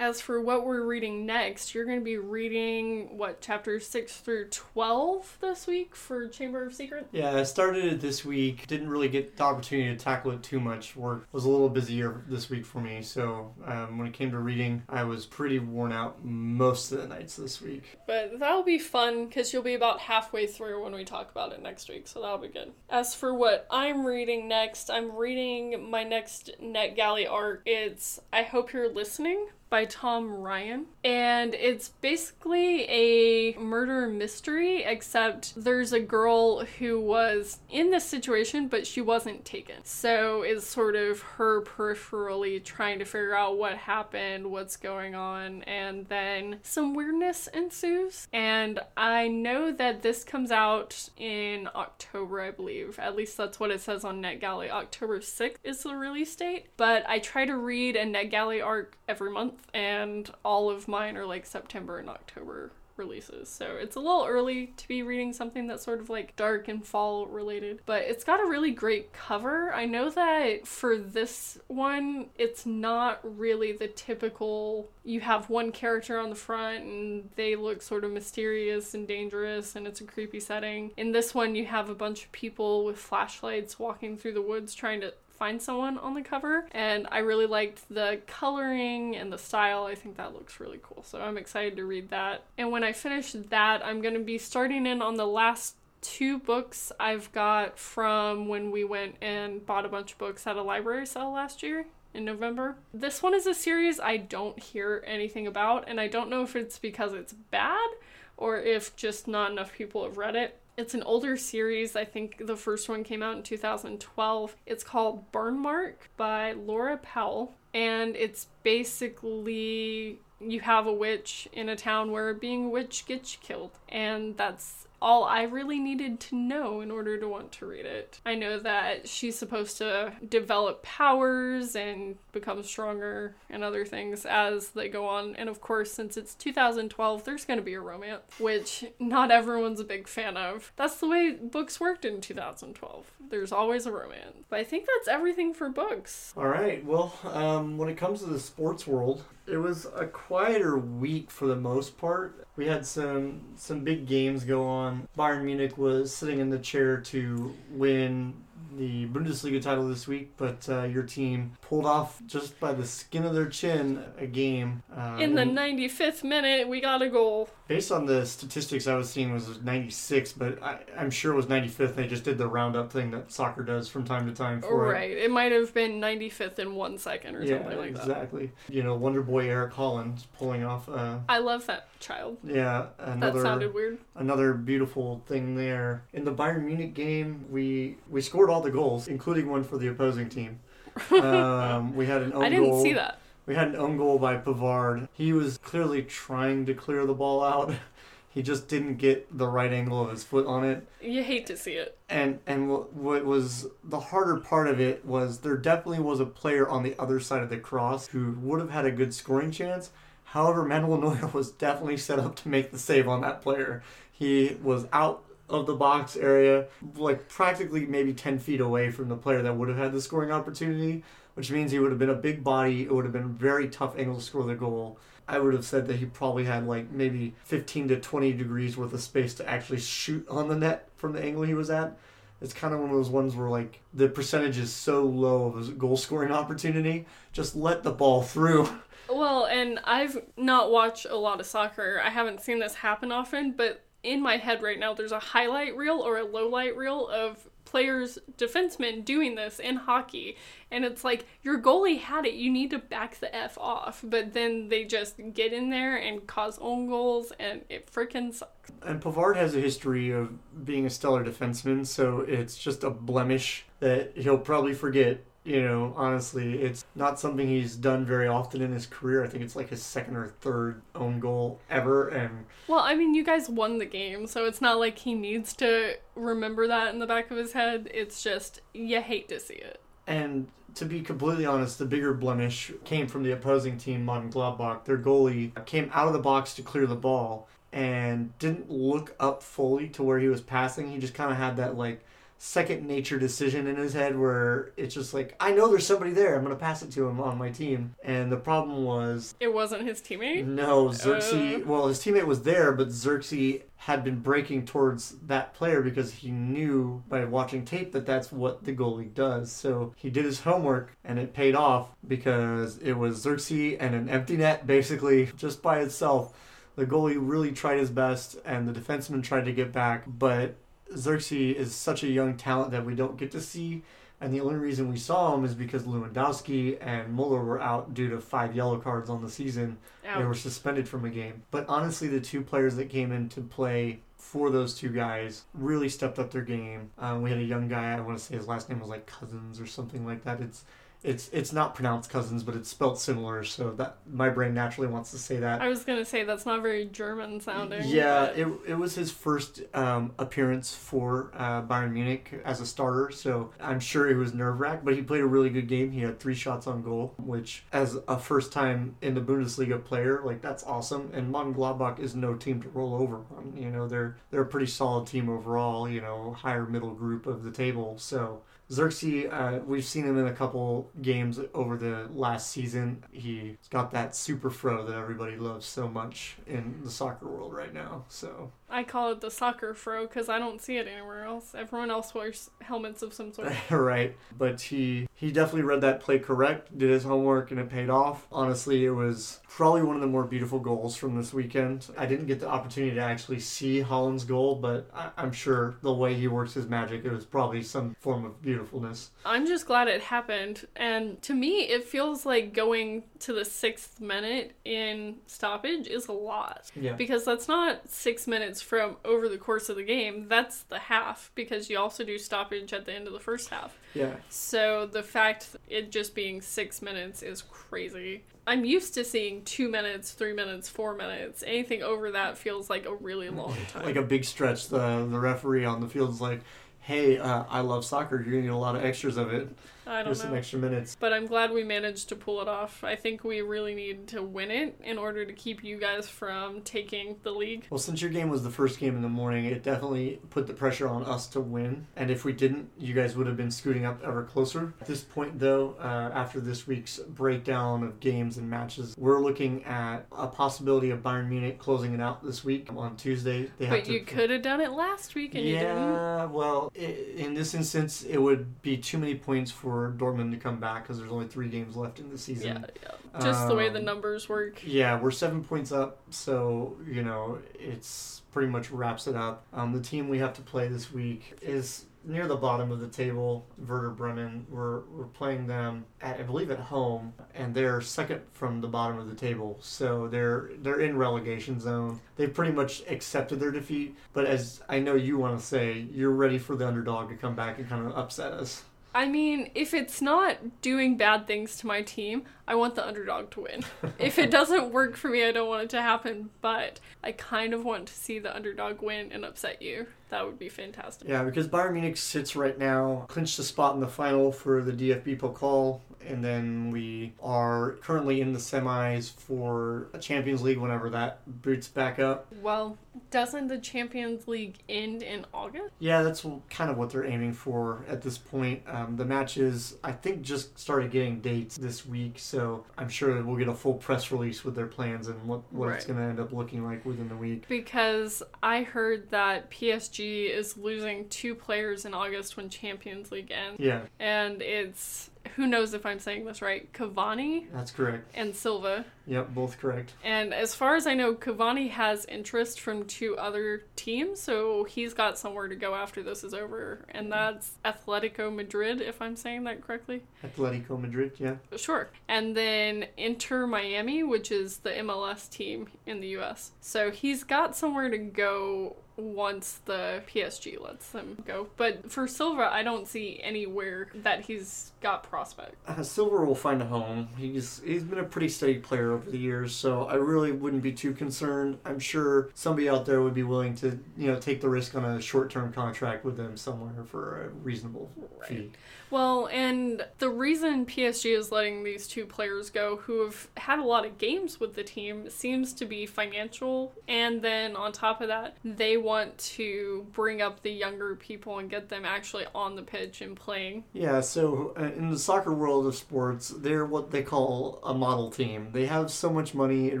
As 0.00 0.18
for 0.18 0.40
what 0.40 0.64
we're 0.64 0.86
reading 0.86 1.26
next, 1.26 1.74
you're 1.74 1.84
going 1.84 1.98
to 1.98 2.04
be 2.04 2.16
reading 2.16 3.18
what 3.18 3.42
chapters 3.42 3.86
6 3.88 4.16
through 4.16 4.48
12 4.48 5.36
this 5.42 5.66
week 5.66 5.94
for 5.94 6.26
Chamber 6.26 6.64
of 6.64 6.72
Secrets? 6.72 7.10
Yeah, 7.12 7.36
I 7.36 7.42
started 7.42 7.84
it 7.84 8.00
this 8.00 8.24
week. 8.24 8.66
Didn't 8.66 8.88
really 8.88 9.10
get 9.10 9.36
the 9.36 9.42
opportunity 9.44 9.94
to 9.94 10.02
tackle 10.02 10.30
it 10.30 10.42
too 10.42 10.58
much. 10.58 10.96
Work 10.96 11.28
was 11.32 11.44
a 11.44 11.50
little 11.50 11.68
busier 11.68 12.24
this 12.28 12.48
week 12.48 12.64
for 12.64 12.80
me, 12.80 13.02
so 13.02 13.52
um, 13.66 13.98
when 13.98 14.06
it 14.06 14.14
came 14.14 14.30
to 14.30 14.38
reading, 14.38 14.82
I 14.88 15.04
was 15.04 15.26
pretty 15.26 15.58
worn 15.58 15.92
out 15.92 16.24
most 16.24 16.92
of 16.92 17.02
the 17.02 17.06
nights 17.06 17.36
this 17.36 17.60
week. 17.60 17.98
But 18.06 18.38
that'll 18.38 18.62
be 18.62 18.78
fun 18.78 19.26
because 19.26 19.52
you'll 19.52 19.62
be 19.62 19.74
about 19.74 20.00
halfway 20.00 20.46
through 20.46 20.82
when 20.82 20.94
we 20.94 21.04
talk 21.04 21.30
about 21.30 21.52
it 21.52 21.60
next 21.60 21.90
week, 21.90 22.08
so 22.08 22.22
that'll 22.22 22.38
be 22.38 22.48
good. 22.48 22.72
As 22.88 23.14
for 23.14 23.34
what 23.34 23.66
I'm 23.70 24.06
reading 24.06 24.48
next, 24.48 24.90
I'm 24.90 25.14
reading 25.14 25.90
my 25.90 26.04
next 26.04 26.52
NetGalley 26.58 27.30
arc. 27.30 27.64
It's 27.66 28.18
I 28.32 28.44
Hope 28.44 28.72
You're 28.72 28.88
Listening 28.88 29.48
by 29.70 29.84
Tom 29.84 30.30
Ryan. 30.30 30.86
And 31.02 31.54
it's 31.54 31.88
basically 31.88 32.82
a 32.90 33.54
murder 33.54 34.08
mystery, 34.08 34.82
except 34.82 35.54
there's 35.56 35.92
a 35.92 36.00
girl 36.00 36.64
who 36.64 37.00
was 37.00 37.60
in 37.70 37.90
this 37.90 38.04
situation, 38.04 38.68
but 38.68 38.86
she 38.86 39.00
wasn't 39.00 39.44
taken. 39.44 39.76
So 39.84 40.42
it's 40.42 40.66
sort 40.66 40.96
of 40.96 41.22
her 41.22 41.62
peripherally 41.62 42.62
trying 42.62 42.98
to 42.98 43.04
figure 43.04 43.34
out 43.34 43.56
what 43.56 43.76
happened, 43.76 44.50
what's 44.50 44.76
going 44.76 45.14
on, 45.14 45.62
and 45.62 46.06
then 46.08 46.58
some 46.62 46.94
weirdness 46.94 47.48
ensues. 47.54 48.28
And 48.32 48.80
I 48.96 49.28
know 49.28 49.72
that 49.72 50.02
this 50.02 50.24
comes 50.24 50.50
out 50.50 51.08
in 51.16 51.68
October, 51.74 52.40
I 52.42 52.50
believe. 52.50 52.98
At 52.98 53.16
least 53.16 53.36
that's 53.36 53.60
what 53.60 53.70
it 53.70 53.80
says 53.80 54.04
on 54.04 54.20
NetGalley. 54.20 54.70
October 54.70 55.20
6th 55.20 55.56
is 55.62 55.82
the 55.82 55.94
release 55.94 56.34
date. 56.34 56.66
But 56.76 57.08
I 57.08 57.20
try 57.20 57.46
to 57.46 57.56
read 57.56 57.96
a 57.96 58.04
NetGalley 58.04 58.64
arc 58.64 58.96
every 59.08 59.30
month, 59.30 59.59
and 59.74 60.30
all 60.44 60.70
of 60.70 60.88
mine 60.88 61.16
are 61.16 61.26
like 61.26 61.46
September 61.46 61.98
and 61.98 62.08
October 62.08 62.72
releases. 63.00 63.48
So 63.48 63.76
it's 63.80 63.96
a 63.96 64.00
little 64.00 64.26
early 64.28 64.66
to 64.76 64.86
be 64.86 65.02
reading 65.02 65.32
something 65.32 65.66
that's 65.66 65.82
sort 65.82 66.00
of 66.00 66.10
like 66.10 66.36
dark 66.36 66.68
and 66.68 66.86
fall 66.86 67.26
related, 67.26 67.80
but 67.86 68.02
it's 68.02 68.22
got 68.22 68.40
a 68.40 68.46
really 68.46 68.70
great 68.70 69.12
cover. 69.12 69.72
I 69.72 69.86
know 69.86 70.10
that 70.10 70.66
for 70.68 70.98
this 70.98 71.58
one, 71.66 72.26
it's 72.36 72.66
not 72.66 73.20
really 73.24 73.72
the 73.72 73.88
typical 73.88 74.90
you 75.02 75.20
have 75.20 75.48
one 75.48 75.72
character 75.72 76.18
on 76.18 76.28
the 76.28 76.36
front 76.36 76.84
and 76.84 77.30
they 77.34 77.56
look 77.56 77.80
sort 77.80 78.04
of 78.04 78.12
mysterious 78.12 78.92
and 78.94 79.08
dangerous 79.08 79.74
and 79.74 79.86
it's 79.86 80.02
a 80.02 80.04
creepy 80.04 80.38
setting. 80.38 80.92
In 80.98 81.10
this 81.10 81.34
one, 81.34 81.54
you 81.54 81.64
have 81.66 81.88
a 81.88 81.94
bunch 81.94 82.26
of 82.26 82.32
people 82.32 82.84
with 82.84 82.98
flashlights 82.98 83.78
walking 83.78 84.18
through 84.18 84.34
the 84.34 84.42
woods 84.42 84.74
trying 84.74 85.00
to 85.00 85.14
find 85.40 85.60
someone 85.60 85.96
on 85.96 86.12
the 86.12 86.20
cover 86.20 86.66
and 86.72 87.08
I 87.10 87.20
really 87.20 87.46
liked 87.46 87.88
the 87.88 88.20
coloring 88.26 89.16
and 89.16 89.32
the 89.32 89.38
style. 89.38 89.84
I 89.86 89.94
think 89.94 90.18
that 90.18 90.34
looks 90.34 90.60
really 90.60 90.78
cool. 90.82 91.02
So 91.02 91.18
I'm 91.18 91.38
excited 91.38 91.76
to 91.76 91.86
read 91.86 92.10
that. 92.10 92.44
And 92.58 92.70
when 92.70 92.84
I 92.84 92.92
finish 92.92 93.32
that, 93.32 93.84
I'm 93.84 94.02
going 94.02 94.12
to 94.12 94.20
be 94.20 94.36
starting 94.36 94.84
in 94.84 95.00
on 95.00 95.14
the 95.14 95.26
last 95.26 95.76
two 96.02 96.38
books 96.38 96.92
I've 97.00 97.32
got 97.32 97.78
from 97.78 98.48
when 98.48 98.70
we 98.70 98.84
went 98.84 99.16
and 99.22 99.64
bought 99.64 99.86
a 99.86 99.88
bunch 99.88 100.12
of 100.12 100.18
books 100.18 100.46
at 100.46 100.56
a 100.56 100.62
library 100.62 101.06
sale 101.06 101.32
last 101.32 101.62
year 101.62 101.86
in 102.12 102.26
November. 102.26 102.76
This 102.92 103.22
one 103.22 103.34
is 103.34 103.46
a 103.46 103.54
series 103.54 103.98
I 103.98 104.18
don't 104.18 104.58
hear 104.58 105.02
anything 105.06 105.46
about, 105.46 105.88
and 105.88 105.98
I 105.98 106.06
don't 106.06 106.28
know 106.28 106.42
if 106.42 106.54
it's 106.54 106.78
because 106.78 107.14
it's 107.14 107.32
bad 107.32 107.88
or 108.36 108.58
if 108.58 108.94
just 108.94 109.26
not 109.26 109.52
enough 109.52 109.72
people 109.72 110.04
have 110.04 110.18
read 110.18 110.36
it. 110.36 110.58
It's 110.76 110.94
an 110.94 111.02
older 111.02 111.36
series. 111.36 111.96
I 111.96 112.04
think 112.04 112.46
the 112.46 112.56
first 112.56 112.88
one 112.88 113.04
came 113.04 113.22
out 113.22 113.36
in 113.36 113.42
2012. 113.42 114.56
It's 114.66 114.84
called 114.84 115.30
Burnmark 115.32 116.08
by 116.16 116.52
Laura 116.52 116.96
Powell, 116.96 117.54
and 117.74 118.16
it's 118.16 118.46
basically 118.62 120.20
you 120.40 120.60
have 120.60 120.86
a 120.86 120.92
witch 120.92 121.48
in 121.52 121.68
a 121.68 121.76
town 121.76 122.10
where 122.10 122.32
being 122.32 122.66
a 122.66 122.70
witch 122.70 123.04
gets 123.06 123.34
you 123.34 123.40
killed, 123.42 123.72
and 123.88 124.36
that's 124.36 124.86
all 125.02 125.24
I 125.24 125.42
really 125.42 125.78
needed 125.78 126.20
to 126.20 126.36
know 126.36 126.80
in 126.80 126.90
order 126.90 127.18
to 127.18 127.28
want 127.28 127.52
to 127.52 127.66
read 127.66 127.86
it. 127.86 128.20
I 128.24 128.34
know 128.34 128.58
that 128.60 129.08
she's 129.08 129.38
supposed 129.38 129.78
to 129.78 130.12
develop 130.26 130.82
powers 130.82 131.74
and 131.74 132.16
become 132.32 132.62
stronger 132.62 133.34
and 133.48 133.64
other 133.64 133.84
things 133.84 134.26
as 134.26 134.70
they 134.70 134.88
go 134.88 135.06
on. 135.06 135.34
And 135.36 135.48
of 135.48 135.60
course, 135.60 135.92
since 135.92 136.16
it's 136.16 136.34
2012, 136.34 137.24
there's 137.24 137.44
going 137.44 137.58
to 137.58 137.64
be 137.64 137.74
a 137.74 137.80
romance, 137.80 138.22
which 138.38 138.84
not 138.98 139.30
everyone's 139.30 139.80
a 139.80 139.84
big 139.84 140.06
fan 140.06 140.36
of. 140.36 140.72
That's 140.76 140.96
the 140.96 141.08
way 141.08 141.32
books 141.32 141.80
worked 141.80 142.04
in 142.04 142.20
2012. 142.20 143.12
There's 143.30 143.52
always 143.52 143.86
a 143.86 143.92
romance. 143.92 144.44
But 144.48 144.60
I 144.60 144.64
think 144.64 144.86
that's 144.86 145.08
everything 145.08 145.54
for 145.54 145.68
books. 145.68 146.32
All 146.36 146.48
right. 146.48 146.84
Well, 146.84 147.14
um, 147.32 147.78
when 147.78 147.88
it 147.88 147.96
comes 147.96 148.20
to 148.20 148.26
the 148.26 148.40
sports 148.40 148.86
world, 148.86 149.24
it 149.46 149.56
was 149.56 149.86
a 149.96 150.06
quieter 150.06 150.78
week 150.78 151.30
for 151.30 151.46
the 151.46 151.56
most 151.56 151.98
part. 151.98 152.46
We 152.56 152.66
had 152.66 152.86
some 152.86 153.40
some 153.56 153.84
big 153.84 154.06
games 154.06 154.44
go 154.44 154.66
on. 154.66 154.89
Um, 154.90 155.08
Bayern 155.16 155.44
Munich 155.44 155.78
was 155.78 156.12
sitting 156.12 156.40
in 156.40 156.50
the 156.50 156.58
chair 156.58 156.98
to 156.98 157.54
win 157.70 158.34
the 158.76 159.06
Bundesliga 159.06 159.60
title 159.60 159.88
this 159.88 160.06
week, 160.06 160.32
but 160.36 160.68
uh, 160.68 160.82
your 160.84 161.02
team 161.02 161.52
pulled 161.62 161.86
off 161.86 162.20
just 162.26 162.58
by 162.60 162.72
the 162.72 162.86
skin 162.86 163.24
of 163.24 163.34
their 163.34 163.46
chin 163.48 164.02
a 164.18 164.26
game. 164.26 164.82
Uh, 164.96 165.16
In 165.20 165.34
the 165.34 165.42
95th 165.42 166.22
minute, 166.24 166.68
we 166.68 166.80
got 166.80 167.02
a 167.02 167.08
goal. 167.08 167.48
Based 167.68 167.92
on 167.92 168.06
the 168.06 168.26
statistics 168.26 168.86
I 168.88 168.96
was 168.96 169.08
seeing 169.08 169.32
was 169.32 169.60
96, 169.62 170.32
but 170.32 170.62
I, 170.62 170.80
I'm 170.98 171.10
sure 171.10 171.32
it 171.32 171.36
was 171.36 171.46
95th. 171.46 171.94
They 171.94 172.06
just 172.08 172.24
did 172.24 172.36
the 172.38 172.48
roundup 172.48 172.90
thing 172.92 173.10
that 173.12 173.30
soccer 173.30 173.62
does 173.62 173.88
from 173.88 174.04
time 174.04 174.26
to 174.26 174.32
time 174.32 174.60
for. 174.60 174.88
Right. 174.88 175.10
It 175.10 175.30
might 175.30 175.52
have 175.52 175.72
been 175.72 176.00
95th 176.00 176.58
in 176.58 176.74
one 176.74 176.98
second 176.98 177.36
or 177.36 177.42
Yeah, 177.44 177.58
something 177.58 177.78
like 177.78 177.94
that. 177.94 178.00
exactly. 178.02 178.50
You 178.68 178.82
know, 178.82 178.94
Wonder 178.96 179.22
Boy 179.22 179.48
Eric 179.48 179.72
Haaland 179.74 180.24
pulling 180.36 180.64
off. 180.64 180.88
Uh, 180.88 181.18
I 181.28 181.38
love 181.38 181.66
that 181.66 181.88
child. 182.00 182.38
yeah, 182.42 182.86
Another, 182.98 183.38
That 183.40 183.46
sounded 183.46 183.74
weird. 183.74 183.98
another 184.16 184.54
beautiful 184.54 185.22
thing 185.28 185.54
there. 185.54 186.02
In 186.12 186.24
the 186.24 186.32
Bayern 186.32 186.64
Munich 186.64 186.94
game, 186.94 187.44
we 187.50 187.96
we 188.08 188.20
scored 188.20 188.50
all 188.50 188.60
the 188.60 188.69
goals, 188.70 189.08
including 189.08 189.48
one 189.48 189.64
for 189.64 189.78
the 189.78 189.88
opposing 189.88 190.28
team. 190.28 190.60
Um, 191.12 191.94
we 191.94 192.06
had 192.06 192.22
an 192.22 192.32
own 192.32 192.44
I 192.44 192.48
didn't 192.48 192.70
goal. 192.70 192.82
see 192.82 192.92
that. 192.94 193.20
We 193.46 193.54
had 193.54 193.68
an 193.68 193.76
own 193.76 193.96
goal 193.96 194.18
by 194.18 194.36
Pavard. 194.36 195.08
He 195.12 195.32
was 195.32 195.56
clearly 195.58 196.02
trying 196.02 196.66
to 196.66 196.74
clear 196.74 197.06
the 197.06 197.14
ball 197.14 197.42
out. 197.42 197.74
He 198.32 198.42
just 198.42 198.68
didn't 198.68 198.98
get 198.98 199.36
the 199.36 199.48
right 199.48 199.72
angle 199.72 200.00
of 200.04 200.10
his 200.12 200.22
foot 200.22 200.46
on 200.46 200.64
it. 200.64 200.86
You 201.00 201.24
hate 201.24 201.46
to 201.46 201.56
see 201.56 201.72
it. 201.72 201.98
And 202.08 202.38
and 202.46 202.70
what, 202.70 202.92
what 202.92 203.24
was 203.24 203.66
the 203.82 203.98
harder 203.98 204.36
part 204.36 204.68
of 204.68 204.80
it 204.80 205.04
was 205.04 205.38
there 205.40 205.56
definitely 205.56 205.98
was 205.98 206.20
a 206.20 206.26
player 206.26 206.68
on 206.68 206.84
the 206.84 206.94
other 206.96 207.18
side 207.18 207.42
of 207.42 207.50
the 207.50 207.56
cross 207.56 208.06
who 208.06 208.36
would 208.40 208.60
have 208.60 208.70
had 208.70 208.86
a 208.86 208.92
good 208.92 209.12
scoring 209.12 209.50
chance. 209.50 209.90
However, 210.26 210.64
Manuel 210.64 210.98
Neuer 210.98 211.26
was 211.32 211.50
definitely 211.50 211.96
set 211.96 212.20
up 212.20 212.36
to 212.36 212.48
make 212.48 212.70
the 212.70 212.78
save 212.78 213.08
on 213.08 213.20
that 213.22 213.42
player. 213.42 213.82
He 214.12 214.56
was 214.62 214.86
out 214.92 215.24
of 215.50 215.66
the 215.66 215.74
box 215.74 216.16
area, 216.16 216.66
like 216.94 217.28
practically 217.28 217.84
maybe 217.84 218.14
10 218.14 218.38
feet 218.38 218.60
away 218.60 218.90
from 218.90 219.08
the 219.08 219.16
player 219.16 219.42
that 219.42 219.56
would 219.56 219.68
have 219.68 219.76
had 219.76 219.92
the 219.92 220.00
scoring 220.00 220.30
opportunity, 220.30 221.04
which 221.34 221.50
means 221.50 221.72
he 221.72 221.78
would 221.78 221.90
have 221.90 221.98
been 221.98 222.10
a 222.10 222.14
big 222.14 222.42
body. 222.42 222.82
It 222.82 222.94
would 222.94 223.04
have 223.04 223.12
been 223.12 223.24
a 223.24 223.28
very 223.28 223.68
tough 223.68 223.98
angle 223.98 224.16
to 224.16 224.22
score 224.22 224.44
the 224.44 224.54
goal. 224.54 224.98
I 225.28 225.38
would 225.38 225.54
have 225.54 225.64
said 225.64 225.86
that 225.88 225.96
he 225.96 226.06
probably 226.06 226.44
had 226.44 226.66
like 226.66 226.90
maybe 226.90 227.34
15 227.44 227.88
to 227.88 228.00
20 228.00 228.32
degrees 228.32 228.76
worth 228.76 228.92
of 228.92 229.00
space 229.00 229.34
to 229.34 229.48
actually 229.48 229.80
shoot 229.80 230.26
on 230.28 230.48
the 230.48 230.56
net 230.56 230.88
from 230.96 231.12
the 231.12 231.22
angle 231.22 231.42
he 231.42 231.54
was 231.54 231.70
at. 231.70 231.96
It's 232.40 232.54
kind 232.54 232.72
of 232.72 232.80
one 232.80 232.90
of 232.90 232.96
those 232.96 233.10
ones 233.10 233.36
where 233.36 233.48
like 233.50 233.80
the 233.92 234.08
percentage 234.08 234.56
is 234.56 234.72
so 234.72 235.04
low 235.04 235.46
of 235.46 235.68
a 235.68 235.72
goal 235.72 235.96
scoring 235.96 236.32
opportunity. 236.32 237.06
Just 237.32 237.54
let 237.54 237.82
the 237.82 237.92
ball 237.92 238.22
through. 238.22 238.68
Well, 239.08 239.46
and 239.46 239.80
I've 239.84 240.22
not 240.36 240.70
watched 240.70 241.06
a 241.08 241.16
lot 241.16 241.40
of 241.40 241.46
soccer. 241.46 242.00
I 242.04 242.10
haven't 242.10 242.40
seen 242.40 242.60
this 242.60 242.74
happen 242.74 243.10
often, 243.10 243.52
but 243.52 243.84
in 244.02 244.22
my 244.22 244.36
head 244.36 244.62
right 244.62 244.78
now, 244.78 244.94
there's 244.94 245.12
a 245.12 245.18
highlight 245.18 245.76
reel 245.76 246.00
or 246.00 246.18
a 246.18 246.24
low 246.24 246.48
light 246.48 246.76
reel 246.76 247.08
of 247.08 247.48
players, 247.64 248.18
defensemen 248.36 249.04
doing 249.04 249.36
this 249.36 249.60
in 249.60 249.76
hockey. 249.76 250.36
And 250.72 250.84
it's 250.84 251.04
like, 251.04 251.26
your 251.42 251.60
goalie 251.60 252.00
had 252.00 252.26
it. 252.26 252.34
You 252.34 252.50
need 252.50 252.70
to 252.70 252.78
back 252.78 253.20
the 253.20 253.34
F 253.34 253.56
off. 253.58 254.00
But 254.02 254.32
then 254.32 254.68
they 254.68 254.84
just 254.84 255.20
get 255.34 255.52
in 255.52 255.70
there 255.70 255.96
and 255.96 256.26
cause 256.26 256.58
own 256.60 256.88
goals, 256.88 257.32
and 257.38 257.62
it 257.68 257.90
freaking 257.92 258.34
sucks. 258.34 258.72
And 258.82 259.00
Pavard 259.00 259.36
has 259.36 259.54
a 259.54 259.60
history 259.60 260.10
of 260.10 260.32
being 260.64 260.86
a 260.86 260.90
stellar 260.90 261.24
defenseman, 261.24 261.86
so 261.86 262.20
it's 262.20 262.58
just 262.58 262.82
a 262.82 262.90
blemish 262.90 263.66
that 263.78 264.16
he'll 264.16 264.38
probably 264.38 264.74
forget. 264.74 265.24
You 265.42 265.62
know, 265.62 265.94
honestly, 265.96 266.60
it's 266.60 266.84
not 266.94 267.18
something 267.18 267.48
he's 267.48 267.74
done 267.74 268.04
very 268.04 268.28
often 268.28 268.60
in 268.60 268.72
his 268.72 268.84
career. 268.84 269.24
I 269.24 269.28
think 269.28 269.42
it's 269.42 269.56
like 269.56 269.70
his 269.70 269.82
second 269.82 270.16
or 270.16 270.28
third 270.28 270.82
own 270.94 271.18
goal 271.18 271.60
ever, 271.70 272.08
and 272.08 272.44
Well, 272.68 272.80
I 272.80 272.94
mean, 272.94 273.14
you 273.14 273.24
guys 273.24 273.48
won 273.48 273.78
the 273.78 273.86
game, 273.86 274.26
so 274.26 274.44
it's 274.44 274.60
not 274.60 274.78
like 274.78 274.98
he 274.98 275.14
needs 275.14 275.54
to 275.56 275.96
remember 276.14 276.66
that 276.68 276.92
in 276.92 277.00
the 277.00 277.06
back 277.06 277.30
of 277.30 277.38
his 277.38 277.52
head. 277.54 277.88
It's 277.94 278.22
just, 278.22 278.60
you 278.74 279.00
hate 279.00 279.28
to 279.30 279.40
see 279.40 279.54
it. 279.54 279.80
And 280.06 280.48
to 280.74 280.84
be 280.84 281.00
completely 281.00 281.46
honest, 281.46 281.78
the 281.78 281.86
bigger 281.86 282.12
blemish 282.12 282.72
came 282.84 283.06
from 283.06 283.22
the 283.22 283.32
opposing 283.32 283.78
team, 283.78 284.04
Mönchengladbach. 284.04 284.84
Their 284.84 284.98
goalie 284.98 285.52
came 285.64 285.90
out 285.94 286.06
of 286.06 286.12
the 286.12 286.18
box 286.18 286.54
to 286.54 286.62
clear 286.62 286.86
the 286.86 286.96
ball 286.96 287.48
and 287.72 288.36
didn't 288.38 288.70
look 288.70 289.14
up 289.20 289.42
fully 289.42 289.88
to 289.90 290.02
where 290.02 290.18
he 290.18 290.28
was 290.28 290.40
passing. 290.40 290.90
He 290.90 290.98
just 290.98 291.14
kind 291.14 291.30
of 291.30 291.38
had 291.38 291.56
that 291.56 291.76
like 291.76 292.04
second 292.42 292.86
nature 292.86 293.18
decision 293.18 293.66
in 293.66 293.76
his 293.76 293.92
head 293.92 294.18
where 294.18 294.72
it's 294.78 294.94
just 294.94 295.12
like, 295.12 295.36
I 295.38 295.52
know 295.52 295.68
there's 295.68 295.86
somebody 295.86 296.12
there. 296.12 296.34
I'm 296.34 296.42
going 296.42 296.56
to 296.56 296.60
pass 296.60 296.82
it 296.82 296.90
to 296.92 297.06
him 297.06 297.20
on 297.20 297.36
my 297.36 297.50
team. 297.50 297.94
And 298.02 298.32
the 298.32 298.38
problem 298.38 298.82
was 298.82 299.34
It 299.40 299.52
wasn't 299.52 299.86
his 299.86 300.00
teammate? 300.00 300.46
no, 300.46 300.86
Zirkzee. 300.86 301.60
Uh. 301.60 301.66
well, 301.66 301.88
his 301.88 301.98
teammate 301.98 302.24
was 302.24 302.42
there, 302.42 302.72
but 302.72 302.88
Zirkzee 302.88 303.64
had 303.76 304.02
been 304.02 304.20
breaking 304.20 304.64
towards 304.64 305.16
that 305.26 305.52
player 305.52 305.82
because 305.82 306.14
he 306.14 306.30
knew 306.30 307.02
by 307.10 307.26
watching 307.26 307.66
tape 307.66 307.92
that 307.92 308.06
that's 308.06 308.32
what 308.32 308.64
the 308.64 308.72
goalie 308.72 309.12
does. 309.12 309.52
So 309.52 309.92
he 309.96 310.08
did 310.08 310.24
his 310.24 310.40
homework, 310.40 310.96
and 311.04 311.18
it 311.18 311.34
paid 311.34 311.54
off 311.54 311.90
because 312.08 312.78
it 312.78 312.94
was 312.94 313.22
Zirkzee 313.22 313.76
and 313.78 313.94
an 313.94 314.08
empty 314.08 314.38
net 314.38 314.66
basically 314.66 315.28
just 315.36 315.60
by 315.60 315.80
itself. 315.80 316.34
The 316.76 316.86
goalie 316.86 317.18
really 317.18 317.52
tried 317.52 317.80
his 317.80 317.90
best, 317.90 318.38
and 318.46 318.66
the 318.66 318.72
defenseman 318.80 319.22
tried 319.22 319.44
to 319.44 319.52
get 319.52 319.72
back, 319.72 320.04
but 320.06 320.56
Zirkzee 320.94 321.54
is 321.54 321.74
such 321.74 322.02
a 322.02 322.08
young 322.08 322.36
talent 322.36 322.70
that 322.72 322.84
we 322.84 322.94
don't 322.94 323.16
get 323.16 323.30
to 323.32 323.40
see 323.40 323.82
And 324.20 324.34
the 324.34 324.40
only 324.40 324.56
reason 324.56 324.90
we 324.90 324.98
saw 324.98 325.34
him 325.34 325.44
is 325.46 325.54
because 325.54 325.84
Lewandowski 325.84 326.76
and 326.80 327.12
Muller 327.14 327.42
were 327.42 327.60
out 327.60 327.94
due 327.94 328.10
to 328.10 328.20
five 328.20 328.54
yellow 328.54 328.78
cards 328.78 329.08
on 329.08 329.22
the 329.22 329.30
season. 329.30 329.78
They 330.18 330.24
were 330.26 330.34
suspended 330.34 330.86
from 330.88 331.06
a 331.06 331.10
game. 331.10 331.42
But 331.50 331.64
honestly, 331.68 332.08
the 332.08 332.20
two 332.20 332.42
players 332.42 332.76
that 332.76 332.90
came 332.90 333.12
in 333.12 333.28
to 333.30 333.40
play 333.40 334.00
for 334.18 334.50
those 334.50 334.74
two 334.74 334.90
guys 334.90 335.44
really 335.54 335.88
stepped 335.88 336.18
up 336.18 336.30
their 336.30 336.42
game. 336.42 336.90
Um, 336.98 337.22
we 337.22 337.30
had 337.30 337.38
a 337.38 337.42
young 337.44 337.68
guy. 337.68 337.92
I 337.96 338.00
want 338.00 338.18
to 338.18 338.24
say 338.24 338.36
his 338.36 338.46
last 338.46 338.68
name 338.68 338.80
was 338.80 338.90
like 338.90 339.06
Cousins 339.06 339.58
or 339.58 339.66
something 339.66 340.04
like 340.04 340.24
that. 340.24 340.42
It's 340.42 340.64
it's 341.02 341.28
it's 341.32 341.52
not 341.52 341.74
pronounced 341.74 342.10
Cousins, 342.10 342.42
but 342.42 342.54
it's 342.54 342.68
spelt 342.68 342.98
similar. 343.00 343.42
So 343.44 343.70
that 343.72 343.98
my 344.06 344.28
brain 344.28 344.52
naturally 344.52 344.88
wants 344.88 345.10
to 345.12 345.18
say 345.18 345.36
that. 345.38 345.62
I 345.62 345.68
was 345.68 345.84
gonna 345.84 346.04
say 346.04 346.24
that's 346.24 346.44
not 346.44 346.60
very 346.62 346.84
German 346.86 347.40
sounding. 347.40 347.82
Yeah, 347.86 348.26
but- 348.26 348.38
it, 348.38 348.48
it 348.68 348.74
was 348.74 348.94
his 348.94 349.10
first 349.10 349.62
um, 349.74 350.12
appearance 350.18 350.74
for 350.74 351.30
uh, 351.34 351.62
Bayern 351.62 351.92
Munich 351.92 352.40
as 352.44 352.60
a 352.60 352.66
starter, 352.66 353.10
so 353.10 353.50
I'm 353.60 353.80
sure 353.80 354.10
it 354.10 354.16
was 354.16 354.34
nerve 354.34 354.60
wracked, 354.60 354.84
but 354.84 354.94
he 354.94 355.02
played 355.02 355.22
a 355.22 355.26
really 355.26 355.50
good 355.50 355.68
game. 355.68 355.90
He 355.90 356.00
had 356.00 356.20
three 356.20 356.34
shots 356.34 356.66
on 356.66 356.82
goal, 356.82 357.14
which, 357.18 357.64
as 357.72 357.96
a 358.06 358.18
first 358.18 358.52
time 358.52 358.96
in 359.00 359.14
the 359.14 359.20
Bundesliga 359.20 359.82
player, 359.82 360.20
like 360.24 360.42
that's 360.42 360.64
awesome. 360.64 361.10
And 361.14 361.32
Mönchengladbach 361.32 361.98
is 361.98 362.14
no 362.14 362.34
team 362.34 362.60
to 362.62 362.68
roll 362.68 362.94
over 362.94 363.16
on. 363.36 363.54
You 363.56 363.70
know, 363.70 363.88
they're 363.88 364.16
they're 364.30 364.42
a 364.42 364.46
pretty 364.46 364.66
solid 364.66 365.06
team 365.06 365.28
overall. 365.30 365.88
You 365.88 366.02
know, 366.02 366.32
higher 366.38 366.66
middle 366.66 366.92
group 366.92 367.26
of 367.26 367.42
the 367.42 367.50
table. 367.50 367.96
So 367.98 368.42
Zirkzee, 368.70 369.32
uh, 369.32 369.60
we've 369.66 369.84
seen 369.84 370.04
him 370.04 370.16
in 370.16 370.28
a 370.28 370.32
couple 370.32 370.90
games 371.02 371.40
over 371.54 371.76
the 371.76 372.08
last 372.14 372.50
season. 372.50 373.02
He's 373.10 373.56
got 373.68 373.90
that 373.90 374.14
super 374.14 374.48
fro 374.48 374.86
that 374.86 374.96
everybody 374.96 375.36
loves 375.36 375.66
so 375.66 375.88
much 375.88 376.36
in 376.46 376.80
the 376.84 376.90
soccer 376.90 377.26
world 377.26 377.52
right 377.52 377.74
now. 377.74 378.04
So, 378.08 378.52
I 378.68 378.84
call 378.84 379.10
it 379.10 379.20
the 379.20 379.30
soccer 379.30 379.74
fro 379.74 380.06
because 380.06 380.28
I 380.28 380.38
don't 380.38 380.60
see 380.60 380.76
it 380.76 380.86
anywhere 380.86 381.24
else. 381.24 381.52
Everyone 381.54 381.90
else 381.90 382.14
wears 382.14 382.50
helmets 382.60 383.02
of 383.02 383.12
some 383.12 383.32
sort. 383.32 383.52
right. 383.70 384.16
But 384.38 384.60
he 384.60 385.08
he 385.14 385.32
definitely 385.32 385.62
read 385.62 385.80
that 385.80 386.00
play 386.00 386.20
correct, 386.20 386.76
did 386.78 386.90
his 386.90 387.02
homework, 387.02 387.50
and 387.50 387.58
it 387.58 387.68
paid 387.68 387.90
off. 387.90 388.26
Honestly, 388.30 388.84
it 388.84 388.90
was 388.90 389.40
probably 389.48 389.82
one 389.82 389.96
of 389.96 390.02
the 390.02 390.08
more 390.08 390.24
beautiful 390.24 390.60
goals 390.60 390.96
from 390.96 391.16
this 391.16 391.34
weekend. 391.34 391.88
I 391.98 392.06
didn't 392.06 392.26
get 392.26 392.38
the 392.38 392.48
opportunity 392.48 392.94
to 392.94 393.00
actually 393.00 393.40
see 393.40 393.82
Haaland's 393.82 394.24
goal, 394.24 394.54
but 394.54 394.88
I, 394.94 395.10
I'm 395.16 395.32
sure 395.32 395.74
the 395.82 395.92
way 395.92 396.14
he 396.14 396.28
works 396.28 396.54
his 396.54 396.66
magic, 396.66 397.04
it 397.04 397.10
was 397.10 397.24
probably 397.24 397.62
some 397.62 397.96
form 397.98 398.24
of 398.24 398.40
beautifulness. 398.60 399.10
I'm 399.24 399.46
just 399.46 399.66
glad 399.66 399.88
it 399.88 400.02
happened. 400.02 400.66
And 400.76 401.20
to 401.22 401.34
me, 401.34 401.62
it 401.62 401.84
feels 401.84 402.26
like 402.26 402.52
going 402.52 403.04
to 403.20 403.32
the 403.32 403.44
sixth 403.44 404.00
minute 404.00 404.52
in 404.64 405.16
stoppage 405.26 405.86
is 405.86 406.08
a 406.08 406.12
lot. 406.12 406.70
Yeah. 406.74 406.92
Because 406.92 407.24
that's 407.24 407.48
not 407.48 407.88
six 407.88 408.26
minutes 408.26 408.60
from 408.60 408.96
over 409.04 409.28
the 409.28 409.38
course 409.38 409.68
of 409.68 409.76
the 409.76 409.82
game, 409.84 410.26
that's 410.28 410.62
the 410.64 410.78
half, 410.78 411.30
because 411.34 411.70
you 411.70 411.78
also 411.78 412.04
do 412.04 412.18
stoppage 412.18 412.72
at 412.72 412.86
the 412.86 412.92
end 412.92 413.06
of 413.06 413.12
the 413.12 413.20
first 413.20 413.50
half. 413.50 413.78
Yeah. 413.94 414.14
So 414.28 414.86
the 414.86 415.02
fact 415.02 415.56
it 415.68 415.90
just 415.90 416.14
being 416.14 416.40
six 416.40 416.82
minutes 416.82 417.22
is 417.22 417.42
crazy. 417.42 418.24
I'm 418.46 418.64
used 418.64 418.94
to 418.94 419.04
seeing 419.04 419.44
two 419.44 419.68
minutes, 419.70 420.12
three 420.12 420.32
minutes, 420.32 420.68
four 420.68 420.94
minutes. 420.94 421.44
Anything 421.46 421.82
over 421.82 422.10
that 422.12 422.36
feels 422.38 422.68
like 422.70 422.86
a 422.86 422.94
really 422.94 423.28
long 423.28 423.56
time. 423.72 423.84
like 423.84 423.96
a 423.96 424.02
big 424.02 424.24
stretch. 424.24 424.68
The 424.68 425.06
the 425.08 425.18
referee 425.18 425.64
on 425.64 425.80
the 425.80 425.88
field 425.88 426.10
is 426.10 426.20
like, 426.20 426.40
"Hey, 426.80 427.18
uh, 427.18 427.44
I 427.48 427.60
love 427.60 427.84
soccer. 427.84 428.16
You're 428.16 428.32
gonna 428.32 428.42
get 428.42 428.52
a 428.52 428.56
lot 428.56 428.76
of 428.76 428.84
extras 428.84 429.16
of 429.16 429.32
it. 429.32 429.48
I 429.90 429.98
don't 429.98 430.06
Here's 430.06 430.22
some 430.22 430.34
extra 430.34 430.58
minutes." 430.58 430.96
But 430.98 431.12
I'm 431.12 431.26
glad 431.26 431.50
we 431.50 431.64
managed 431.64 432.08
to 432.10 432.16
pull 432.16 432.40
it 432.40 432.48
off. 432.48 432.84
I 432.84 432.96
think 432.96 433.24
we 433.24 433.40
really 433.40 433.74
need 433.74 434.06
to 434.08 434.22
win 434.22 434.50
it 434.50 434.76
in 434.82 434.98
order 434.98 435.24
to 435.24 435.32
keep 435.32 435.64
you 435.64 435.78
guys 435.78 436.08
from 436.08 436.62
taking 436.62 437.16
the 437.22 437.32
league. 437.32 437.66
Well, 437.70 437.78
since 437.78 438.00
your 438.00 438.10
game 438.10 438.28
was 438.28 438.42
the 438.42 438.50
first 438.50 438.78
game 438.78 438.94
in 438.96 439.02
the 439.02 439.08
morning, 439.08 439.44
it 439.46 439.62
definitely 439.62 440.20
put 440.30 440.46
the 440.46 440.54
pressure 440.54 440.88
on 440.88 441.04
us 441.04 441.26
to 441.28 441.40
win. 441.40 441.86
And 441.96 442.10
if 442.10 442.24
we 442.24 442.32
didn't, 442.32 442.70
you 442.78 442.94
guys 442.94 443.16
would 443.16 443.26
have 443.26 443.36
been 443.36 443.50
scooting 443.50 443.84
up 443.84 444.02
ever 444.04 444.24
closer. 444.24 444.74
At 444.80 444.86
this 444.86 445.02
point, 445.02 445.38
though, 445.38 445.76
uh, 445.80 446.10
after 446.14 446.40
this 446.40 446.66
week's 446.66 446.98
breakdown 446.98 447.82
of 447.82 448.00
games 448.00 448.36
and 448.36 448.48
matches, 448.48 448.94
we're 448.96 449.20
looking 449.20 449.64
at 449.64 450.06
a 450.12 450.26
possibility 450.26 450.90
of 450.90 451.00
Bayern 451.02 451.28
Munich 451.28 451.58
closing 451.58 451.94
it 451.94 452.00
out 452.00 452.24
this 452.24 452.44
week 452.44 452.68
on 452.74 452.96
Tuesday. 452.96 453.50
They 453.58 453.66
have 453.66 453.80
But 453.80 453.88
you 453.88 454.00
could 454.00 454.30
have 454.30 454.42
done 454.42 454.60
it 454.60 454.70
last 454.70 455.14
week 455.14 455.34
and 455.34 455.44
you 455.44 455.54
didn't. 455.54 455.76
yeah, 455.76 456.24
well, 456.26 456.72
i 456.78 456.96
in 457.16 457.34
this 457.34 457.54
instance, 457.54 458.02
it 458.02 458.18
would 458.18 458.62
be 458.62 458.76
too 458.76 458.98
many 458.98 459.14
points 459.14 459.50
for 459.50 459.79
Dortmund 459.88 460.30
to 460.32 460.36
come 460.36 460.60
back 460.60 460.82
because 460.84 460.98
there's 460.98 461.10
only 461.10 461.26
three 461.26 461.48
games 461.48 461.76
left 461.76 461.98
in 461.98 462.10
the 462.10 462.18
season. 462.18 462.64
Yeah, 462.64 462.90
yeah. 463.14 463.20
Just 463.22 463.48
the 463.48 463.54
way 463.54 463.68
the 463.68 463.78
Um, 463.78 463.84
numbers 463.84 464.28
work. 464.28 464.60
Yeah, 464.64 465.00
we're 465.00 465.10
seven 465.10 465.42
points 465.42 465.72
up, 465.72 465.98
so 466.10 466.76
you 466.86 467.02
know 467.02 467.38
it's 467.58 468.22
pretty 468.32 468.48
much 468.48 468.70
wraps 468.70 469.06
it 469.06 469.16
up. 469.16 469.44
Um, 469.52 469.72
the 469.72 469.80
team 469.80 470.08
we 470.08 470.18
have 470.18 470.34
to 470.34 470.42
play 470.42 470.68
this 470.68 470.92
week 470.92 471.36
is 471.42 471.86
near 472.04 472.26
the 472.26 472.36
bottom 472.36 472.70
of 472.70 472.80
the 472.80 472.88
table. 472.88 473.44
Werder 473.66 473.90
Bremen. 473.90 474.46
We're 474.48 474.80
we're 474.96 475.04
playing 475.06 475.46
them 475.48 475.84
at 476.00 476.20
I 476.20 476.22
believe 476.22 476.50
at 476.50 476.58
home, 476.60 477.12
and 477.34 477.52
they're 477.54 477.80
second 477.80 478.20
from 478.32 478.60
the 478.60 478.68
bottom 478.68 478.98
of 478.98 479.08
the 479.08 479.14
table. 479.16 479.58
So 479.60 480.06
they're 480.06 480.50
they're 480.62 480.80
in 480.80 480.96
relegation 480.96 481.58
zone. 481.58 482.00
They've 482.16 482.32
pretty 482.32 482.52
much 482.52 482.82
accepted 482.88 483.40
their 483.40 483.50
defeat. 483.50 483.96
But 484.12 484.26
as 484.26 484.62
I 484.68 484.78
know 484.78 484.94
you 484.94 485.18
want 485.18 485.38
to 485.40 485.44
say, 485.44 485.86
you're 485.92 486.10
ready 486.12 486.38
for 486.38 486.54
the 486.54 486.66
underdog 486.68 487.08
to 487.08 487.16
come 487.16 487.34
back 487.34 487.58
and 487.58 487.68
kind 487.68 487.84
of 487.84 487.96
upset 487.98 488.32
us. 488.32 488.62
I 488.94 489.06
mean, 489.06 489.50
if 489.54 489.72
it's 489.72 490.02
not 490.02 490.62
doing 490.62 490.96
bad 490.96 491.26
things 491.26 491.56
to 491.58 491.66
my 491.66 491.82
team, 491.82 492.24
I 492.48 492.56
want 492.56 492.74
the 492.74 492.86
underdog 492.86 493.30
to 493.30 493.42
win. 493.42 493.64
if 493.98 494.18
it 494.18 494.30
doesn't 494.30 494.72
work 494.72 494.96
for 494.96 495.08
me, 495.08 495.24
I 495.24 495.32
don't 495.32 495.48
want 495.48 495.64
it 495.64 495.70
to 495.70 495.82
happen, 495.82 496.30
but 496.40 496.80
I 497.04 497.12
kind 497.12 497.54
of 497.54 497.64
want 497.64 497.86
to 497.86 497.94
see 497.94 498.18
the 498.18 498.34
underdog 498.34 498.82
win 498.82 499.12
and 499.12 499.24
upset 499.24 499.62
you. 499.62 499.86
That 500.08 500.26
would 500.26 500.38
be 500.38 500.48
fantastic. 500.48 501.08
Yeah, 501.08 501.22
because 501.22 501.46
Bayern 501.46 501.74
Munich 501.74 501.96
sits 501.96 502.34
right 502.34 502.58
now, 502.58 503.04
clinched 503.08 503.36
the 503.36 503.44
spot 503.44 503.74
in 503.74 503.80
the 503.80 503.88
final 503.88 504.32
for 504.32 504.60
the 504.60 504.72
DFB 504.72 505.18
Pokal, 505.18 505.80
and 506.06 506.24
then 506.24 506.70
we 506.70 507.12
are 507.22 507.72
currently 507.82 508.20
in 508.20 508.32
the 508.32 508.38
semis 508.38 509.10
for 509.10 509.88
a 509.92 509.98
Champions 509.98 510.42
League 510.42 510.58
whenever 510.58 510.90
that 510.90 511.20
boots 511.42 511.68
back 511.68 511.98
up. 511.98 512.26
Well, 512.42 512.78
doesn't 513.10 513.48
the 513.48 513.58
Champions 513.58 514.26
League 514.28 514.58
end 514.68 515.02
in 515.02 515.26
August? 515.32 515.72
Yeah, 515.78 516.02
that's 516.02 516.26
kind 516.48 516.70
of 516.70 516.76
what 516.76 516.90
they're 516.90 517.04
aiming 517.04 517.32
for 517.32 517.84
at 517.88 518.02
this 518.02 518.18
point. 518.18 518.62
Um, 518.66 518.96
the 518.96 519.04
matches, 519.04 519.76
I 519.84 519.92
think, 519.92 520.22
just 520.22 520.58
started 520.58 520.90
getting 520.90 521.20
dates 521.20 521.56
this 521.56 521.86
week, 521.86 522.18
so 522.18 522.64
I'm 522.78 522.88
sure 522.88 523.22
we'll 523.22 523.36
get 523.36 523.48
a 523.48 523.54
full 523.54 523.74
press 523.74 524.10
release 524.10 524.44
with 524.44 524.54
their 524.54 524.66
plans 524.66 525.08
and 525.08 525.22
what, 525.26 525.40
what 525.52 525.70
it's 525.70 525.86
going 525.86 525.98
to 525.98 526.04
end 526.04 526.20
up 526.20 526.32
looking 526.32 526.64
like 526.64 526.84
within 526.84 527.08
the 527.08 527.16
week. 527.16 527.46
Because 527.48 528.22
I 528.42 528.62
heard 528.62 529.10
that 529.10 529.50
PSG 529.50 530.30
is 530.30 530.56
losing 530.56 531.08
two 531.08 531.34
players 531.34 531.84
in 531.84 531.94
August 531.94 532.36
when 532.36 532.48
Champions 532.48 533.12
League 533.12 533.30
ends. 533.30 533.60
Yeah, 533.60 533.82
And 533.98 534.42
it's, 534.42 535.10
who 535.36 535.46
knows 535.46 535.74
if 535.74 535.84
I'm 535.86 535.98
saying 535.98 536.24
this 536.24 536.42
right, 536.42 536.72
Cavani 536.72 537.46
that's 537.52 537.70
correct. 537.70 538.10
and 538.14 538.34
Silva. 538.34 538.84
Yep, 539.06 539.34
both 539.34 539.58
correct. 539.58 539.94
And 540.04 540.32
as 540.32 540.54
far 540.54 540.76
as 540.76 540.86
I 540.86 540.94
know, 540.94 541.14
Cavani 541.14 541.70
has 541.70 542.04
interest 542.04 542.60
from 542.60 542.84
two 542.84 543.16
other 543.16 543.64
teams, 543.74 544.20
so 544.20 544.64
he's 544.64 544.94
got 544.94 545.18
somewhere 545.18 545.48
to 545.48 545.56
go 545.56 545.74
after 545.74 546.02
this 546.02 546.22
is 546.22 546.32
over. 546.32 546.84
And 546.90 547.10
that's 547.10 547.52
Atletico 547.64 548.32
Madrid, 548.34 548.80
if 548.80 549.02
I'm 549.02 549.16
saying 549.16 549.44
that 549.44 549.62
correctly. 549.66 550.02
Atletico 550.24 550.80
Madrid, 550.80 551.12
yeah. 551.18 551.36
Sure. 551.56 551.90
And 552.08 552.36
then 552.36 552.86
Inter 552.96 553.46
Miami, 553.48 554.02
which 554.04 554.30
is 554.30 554.58
the 554.58 554.70
MLS 554.70 555.28
team 555.28 555.66
in 555.86 556.00
the 556.00 556.08
US. 556.18 556.52
So 556.60 556.90
he's 556.92 557.24
got 557.24 557.56
somewhere 557.56 557.88
to 557.90 557.98
go 557.98 558.76
once 559.00 559.60
the 559.64 560.02
PSG 560.12 560.60
lets 560.60 560.90
them 560.90 561.22
go. 561.26 561.48
But 561.56 561.90
for 561.90 562.06
Silva, 562.06 562.48
I 562.52 562.62
don't 562.62 562.86
see 562.86 563.20
anywhere 563.22 563.88
that 563.94 564.22
he's 564.22 564.72
got 564.80 565.02
prospect. 565.02 565.56
Uh, 565.66 565.82
Silva 565.82 566.24
will 566.24 566.34
find 566.34 566.62
a 566.62 566.66
home. 566.66 567.08
He's 567.16 567.60
he's 567.64 567.82
been 567.82 567.98
a 567.98 568.04
pretty 568.04 568.28
steady 568.28 568.58
player 568.58 568.92
over 568.92 569.10
the 569.10 569.18
years, 569.18 569.54
so 569.54 569.84
I 569.84 569.94
really 569.94 570.32
wouldn't 570.32 570.62
be 570.62 570.72
too 570.72 570.92
concerned. 570.92 571.58
I'm 571.64 571.78
sure 571.78 572.30
somebody 572.34 572.68
out 572.68 572.86
there 572.86 573.02
would 573.02 573.14
be 573.14 573.22
willing 573.22 573.54
to 573.56 573.78
you 573.96 574.08
know 574.08 574.18
take 574.18 574.40
the 574.40 574.48
risk 574.48 574.74
on 574.74 574.84
a 574.84 575.00
short 575.00 575.30
term 575.30 575.52
contract 575.52 576.04
with 576.04 576.18
him 576.18 576.36
somewhere 576.36 576.84
for 576.84 577.24
a 577.24 577.28
reasonable 577.28 577.90
fee. 578.26 578.50
Well, 578.90 579.28
and 579.28 579.86
reason 580.20 580.66
PSG 580.66 581.16
is 581.16 581.32
letting 581.32 581.64
these 581.64 581.88
two 581.88 582.04
players 582.04 582.50
go 582.50 582.76
who 582.76 583.02
have 583.02 583.28
had 583.38 583.58
a 583.58 583.64
lot 583.64 583.86
of 583.86 583.96
games 583.96 584.38
with 584.38 584.54
the 584.54 584.62
team 584.62 585.08
seems 585.08 585.54
to 585.54 585.64
be 585.64 585.86
financial. 585.86 586.72
And 586.86 587.22
then 587.22 587.56
on 587.56 587.72
top 587.72 588.02
of 588.02 588.08
that, 588.08 588.36
they 588.44 588.76
want 588.76 589.16
to 589.18 589.86
bring 589.92 590.20
up 590.20 590.42
the 590.42 590.50
younger 590.50 590.94
people 590.94 591.38
and 591.38 591.50
get 591.50 591.70
them 591.70 591.86
actually 591.86 592.26
on 592.34 592.54
the 592.54 592.62
pitch 592.62 593.00
and 593.00 593.16
playing. 593.16 593.64
Yeah, 593.72 594.00
so 594.00 594.52
uh, 594.60 594.64
in 594.64 594.90
the 594.90 594.98
soccer 594.98 595.32
world 595.32 595.66
of 595.66 595.74
sports, 595.74 596.28
they're 596.28 596.66
what 596.66 596.90
they 596.90 597.02
call 597.02 597.58
a 597.64 597.72
model 597.72 598.10
team. 598.10 598.50
They 598.52 598.66
have 598.66 598.90
so 598.90 599.10
much 599.10 599.34
money, 599.34 599.70
it 599.70 599.80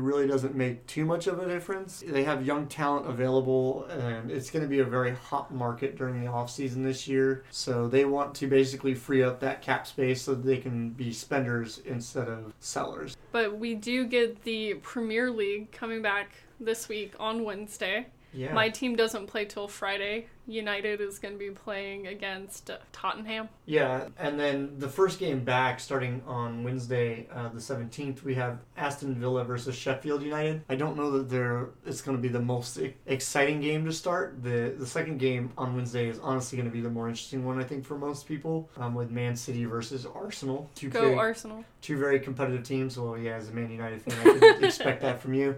really 0.00 0.26
doesn't 0.26 0.54
make 0.54 0.86
too 0.86 1.04
much 1.04 1.26
of 1.26 1.38
a 1.38 1.46
difference. 1.46 2.02
They 2.06 2.24
have 2.24 2.46
young 2.46 2.66
talent 2.66 3.06
available, 3.06 3.84
and 3.84 4.30
it's 4.30 4.50
going 4.50 4.62
to 4.62 4.68
be 4.68 4.78
a 4.78 4.84
very 4.84 5.14
hot 5.14 5.52
market 5.52 5.98
during 5.98 6.22
the 6.22 6.28
off 6.28 6.50
season 6.50 6.82
this 6.82 7.06
year. 7.06 7.44
So 7.50 7.88
they 7.88 8.06
want 8.06 8.34
to 8.36 8.46
basically 8.46 8.94
free 8.94 9.22
up 9.22 9.40
that 9.40 9.60
cap 9.60 9.86
space 9.86 10.29
so 10.30 10.36
they 10.36 10.58
can 10.58 10.90
be 10.90 11.12
spenders 11.12 11.82
instead 11.84 12.28
of 12.28 12.52
sellers. 12.60 13.16
But 13.32 13.58
we 13.58 13.74
do 13.74 14.06
get 14.06 14.44
the 14.44 14.74
Premier 14.74 15.28
League 15.28 15.72
coming 15.72 16.02
back 16.02 16.30
this 16.60 16.88
week 16.88 17.14
on 17.18 17.42
Wednesday. 17.42 18.06
Yeah. 18.32 18.52
My 18.52 18.68
team 18.68 18.96
doesn't 18.96 19.26
play 19.26 19.44
till 19.44 19.66
Friday. 19.68 20.26
United 20.46 21.00
is 21.00 21.18
going 21.18 21.34
to 21.34 21.38
be 21.38 21.50
playing 21.50 22.08
against 22.08 22.70
uh, 22.70 22.78
Tottenham. 22.92 23.48
Yeah, 23.66 24.08
and 24.18 24.38
then 24.38 24.78
the 24.78 24.88
first 24.88 25.20
game 25.20 25.44
back, 25.44 25.78
starting 25.78 26.22
on 26.26 26.64
Wednesday, 26.64 27.28
uh, 27.32 27.48
the 27.50 27.60
seventeenth, 27.60 28.24
we 28.24 28.34
have 28.34 28.58
Aston 28.76 29.14
Villa 29.14 29.44
versus 29.44 29.76
Sheffield 29.76 30.22
United. 30.22 30.62
I 30.68 30.74
don't 30.74 30.96
know 30.96 31.10
that 31.12 31.28
they're 31.28 31.68
it's 31.86 32.02
going 32.02 32.16
to 32.16 32.22
be 32.22 32.28
the 32.28 32.40
most 32.40 32.78
exciting 33.06 33.60
game 33.60 33.84
to 33.84 33.92
start. 33.92 34.42
the 34.42 34.74
The 34.76 34.86
second 34.86 35.18
game 35.18 35.52
on 35.56 35.74
Wednesday 35.76 36.08
is 36.08 36.18
honestly 36.20 36.56
going 36.56 36.68
to 36.68 36.74
be 36.74 36.80
the 36.80 36.90
more 36.90 37.08
interesting 37.08 37.44
one, 37.44 37.60
I 37.60 37.64
think, 37.64 37.84
for 37.84 37.96
most 37.96 38.26
people, 38.26 38.68
um, 38.76 38.94
with 38.94 39.10
Man 39.10 39.36
City 39.36 39.64
versus 39.66 40.04
Arsenal. 40.06 40.68
Two 40.74 40.88
Go 40.88 41.00
very, 41.02 41.14
Arsenal. 41.14 41.64
two 41.80 41.96
very 41.98 42.18
competitive 42.18 42.64
teams. 42.64 42.98
Well, 42.98 43.16
yeah, 43.16 43.36
as 43.36 43.48
a 43.48 43.52
Man 43.52 43.70
United 43.70 44.02
fan, 44.02 44.18
I 44.20 44.38
could 44.38 44.64
expect 44.64 45.02
that 45.02 45.20
from 45.20 45.34
you. 45.34 45.56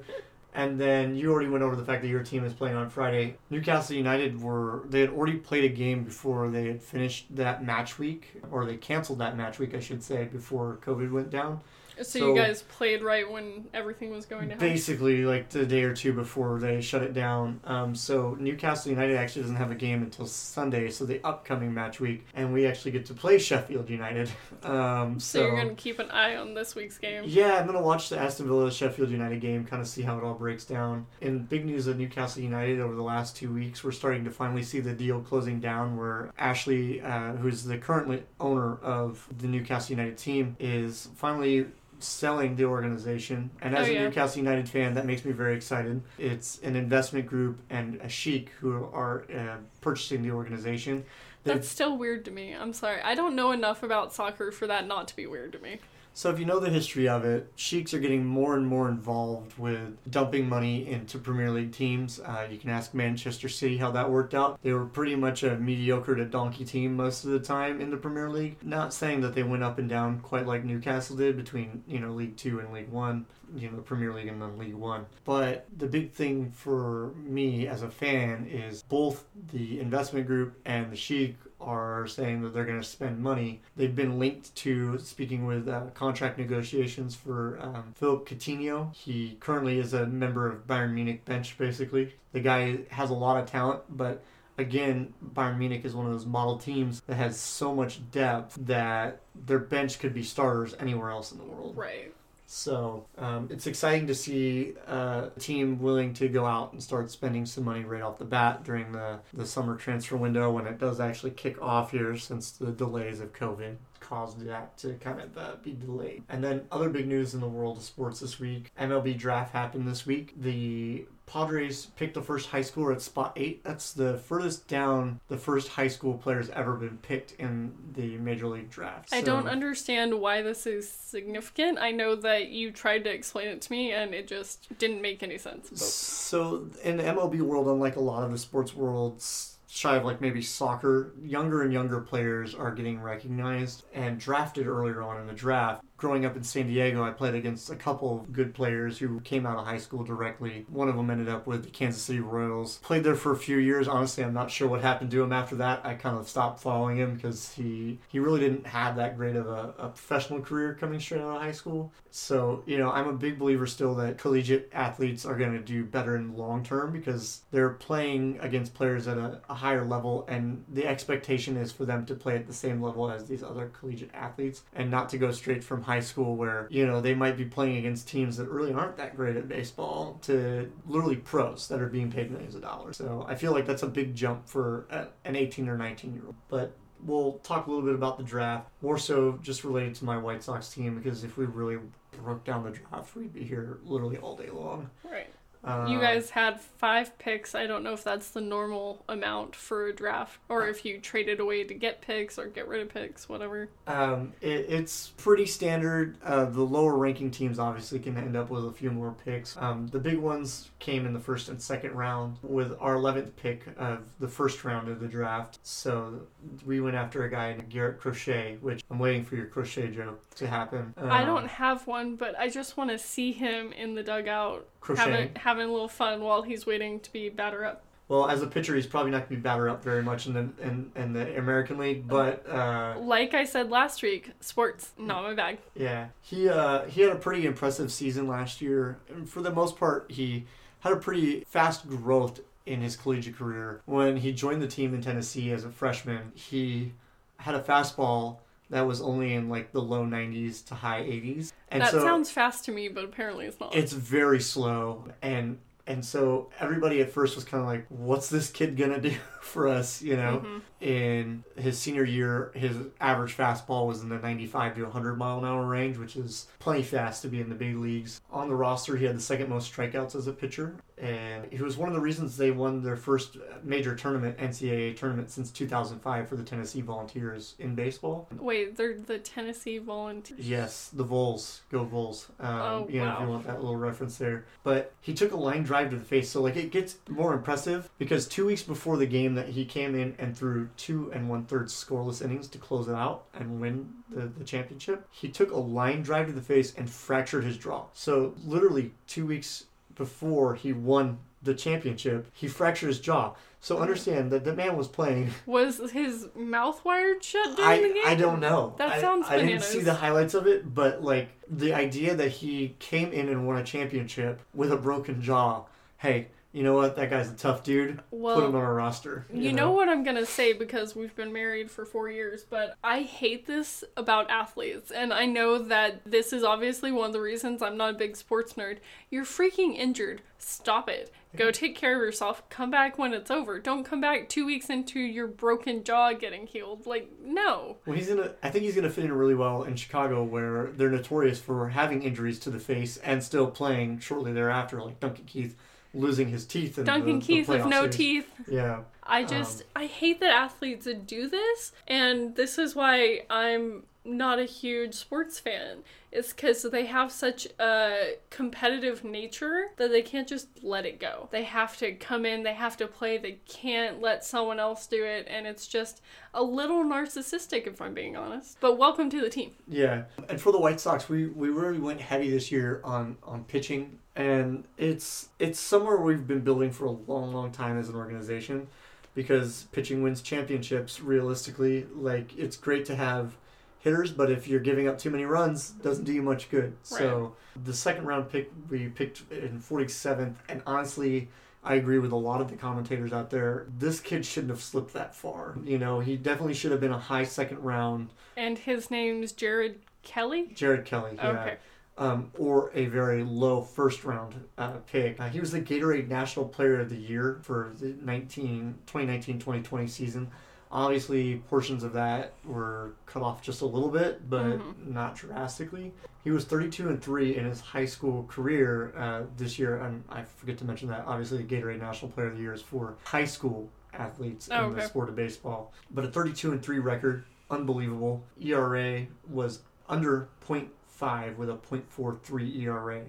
And 0.54 0.78
then 0.78 1.16
you 1.16 1.32
already 1.32 1.48
went 1.48 1.64
over 1.64 1.76
the 1.76 1.84
fact 1.84 2.02
that 2.02 2.08
your 2.08 2.22
team 2.22 2.44
is 2.44 2.52
playing 2.52 2.76
on 2.76 2.90
Friday. 2.90 3.36
Newcastle 3.48 3.96
United 3.96 4.40
were 4.40 4.82
they 4.88 5.00
had 5.00 5.10
already 5.10 5.38
played 5.38 5.64
a 5.64 5.74
game 5.74 6.04
before 6.04 6.50
they 6.50 6.66
had 6.66 6.82
finished 6.82 7.34
that 7.34 7.64
match 7.64 7.98
week, 7.98 8.42
or 8.50 8.66
they 8.66 8.76
canceled 8.76 9.18
that 9.20 9.36
match 9.36 9.58
week, 9.58 9.74
I 9.74 9.80
should 9.80 10.02
say, 10.02 10.24
before 10.24 10.78
COVID 10.84 11.10
went 11.10 11.30
down. 11.30 11.60
So, 11.96 12.02
So- 12.02 12.28
you 12.28 12.34
guys 12.36 12.62
played 12.62 13.02
right 13.02 13.30
when 13.30 13.66
everything 13.74 14.10
was 14.10 14.26
going 14.26 14.48
down. 14.48 14.58
Basically, 14.58 15.24
like 15.24 15.50
the 15.50 15.66
day 15.66 15.82
or 15.84 15.94
two 15.94 16.12
before 16.12 16.58
they 16.58 16.80
shut 16.80 17.02
it 17.02 17.12
down. 17.12 17.60
Um, 17.64 17.94
so 17.94 18.36
Newcastle 18.40 18.90
United 18.90 19.16
actually 19.16 19.42
doesn't 19.42 19.56
have 19.56 19.70
a 19.70 19.74
game 19.76 20.02
until 20.02 20.26
Sunday, 20.26 20.90
so 20.90 21.04
the 21.04 21.20
upcoming 21.24 21.72
match 21.74 22.00
week, 22.00 22.26
and 22.34 22.52
we 22.52 22.66
actually 22.66 22.92
get 22.92 23.06
to 23.06 23.14
play 23.14 23.38
Sheffield 23.38 23.88
United. 23.90 24.30
Um, 24.62 25.18
so, 25.18 25.40
you're 25.42 25.56
going 25.56 25.70
to 25.70 25.74
keep 25.74 25.98
an 25.98 26.08
eye 26.12 26.36
on 26.36 26.54
this 26.54 26.76
week's 26.76 26.96
game. 26.96 27.24
Yeah, 27.26 27.54
I'm 27.58 27.66
gonna 27.66 27.82
watch 27.82 28.10
the 28.10 28.18
Aston 28.18 28.46
Villa 28.46 28.70
Sheffield 28.70 29.10
United 29.10 29.40
game, 29.40 29.64
kind 29.64 29.82
of 29.82 29.88
see 29.88 30.02
how 30.02 30.16
it 30.18 30.22
all 30.22 30.34
breaks 30.34 30.64
down. 30.64 31.04
And 31.20 31.48
big 31.48 31.66
news 31.66 31.88
of 31.88 31.98
Newcastle 31.98 32.42
United 32.42 32.78
over 32.78 32.94
the 32.94 33.02
last 33.02 33.34
two 33.36 33.52
weeks, 33.52 33.82
we're 33.82 33.90
starting 33.90 34.24
to 34.24 34.30
finally 34.30 34.62
see 34.62 34.78
the 34.78 34.92
deal 34.92 35.20
closing 35.20 35.58
down. 35.58 35.96
Where 35.96 36.30
Ashley, 36.38 37.00
uh, 37.00 37.32
who's 37.32 37.64
the 37.64 37.76
current 37.76 38.24
owner 38.38 38.76
of 38.76 39.26
the 39.38 39.48
Newcastle 39.48 39.96
United 39.96 40.16
team, 40.16 40.56
is 40.60 41.08
finally 41.16 41.66
selling 42.02 42.56
the 42.56 42.64
organization. 42.64 43.50
And 43.60 43.76
as 43.76 43.86
Oh, 43.86 43.90
a 43.90 43.94
yeah. 43.94 44.02
Newcastle 44.04 44.38
United 44.38 44.68
fan, 44.68 44.94
that 44.94 45.06
makes 45.06 45.24
me 45.24 45.32
very 45.32 45.54
excited. 45.56 46.02
It's 46.18 46.58
an 46.62 46.76
investment 46.76 47.26
group 47.26 47.60
and 47.70 48.00
a 48.00 48.08
sheik 48.08 48.50
who 48.60 48.84
are 48.92 49.24
uh, 49.34 49.56
purchasing 49.80 50.22
the 50.22 50.30
organization. 50.30 51.04
They're 51.44 51.56
That's 51.56 51.68
still 51.68 51.96
weird 51.98 52.24
to 52.26 52.30
me. 52.30 52.52
I'm 52.54 52.72
sorry. 52.72 53.00
I 53.02 53.14
don't 53.14 53.34
know 53.34 53.50
enough 53.52 53.82
about 53.82 54.12
soccer 54.12 54.52
for 54.52 54.66
that 54.68 54.86
not 54.86 55.08
to 55.08 55.16
be 55.16 55.26
weird 55.26 55.52
to 55.52 55.58
me. 55.58 55.78
So 56.14 56.30
if 56.30 56.38
you 56.38 56.44
know 56.44 56.60
the 56.60 56.68
history 56.68 57.08
of 57.08 57.24
it, 57.24 57.50
sheiks 57.56 57.94
are 57.94 57.98
getting 57.98 58.24
more 58.24 58.54
and 58.54 58.66
more 58.66 58.88
involved 58.88 59.58
with 59.58 59.96
dumping 60.10 60.48
money 60.48 60.86
into 60.86 61.18
Premier 61.18 61.50
League 61.50 61.72
teams. 61.72 62.20
Uh, 62.20 62.46
you 62.50 62.58
can 62.58 62.70
ask 62.70 62.92
Manchester 62.92 63.48
City 63.48 63.78
how 63.78 63.90
that 63.92 64.10
worked 64.10 64.34
out. 64.34 64.60
They 64.62 64.72
were 64.72 64.84
pretty 64.84 65.14
much 65.14 65.42
a 65.42 65.56
mediocre 65.56 66.14
to 66.14 66.24
donkey 66.26 66.64
team 66.64 66.96
most 66.96 67.24
of 67.24 67.30
the 67.30 67.40
time 67.40 67.80
in 67.80 67.90
the 67.90 67.96
Premier 67.96 68.28
League. 68.28 68.56
Not 68.62 68.92
saying 68.92 69.22
that 69.22 69.34
they 69.34 69.42
went 69.42 69.62
up 69.62 69.78
and 69.78 69.88
down 69.88 70.20
quite 70.20 70.46
like 70.46 70.64
Newcastle 70.64 71.16
did 71.16 71.36
between 71.36 71.82
you 71.86 71.98
know 71.98 72.10
League 72.12 72.36
Two 72.36 72.60
and 72.60 72.72
League 72.72 72.90
One, 72.90 73.24
you 73.56 73.70
know 73.70 73.76
the 73.76 73.82
Premier 73.82 74.12
League 74.12 74.28
and 74.28 74.40
then 74.40 74.58
League 74.58 74.74
One. 74.74 75.06
But 75.24 75.66
the 75.76 75.86
big 75.86 76.12
thing 76.12 76.50
for 76.50 77.12
me 77.16 77.66
as 77.66 77.82
a 77.82 77.90
fan 77.90 78.46
is 78.50 78.82
both 78.82 79.24
the 79.52 79.80
investment 79.80 80.26
group 80.26 80.58
and 80.64 80.92
the 80.92 80.96
sheik 80.96 81.36
are 81.62 82.06
saying 82.06 82.42
that 82.42 82.52
they're 82.52 82.64
going 82.64 82.80
to 82.80 82.86
spend 82.86 83.18
money. 83.18 83.60
They've 83.76 83.94
been 83.94 84.18
linked 84.18 84.54
to 84.56 84.98
speaking 84.98 85.46
with 85.46 85.68
uh, 85.68 85.86
contract 85.94 86.38
negotiations 86.38 87.14
for 87.14 87.58
um, 87.60 87.92
Philip 87.94 88.28
Coutinho. 88.28 88.94
He 88.94 89.36
currently 89.40 89.78
is 89.78 89.94
a 89.94 90.06
member 90.06 90.48
of 90.48 90.66
Bayern 90.66 90.92
Munich 90.92 91.24
bench, 91.24 91.56
basically. 91.58 92.14
The 92.32 92.40
guy 92.40 92.80
has 92.90 93.10
a 93.10 93.14
lot 93.14 93.42
of 93.42 93.50
talent, 93.50 93.82
but 93.88 94.22
again, 94.58 95.14
Bayern 95.34 95.58
Munich 95.58 95.84
is 95.84 95.94
one 95.94 96.06
of 96.06 96.12
those 96.12 96.26
model 96.26 96.58
teams 96.58 97.00
that 97.06 97.16
has 97.16 97.38
so 97.38 97.74
much 97.74 98.00
depth 98.10 98.56
that 98.66 99.20
their 99.34 99.58
bench 99.58 99.98
could 99.98 100.14
be 100.14 100.22
starters 100.22 100.74
anywhere 100.78 101.10
else 101.10 101.32
in 101.32 101.38
the 101.38 101.44
world. 101.44 101.76
Right. 101.76 102.12
So 102.54 103.06
um, 103.16 103.48
it's 103.50 103.66
exciting 103.66 104.06
to 104.08 104.14
see 104.14 104.74
a 104.86 105.30
team 105.38 105.80
willing 105.80 106.12
to 106.14 106.28
go 106.28 106.44
out 106.44 106.74
and 106.74 106.82
start 106.82 107.10
spending 107.10 107.46
some 107.46 107.64
money 107.64 107.82
right 107.82 108.02
off 108.02 108.18
the 108.18 108.26
bat 108.26 108.62
during 108.62 108.92
the, 108.92 109.20
the 109.32 109.46
summer 109.46 109.74
transfer 109.74 110.18
window 110.18 110.50
when 110.50 110.66
it 110.66 110.78
does 110.78 111.00
actually 111.00 111.30
kick 111.30 111.60
off 111.62 111.92
here 111.92 112.14
since 112.18 112.50
the 112.50 112.70
delays 112.70 113.20
of 113.20 113.32
COVID 113.32 113.76
caused 114.00 114.40
that 114.40 114.76
to 114.76 114.92
kind 114.94 115.22
of 115.22 115.38
uh, 115.38 115.52
be 115.62 115.72
delayed. 115.72 116.24
And 116.28 116.44
then 116.44 116.66
other 116.70 116.90
big 116.90 117.08
news 117.08 117.32
in 117.32 117.40
the 117.40 117.48
world 117.48 117.78
of 117.78 117.82
sports 117.84 118.20
this 118.20 118.38
week 118.38 118.70
MLB 118.78 119.16
draft 119.16 119.54
happened 119.54 119.88
this 119.88 120.04
week. 120.04 120.34
The 120.36 121.06
Padres 121.32 121.86
picked 121.96 122.12
the 122.12 122.20
first 122.20 122.50
high 122.50 122.60
schooler 122.60 122.92
at 122.92 123.00
spot 123.00 123.32
eight. 123.36 123.64
That's 123.64 123.94
the 123.94 124.18
furthest 124.18 124.68
down 124.68 125.18
the 125.28 125.38
first 125.38 125.68
high 125.68 125.88
school 125.88 126.14
player's 126.14 126.50
ever 126.50 126.74
been 126.74 126.98
picked 126.98 127.32
in 127.32 127.72
the 127.94 128.18
major 128.18 128.46
league 128.46 128.68
draft. 128.68 129.08
I 129.14 129.22
don't 129.22 129.48
understand 129.48 130.20
why 130.20 130.42
this 130.42 130.66
is 130.66 130.90
significant. 130.90 131.78
I 131.78 131.90
know 131.90 132.16
that 132.16 132.48
you 132.48 132.70
tried 132.70 133.04
to 133.04 133.10
explain 133.10 133.48
it 133.48 133.62
to 133.62 133.72
me 133.72 133.92
and 133.92 134.12
it 134.12 134.28
just 134.28 134.68
didn't 134.78 135.00
make 135.00 135.22
any 135.22 135.38
sense. 135.38 135.70
But 135.70 135.78
So 135.78 136.68
in 136.84 136.98
the 136.98 137.04
MLB 137.04 137.40
world, 137.40 137.66
unlike 137.66 137.96
a 137.96 138.00
lot 138.00 138.24
of 138.24 138.30
the 138.30 138.38
sports 138.38 138.74
worlds, 138.74 139.56
shy 139.68 139.96
of 139.96 140.04
like 140.04 140.20
maybe 140.20 140.42
soccer, 140.42 141.14
younger 141.22 141.62
and 141.62 141.72
younger 141.72 142.00
players 142.00 142.54
are 142.54 142.70
getting 142.72 143.00
recognized 143.00 143.84
and 143.94 144.20
drafted 144.20 144.66
earlier 144.66 145.00
on 145.00 145.18
in 145.18 145.26
the 145.26 145.32
draft. 145.32 145.82
Growing 146.02 146.26
up 146.26 146.34
in 146.34 146.42
San 146.42 146.66
Diego, 146.66 147.04
I 147.04 147.10
played 147.10 147.36
against 147.36 147.70
a 147.70 147.76
couple 147.76 148.18
of 148.18 148.32
good 148.32 148.54
players 148.54 148.98
who 148.98 149.20
came 149.20 149.46
out 149.46 149.56
of 149.56 149.64
high 149.64 149.78
school 149.78 150.02
directly. 150.02 150.66
One 150.68 150.88
of 150.88 150.96
them 150.96 151.10
ended 151.10 151.28
up 151.28 151.46
with 151.46 151.62
the 151.62 151.70
Kansas 151.70 152.02
City 152.02 152.18
Royals. 152.18 152.78
Played 152.78 153.04
there 153.04 153.14
for 153.14 153.30
a 153.30 153.36
few 153.36 153.58
years. 153.58 153.86
Honestly, 153.86 154.24
I'm 154.24 154.34
not 154.34 154.50
sure 154.50 154.66
what 154.66 154.80
happened 154.80 155.12
to 155.12 155.22
him 155.22 155.32
after 155.32 155.54
that. 155.54 155.86
I 155.86 155.94
kind 155.94 156.18
of 156.18 156.28
stopped 156.28 156.58
following 156.58 156.96
him 156.96 157.14
because 157.14 157.52
he 157.52 158.00
he 158.08 158.18
really 158.18 158.40
didn't 158.40 158.66
have 158.66 158.96
that 158.96 159.16
great 159.16 159.36
of 159.36 159.46
a, 159.46 159.74
a 159.78 159.88
professional 159.90 160.40
career 160.40 160.74
coming 160.74 160.98
straight 160.98 161.20
out 161.20 161.36
of 161.36 161.40
high 161.40 161.52
school. 161.52 161.92
So, 162.10 162.64
you 162.66 162.78
know, 162.78 162.90
I'm 162.90 163.08
a 163.08 163.12
big 163.12 163.38
believer 163.38 163.66
still 163.68 163.94
that 163.94 164.18
collegiate 164.18 164.70
athletes 164.74 165.24
are 165.24 165.36
going 165.36 165.52
to 165.52 165.60
do 165.60 165.84
better 165.84 166.16
in 166.16 166.32
the 166.32 166.36
long 166.36 166.64
term 166.64 166.92
because 166.92 167.42
they're 167.52 167.70
playing 167.70 168.38
against 168.42 168.74
players 168.74 169.06
at 169.06 169.18
a, 169.18 169.40
a 169.48 169.54
higher 169.54 169.84
level, 169.84 170.26
and 170.28 170.64
the 170.68 170.84
expectation 170.84 171.56
is 171.56 171.70
for 171.70 171.84
them 171.84 172.04
to 172.06 172.14
play 172.16 172.34
at 172.34 172.48
the 172.48 172.52
same 172.52 172.82
level 172.82 173.08
as 173.08 173.26
these 173.26 173.44
other 173.44 173.68
collegiate 173.68 174.10
athletes 174.12 174.62
and 174.74 174.90
not 174.90 175.08
to 175.08 175.16
go 175.16 175.30
straight 175.30 175.62
from 175.62 175.82
high 175.82 175.91
school 176.00 176.36
where, 176.36 176.66
you 176.70 176.86
know, 176.86 177.00
they 177.00 177.14
might 177.14 177.36
be 177.36 177.44
playing 177.44 177.76
against 177.78 178.08
teams 178.08 178.36
that 178.36 178.48
really 178.48 178.72
aren't 178.72 178.96
that 178.96 179.16
great 179.16 179.36
at 179.36 179.48
baseball 179.48 180.18
to 180.22 180.70
literally 180.86 181.16
pros 181.16 181.68
that 181.68 181.80
are 181.80 181.88
being 181.88 182.10
paid 182.10 182.30
millions 182.30 182.54
of 182.54 182.62
dollars. 182.62 182.96
So 182.96 183.24
I 183.28 183.34
feel 183.34 183.52
like 183.52 183.66
that's 183.66 183.82
a 183.82 183.88
big 183.88 184.14
jump 184.14 184.48
for 184.48 184.86
an 185.24 185.36
18 185.36 185.68
or 185.68 185.76
19 185.76 186.14
year 186.14 186.22
old. 186.26 186.34
But 186.48 186.76
we'll 187.04 187.34
talk 187.38 187.66
a 187.66 187.70
little 187.70 187.84
bit 187.84 187.94
about 187.94 188.18
the 188.18 188.24
draft, 188.24 188.68
more 188.80 188.98
so 188.98 189.38
just 189.42 189.64
related 189.64 189.94
to 189.96 190.04
my 190.04 190.16
White 190.16 190.42
Sox 190.42 190.68
team, 190.68 190.96
because 190.96 191.24
if 191.24 191.36
we 191.36 191.46
really 191.46 191.78
broke 192.22 192.44
down 192.44 192.62
the 192.62 192.70
draft, 192.70 193.14
we'd 193.16 193.32
be 193.32 193.44
here 193.44 193.78
literally 193.84 194.18
all 194.18 194.36
day 194.36 194.50
long. 194.50 194.90
right. 195.04 195.28
Uh, 195.64 195.86
You 195.88 196.00
guys 196.00 196.30
had 196.30 196.60
five 196.60 197.16
picks. 197.18 197.54
I 197.54 197.66
don't 197.66 197.84
know 197.84 197.92
if 197.92 198.02
that's 198.02 198.30
the 198.30 198.40
normal 198.40 199.04
amount 199.08 199.54
for 199.54 199.86
a 199.86 199.94
draft 199.94 200.38
or 200.48 200.66
if 200.66 200.84
you 200.84 200.98
traded 200.98 201.38
away 201.38 201.62
to 201.64 201.74
get 201.74 202.00
picks 202.00 202.38
or 202.38 202.46
get 202.46 202.66
rid 202.66 202.80
of 202.80 202.88
picks, 202.88 203.28
whatever. 203.28 203.68
Um, 203.86 204.32
it, 204.40 204.66
it's 204.68 205.10
pretty 205.18 205.46
standard. 205.46 206.16
Uh, 206.24 206.46
the 206.46 206.62
lower 206.62 206.96
ranking 206.96 207.30
teams 207.30 207.58
obviously 207.60 208.00
can 208.00 208.16
end 208.16 208.36
up 208.36 208.50
with 208.50 208.64
a 208.66 208.72
few 208.72 208.90
more 208.90 209.14
picks. 209.24 209.56
Um, 209.56 209.86
the 209.86 210.00
big 210.00 210.18
ones 210.18 210.70
came 210.80 211.06
in 211.06 211.12
the 211.12 211.20
first 211.20 211.48
and 211.48 211.62
second 211.62 211.92
round 211.92 212.38
with 212.42 212.76
our 212.80 212.96
11th 212.96 213.36
pick 213.36 213.66
of 213.78 214.00
the 214.18 214.28
first 214.28 214.64
round 214.64 214.88
of 214.88 214.98
the 214.98 215.06
draft. 215.08 215.58
So 215.62 216.22
we 216.66 216.80
went 216.80 216.96
after 216.96 217.22
a 217.24 217.30
guy 217.30 217.52
named 217.52 217.68
Garrett 217.68 218.00
Crochet, 218.00 218.58
which 218.62 218.82
I'm 218.90 218.98
waiting 218.98 219.24
for 219.24 219.36
your 219.36 219.46
crochet 219.46 219.88
joke 219.92 220.28
to 220.36 220.46
happen. 220.48 220.92
I 220.96 221.20
Um, 221.22 221.26
don't 221.26 221.46
have 221.48 221.86
one, 221.86 222.16
but 222.16 222.36
I 222.36 222.48
just 222.48 222.76
want 222.76 222.90
to 222.90 222.98
see 222.98 223.30
him 223.30 223.72
in 223.72 223.94
the 223.94 224.02
dugout 224.02 224.66
crochet. 224.82 225.02
having 225.02 225.34
having 225.36 225.68
a 225.68 225.72
little 225.72 225.88
fun 225.88 226.20
while 226.20 226.42
he's 226.42 226.66
waiting 226.66 227.00
to 227.00 227.12
be 227.12 227.28
batter 227.30 227.64
up. 227.64 227.82
Well, 228.08 228.28
as 228.28 228.42
a 228.42 228.46
pitcher, 228.46 228.74
he's 228.74 228.86
probably 228.86 229.10
not 229.10 229.20
going 229.20 229.28
to 229.30 229.36
be 229.36 229.40
batter 229.40 229.70
up 229.70 229.82
very 229.82 230.02
much 230.02 230.26
in 230.26 230.34
the 230.34 230.40
in, 230.62 230.92
in 230.94 231.12
the 231.14 231.38
American 231.38 231.78
League, 231.78 232.06
but 232.06 232.46
uh, 232.46 232.96
Like 233.00 233.32
I 233.32 233.44
said 233.44 233.70
last 233.70 234.02
week, 234.02 234.32
sports 234.40 234.92
not 234.98 235.22
my 235.22 235.32
bag. 235.34 235.58
yeah, 235.74 236.08
he 236.20 236.46
uh, 236.48 236.84
he 236.86 237.00
had 237.00 237.10
a 237.12 237.16
pretty 237.16 237.46
impressive 237.46 237.90
season 237.90 238.26
last 238.26 238.60
year. 238.60 238.98
And 239.08 239.26
for 239.26 239.40
the 239.40 239.50
most 239.52 239.78
part, 239.78 240.10
he 240.10 240.44
had 240.80 240.92
a 240.92 240.96
pretty 240.96 241.44
fast 241.46 241.88
growth 241.88 242.40
in 242.66 242.80
his 242.82 242.96
collegiate 242.96 243.36
career. 243.38 243.80
When 243.86 244.18
he 244.18 244.32
joined 244.32 244.60
the 244.60 244.68
team 244.68 244.92
in 244.94 245.00
Tennessee 245.00 245.50
as 245.52 245.64
a 245.64 245.70
freshman, 245.70 246.32
he 246.34 246.92
had 247.38 247.54
a 247.54 247.60
fastball 247.60 248.38
that 248.72 248.86
was 248.86 249.00
only 249.02 249.34
in 249.34 249.48
like 249.48 249.70
the 249.72 249.80
low 249.82 250.04
90s 250.04 250.64
to 250.66 250.74
high 250.74 251.02
80s, 251.02 251.52
and 251.68 251.82
that 251.82 251.90
so 251.90 252.00
sounds 252.00 252.30
fast 252.30 252.64
to 252.64 252.72
me, 252.72 252.88
but 252.88 253.04
apparently 253.04 253.46
it's 253.46 253.60
not. 253.60 253.74
it's 253.74 253.92
very 253.92 254.40
slow 254.40 255.04
and 255.20 255.58
and 255.84 256.04
so 256.04 256.48
everybody 256.60 257.00
at 257.00 257.10
first 257.10 257.34
was 257.34 257.44
kind 257.44 257.60
of 257.60 257.66
like 257.66 257.84
what's 257.88 258.30
this 258.30 258.50
kid 258.50 258.76
gonna 258.76 259.00
do 259.00 259.10
for 259.42 259.68
us? 259.68 260.00
You 260.00 260.16
know? 260.16 260.42
Mhm. 260.44 260.60
in 260.80 261.44
his 261.56 261.78
senior 261.78 262.04
year 262.04 262.50
his 262.54 262.76
average 263.00 263.36
fastball 263.36 263.86
was 263.86 264.00
in 264.00 264.08
the 264.08 264.18
95 264.18 264.76
to 264.76 264.82
100 264.84 265.16
mile 265.16 265.38
an 265.38 265.44
hour 265.44 265.66
range 265.66 265.96
which 265.98 266.16
is 266.16 266.46
plenty 266.60 266.82
fast 266.82 267.22
to 267.22 267.28
be 267.28 267.40
in 267.40 267.48
the 267.48 267.54
big 267.54 267.76
leagues. 267.76 268.20
On 268.32 268.48
the 268.48 268.54
roster 268.54 268.96
he 268.96 269.04
had 269.04 269.16
the 269.16 269.20
second 269.20 269.48
most 269.50 269.72
strikeouts 269.72 270.14
as 270.16 270.26
a 270.28 270.32
pitcher 270.32 270.76
and 270.98 271.46
he 271.50 271.62
was 271.62 271.76
one 271.76 271.88
of 271.88 271.94
the 271.94 272.00
reasons 272.00 272.36
they 272.36 272.50
won 272.50 272.82
their 272.82 272.96
first 272.96 273.36
major 273.62 273.94
tournament, 273.94 274.38
NCAA 274.38 274.96
tournament, 274.96 275.30
since 275.30 275.50
2005 275.50 276.28
for 276.28 276.36
the 276.36 276.42
Tennessee 276.42 276.80
Volunteers 276.80 277.54
in 277.58 277.74
baseball. 277.74 278.28
Wait, 278.38 278.76
they're 278.76 278.98
the 278.98 279.18
Tennessee 279.18 279.78
Volunteers. 279.78 280.48
Yes, 280.48 280.90
the 280.92 281.04
Vols, 281.04 281.62
go 281.70 281.84
Vols. 281.84 282.28
Um, 282.40 282.48
Oh, 282.62 282.86
you 282.88 283.00
know, 283.00 283.12
if 283.14 283.20
you 283.20 283.28
want 283.28 283.46
that 283.46 283.60
little 283.60 283.76
reference 283.76 284.16
there. 284.18 284.44
But 284.62 284.92
he 285.00 285.14
took 285.14 285.32
a 285.32 285.36
line 285.36 285.62
drive 285.62 285.90
to 285.90 285.96
the 285.96 286.04
face, 286.04 286.30
so 286.30 286.40
like 286.40 286.56
it 286.56 286.70
gets 286.70 286.96
more 287.08 287.34
impressive 287.34 287.90
because 287.98 288.26
two 288.26 288.46
weeks 288.46 288.62
before 288.62 288.96
the 288.96 289.06
game 289.06 289.34
that 289.34 289.48
he 289.48 289.64
came 289.64 289.94
in 289.94 290.14
and 290.18 290.36
threw 290.36 290.68
two 290.76 291.10
and 291.12 291.28
one 291.28 291.44
third 291.44 291.66
scoreless 291.66 292.22
innings 292.24 292.48
to 292.48 292.58
close 292.58 292.88
it 292.88 292.94
out 292.94 293.24
and 293.34 293.60
win 293.60 293.88
the, 294.10 294.26
the 294.26 294.44
championship, 294.44 295.06
he 295.10 295.28
took 295.28 295.50
a 295.50 295.56
line 295.58 296.02
drive 296.02 296.26
to 296.26 296.32
the 296.32 296.40
face 296.40 296.74
and 296.76 296.88
fractured 296.88 297.44
his 297.44 297.56
jaw. 297.56 297.84
So 297.92 298.34
literally 298.44 298.92
two 299.06 299.26
weeks 299.26 299.64
before 299.94 300.54
he 300.54 300.72
won 300.72 301.18
the 301.42 301.54
championship, 301.54 302.28
he 302.32 302.48
fractured 302.48 302.88
his 302.88 303.00
jaw. 303.00 303.34
So 303.60 303.76
hmm. 303.76 303.82
understand 303.82 304.30
that 304.32 304.44
the 304.44 304.54
man 304.54 304.76
was 304.76 304.88
playing 304.88 305.30
Was 305.46 305.80
his 305.92 306.28
mouth 306.34 306.84
wired 306.84 307.22
shut 307.22 307.56
during 307.56 307.82
the 307.82 307.88
I, 307.88 307.92
game? 307.92 308.02
I 308.06 308.14
don't 308.14 308.40
know. 308.40 308.74
That 308.78 308.92
I- 308.92 309.00
sounds 309.00 309.26
I, 309.28 309.38
didn't 309.38 309.62
see 309.62 309.80
the 309.80 309.94
highlights 309.94 310.34
of 310.34 310.46
it, 310.46 310.74
but 310.74 311.02
like 311.02 311.28
the 311.48 311.74
idea 311.74 312.14
that 312.14 312.30
he 312.30 312.76
came 312.78 313.12
in 313.12 313.28
and 313.28 313.46
won 313.46 313.56
a 313.56 313.64
championship 313.64 314.42
with 314.54 314.72
a 314.72 314.76
broken 314.76 315.22
jaw. 315.22 315.64
Hey, 315.98 316.28
you 316.52 316.62
know 316.62 316.74
what? 316.74 316.96
That 316.96 317.08
guy's 317.08 317.30
a 317.30 317.34
tough 317.34 317.64
dude. 317.64 318.00
Well, 318.10 318.36
Put 318.36 318.44
him 318.44 318.54
on 318.54 318.62
our 318.62 318.74
roster. 318.74 319.24
You 319.32 319.52
know 319.52 319.70
what 319.70 319.88
I'm 319.88 320.04
gonna 320.04 320.26
say 320.26 320.52
because 320.52 320.94
we've 320.94 321.14
been 321.16 321.32
married 321.32 321.70
for 321.70 321.86
four 321.86 322.10
years, 322.10 322.44
but 322.48 322.76
I 322.84 323.02
hate 323.02 323.46
this 323.46 323.82
about 323.96 324.30
athletes, 324.30 324.90
and 324.90 325.14
I 325.14 325.24
know 325.24 325.58
that 325.58 326.02
this 326.04 326.32
is 326.32 326.44
obviously 326.44 326.92
one 326.92 327.06
of 327.06 327.12
the 327.14 327.20
reasons 327.22 327.62
I'm 327.62 327.78
not 327.78 327.94
a 327.94 327.98
big 327.98 328.16
sports 328.16 328.52
nerd. 328.54 328.78
You're 329.10 329.24
freaking 329.24 329.74
injured. 329.74 330.20
Stop 330.36 330.90
it. 330.90 331.10
Go 331.34 331.50
take 331.50 331.74
care 331.74 331.96
of 331.96 332.02
yourself. 332.02 332.46
Come 332.50 332.70
back 332.70 332.98
when 332.98 333.14
it's 333.14 333.30
over. 333.30 333.58
Don't 333.58 333.84
come 333.84 334.02
back 334.02 334.28
two 334.28 334.44
weeks 334.44 334.68
into 334.68 335.00
your 335.00 335.26
broken 335.26 335.82
jaw 335.82 336.12
getting 336.12 336.46
healed. 336.46 336.84
Like, 336.84 337.08
no. 337.24 337.78
Well, 337.86 337.96
he's 337.96 338.08
gonna. 338.08 338.34
I 338.42 338.50
think 338.50 338.64
he's 338.64 338.74
gonna 338.74 338.90
fit 338.90 339.04
in 339.04 339.12
really 339.12 339.34
well 339.34 339.62
in 339.62 339.74
Chicago, 339.76 340.22
where 340.22 340.66
they're 340.76 340.90
notorious 340.90 341.40
for 341.40 341.70
having 341.70 342.02
injuries 342.02 342.38
to 342.40 342.50
the 342.50 342.58
face 342.58 342.98
and 342.98 343.22
still 343.22 343.50
playing 343.50 344.00
shortly 344.00 344.34
thereafter, 344.34 344.82
like 344.82 345.00
Duncan 345.00 345.24
Keith 345.24 345.56
losing 345.94 346.28
his 346.28 346.46
teeth. 346.46 346.78
In 346.78 346.84
Duncan 346.84 347.18
the, 347.18 347.20
the 347.20 347.26
Keith 347.26 347.48
with 347.48 347.66
no 347.66 347.82
series. 347.82 347.96
teeth. 347.96 348.30
Yeah. 348.48 348.80
I 349.02 349.24
just 349.24 349.62
um, 349.62 349.66
I 349.76 349.86
hate 349.86 350.20
that 350.20 350.30
athletes 350.30 350.86
do 351.06 351.28
this, 351.28 351.72
and 351.88 352.36
this 352.36 352.58
is 352.58 352.74
why 352.74 353.22
I'm 353.28 353.84
not 354.04 354.38
a 354.38 354.44
huge 354.44 354.94
sports 354.94 355.38
fan. 355.38 355.78
It's 356.10 356.32
because 356.32 356.62
they 356.62 356.86
have 356.86 357.10
such 357.10 357.46
a 357.58 358.16
competitive 358.30 359.02
nature 359.04 359.68
that 359.76 359.90
they 359.90 360.02
can't 360.02 360.28
just 360.28 360.48
let 360.62 360.84
it 360.84 361.00
go. 361.00 361.28
They 361.30 361.44
have 361.44 361.76
to 361.78 361.92
come 361.92 362.26
in, 362.26 362.42
they 362.42 362.52
have 362.52 362.76
to 362.78 362.86
play, 362.86 363.16
they 363.16 363.38
can't 363.48 364.00
let 364.00 364.24
someone 364.24 364.60
else 364.60 364.86
do 364.86 365.04
it, 365.04 365.26
and 365.30 365.46
it's 365.46 365.66
just 365.66 366.02
a 366.34 366.42
little 366.42 366.84
narcissistic 366.84 367.66
if 367.66 367.80
I'm 367.80 367.94
being 367.94 368.16
honest. 368.16 368.58
But 368.60 368.76
welcome 368.76 369.08
to 369.10 369.20
the 369.20 369.30
team. 369.30 369.52
Yeah, 369.66 370.04
and 370.28 370.40
for 370.40 370.52
the 370.52 370.60
White 370.60 370.80
Sox, 370.80 371.08
we, 371.08 371.26
we 371.26 371.48
really 371.48 371.78
went 371.78 372.00
heavy 372.00 372.30
this 372.30 372.52
year 372.52 372.80
on 372.84 373.16
on 373.22 373.44
pitching, 373.44 373.98
and 374.16 374.64
it's 374.76 375.28
it's 375.38 375.58
somewhere 375.58 375.96
we've 375.96 376.26
been 376.26 376.40
building 376.40 376.72
for 376.72 376.86
a 376.86 376.90
long, 376.90 377.32
long 377.32 377.52
time 377.52 377.78
as 377.78 377.88
an 377.88 377.94
organization, 377.94 378.68
because 379.14 379.66
pitching 379.72 380.02
wins 380.02 380.20
championships. 380.20 381.00
Realistically, 381.00 381.86
like 381.94 382.36
it's 382.36 382.56
great 382.56 382.84
to 382.86 382.96
have 382.96 383.36
hitters, 383.82 384.12
but 384.12 384.30
if 384.30 384.48
you're 384.48 384.60
giving 384.60 384.88
up 384.88 384.98
too 384.98 385.10
many 385.10 385.24
runs, 385.24 385.70
doesn't 385.70 386.04
do 386.04 386.12
you 386.12 386.22
much 386.22 386.50
good. 386.50 386.76
So 386.82 387.34
the 387.64 387.74
second 387.74 388.06
round 388.06 388.30
pick 388.30 388.50
we 388.70 388.88
picked 388.88 389.30
in 389.30 389.60
47th, 389.60 390.36
and 390.48 390.62
honestly. 390.66 391.28
I 391.64 391.74
agree 391.76 392.00
with 392.00 392.10
a 392.10 392.16
lot 392.16 392.40
of 392.40 392.50
the 392.50 392.56
commentators 392.56 393.12
out 393.12 393.30
there. 393.30 393.68
This 393.78 394.00
kid 394.00 394.26
shouldn't 394.26 394.50
have 394.50 394.60
slipped 394.60 394.94
that 394.94 395.14
far. 395.14 395.54
You 395.62 395.78
know, 395.78 396.00
he 396.00 396.16
definitely 396.16 396.54
should 396.54 396.72
have 396.72 396.80
been 396.80 396.90
a 396.90 396.98
high 396.98 397.22
second 397.22 397.62
round 397.62 398.10
And 398.36 398.58
his 398.58 398.90
name's 398.90 399.30
Jared 399.30 399.78
Kelly. 400.02 400.50
Jared 400.56 400.84
Kelly, 400.84 401.12
yeah. 401.14 401.28
Okay. 401.28 401.56
Um, 401.98 402.32
or 402.36 402.72
a 402.74 402.86
very 402.86 403.22
low 403.22 403.60
first 403.62 404.02
round 404.02 404.34
uh, 404.58 404.78
pick. 404.90 405.20
Uh, 405.20 405.28
he 405.28 405.38
was 405.38 405.52
the 405.52 405.60
Gatorade 405.60 406.08
National 406.08 406.46
Player 406.46 406.80
of 406.80 406.88
the 406.88 406.96
Year 406.96 407.38
for 407.42 407.74
the 407.78 407.94
19, 408.02 408.78
2019-2020 408.86 409.88
season. 409.88 410.30
Obviously, 410.72 411.36
portions 411.50 411.84
of 411.84 411.92
that 411.92 412.32
were 412.44 412.92
cut 413.04 413.22
off 413.22 413.42
just 413.42 413.60
a 413.60 413.66
little 413.66 413.90
bit, 413.90 414.30
but 414.30 414.58
Mhm. 414.58 414.86
not 414.88 415.14
drastically. 415.14 415.92
He 416.24 416.30
was 416.30 416.46
32 416.46 416.88
and 416.88 417.02
3 417.02 417.36
in 417.36 417.44
his 417.44 417.60
high 417.60 417.84
school 417.84 418.24
career 418.24 418.92
uh, 418.96 419.22
this 419.36 419.58
year, 419.58 419.76
and 419.76 420.02
I 420.08 420.22
forget 420.22 420.56
to 420.58 420.64
mention 420.64 420.88
that. 420.88 421.04
Obviously, 421.06 421.42
the 421.42 421.56
Gatorade 421.56 421.78
National 421.80 422.10
Player 422.10 422.28
of 422.28 422.36
the 422.36 422.42
Year 422.42 422.54
is 422.54 422.62
for 422.62 422.94
high 423.04 423.26
school 423.26 423.68
athletes 423.92 424.48
Oh, 424.50 424.68
in 424.68 424.74
the 424.76 424.82
sport 424.82 425.10
of 425.10 425.16
baseball. 425.16 425.72
But 425.90 426.06
a 426.06 426.08
32 426.08 426.52
and 426.52 426.62
3 426.62 426.78
record, 426.78 427.24
unbelievable. 427.50 428.24
ERA 428.40 429.06
was 429.28 429.60
under 429.90 430.28
0.5 430.40 431.36
with 431.36 431.50
a 431.50 431.56
0.43 431.56 432.56
ERA. 432.62 433.02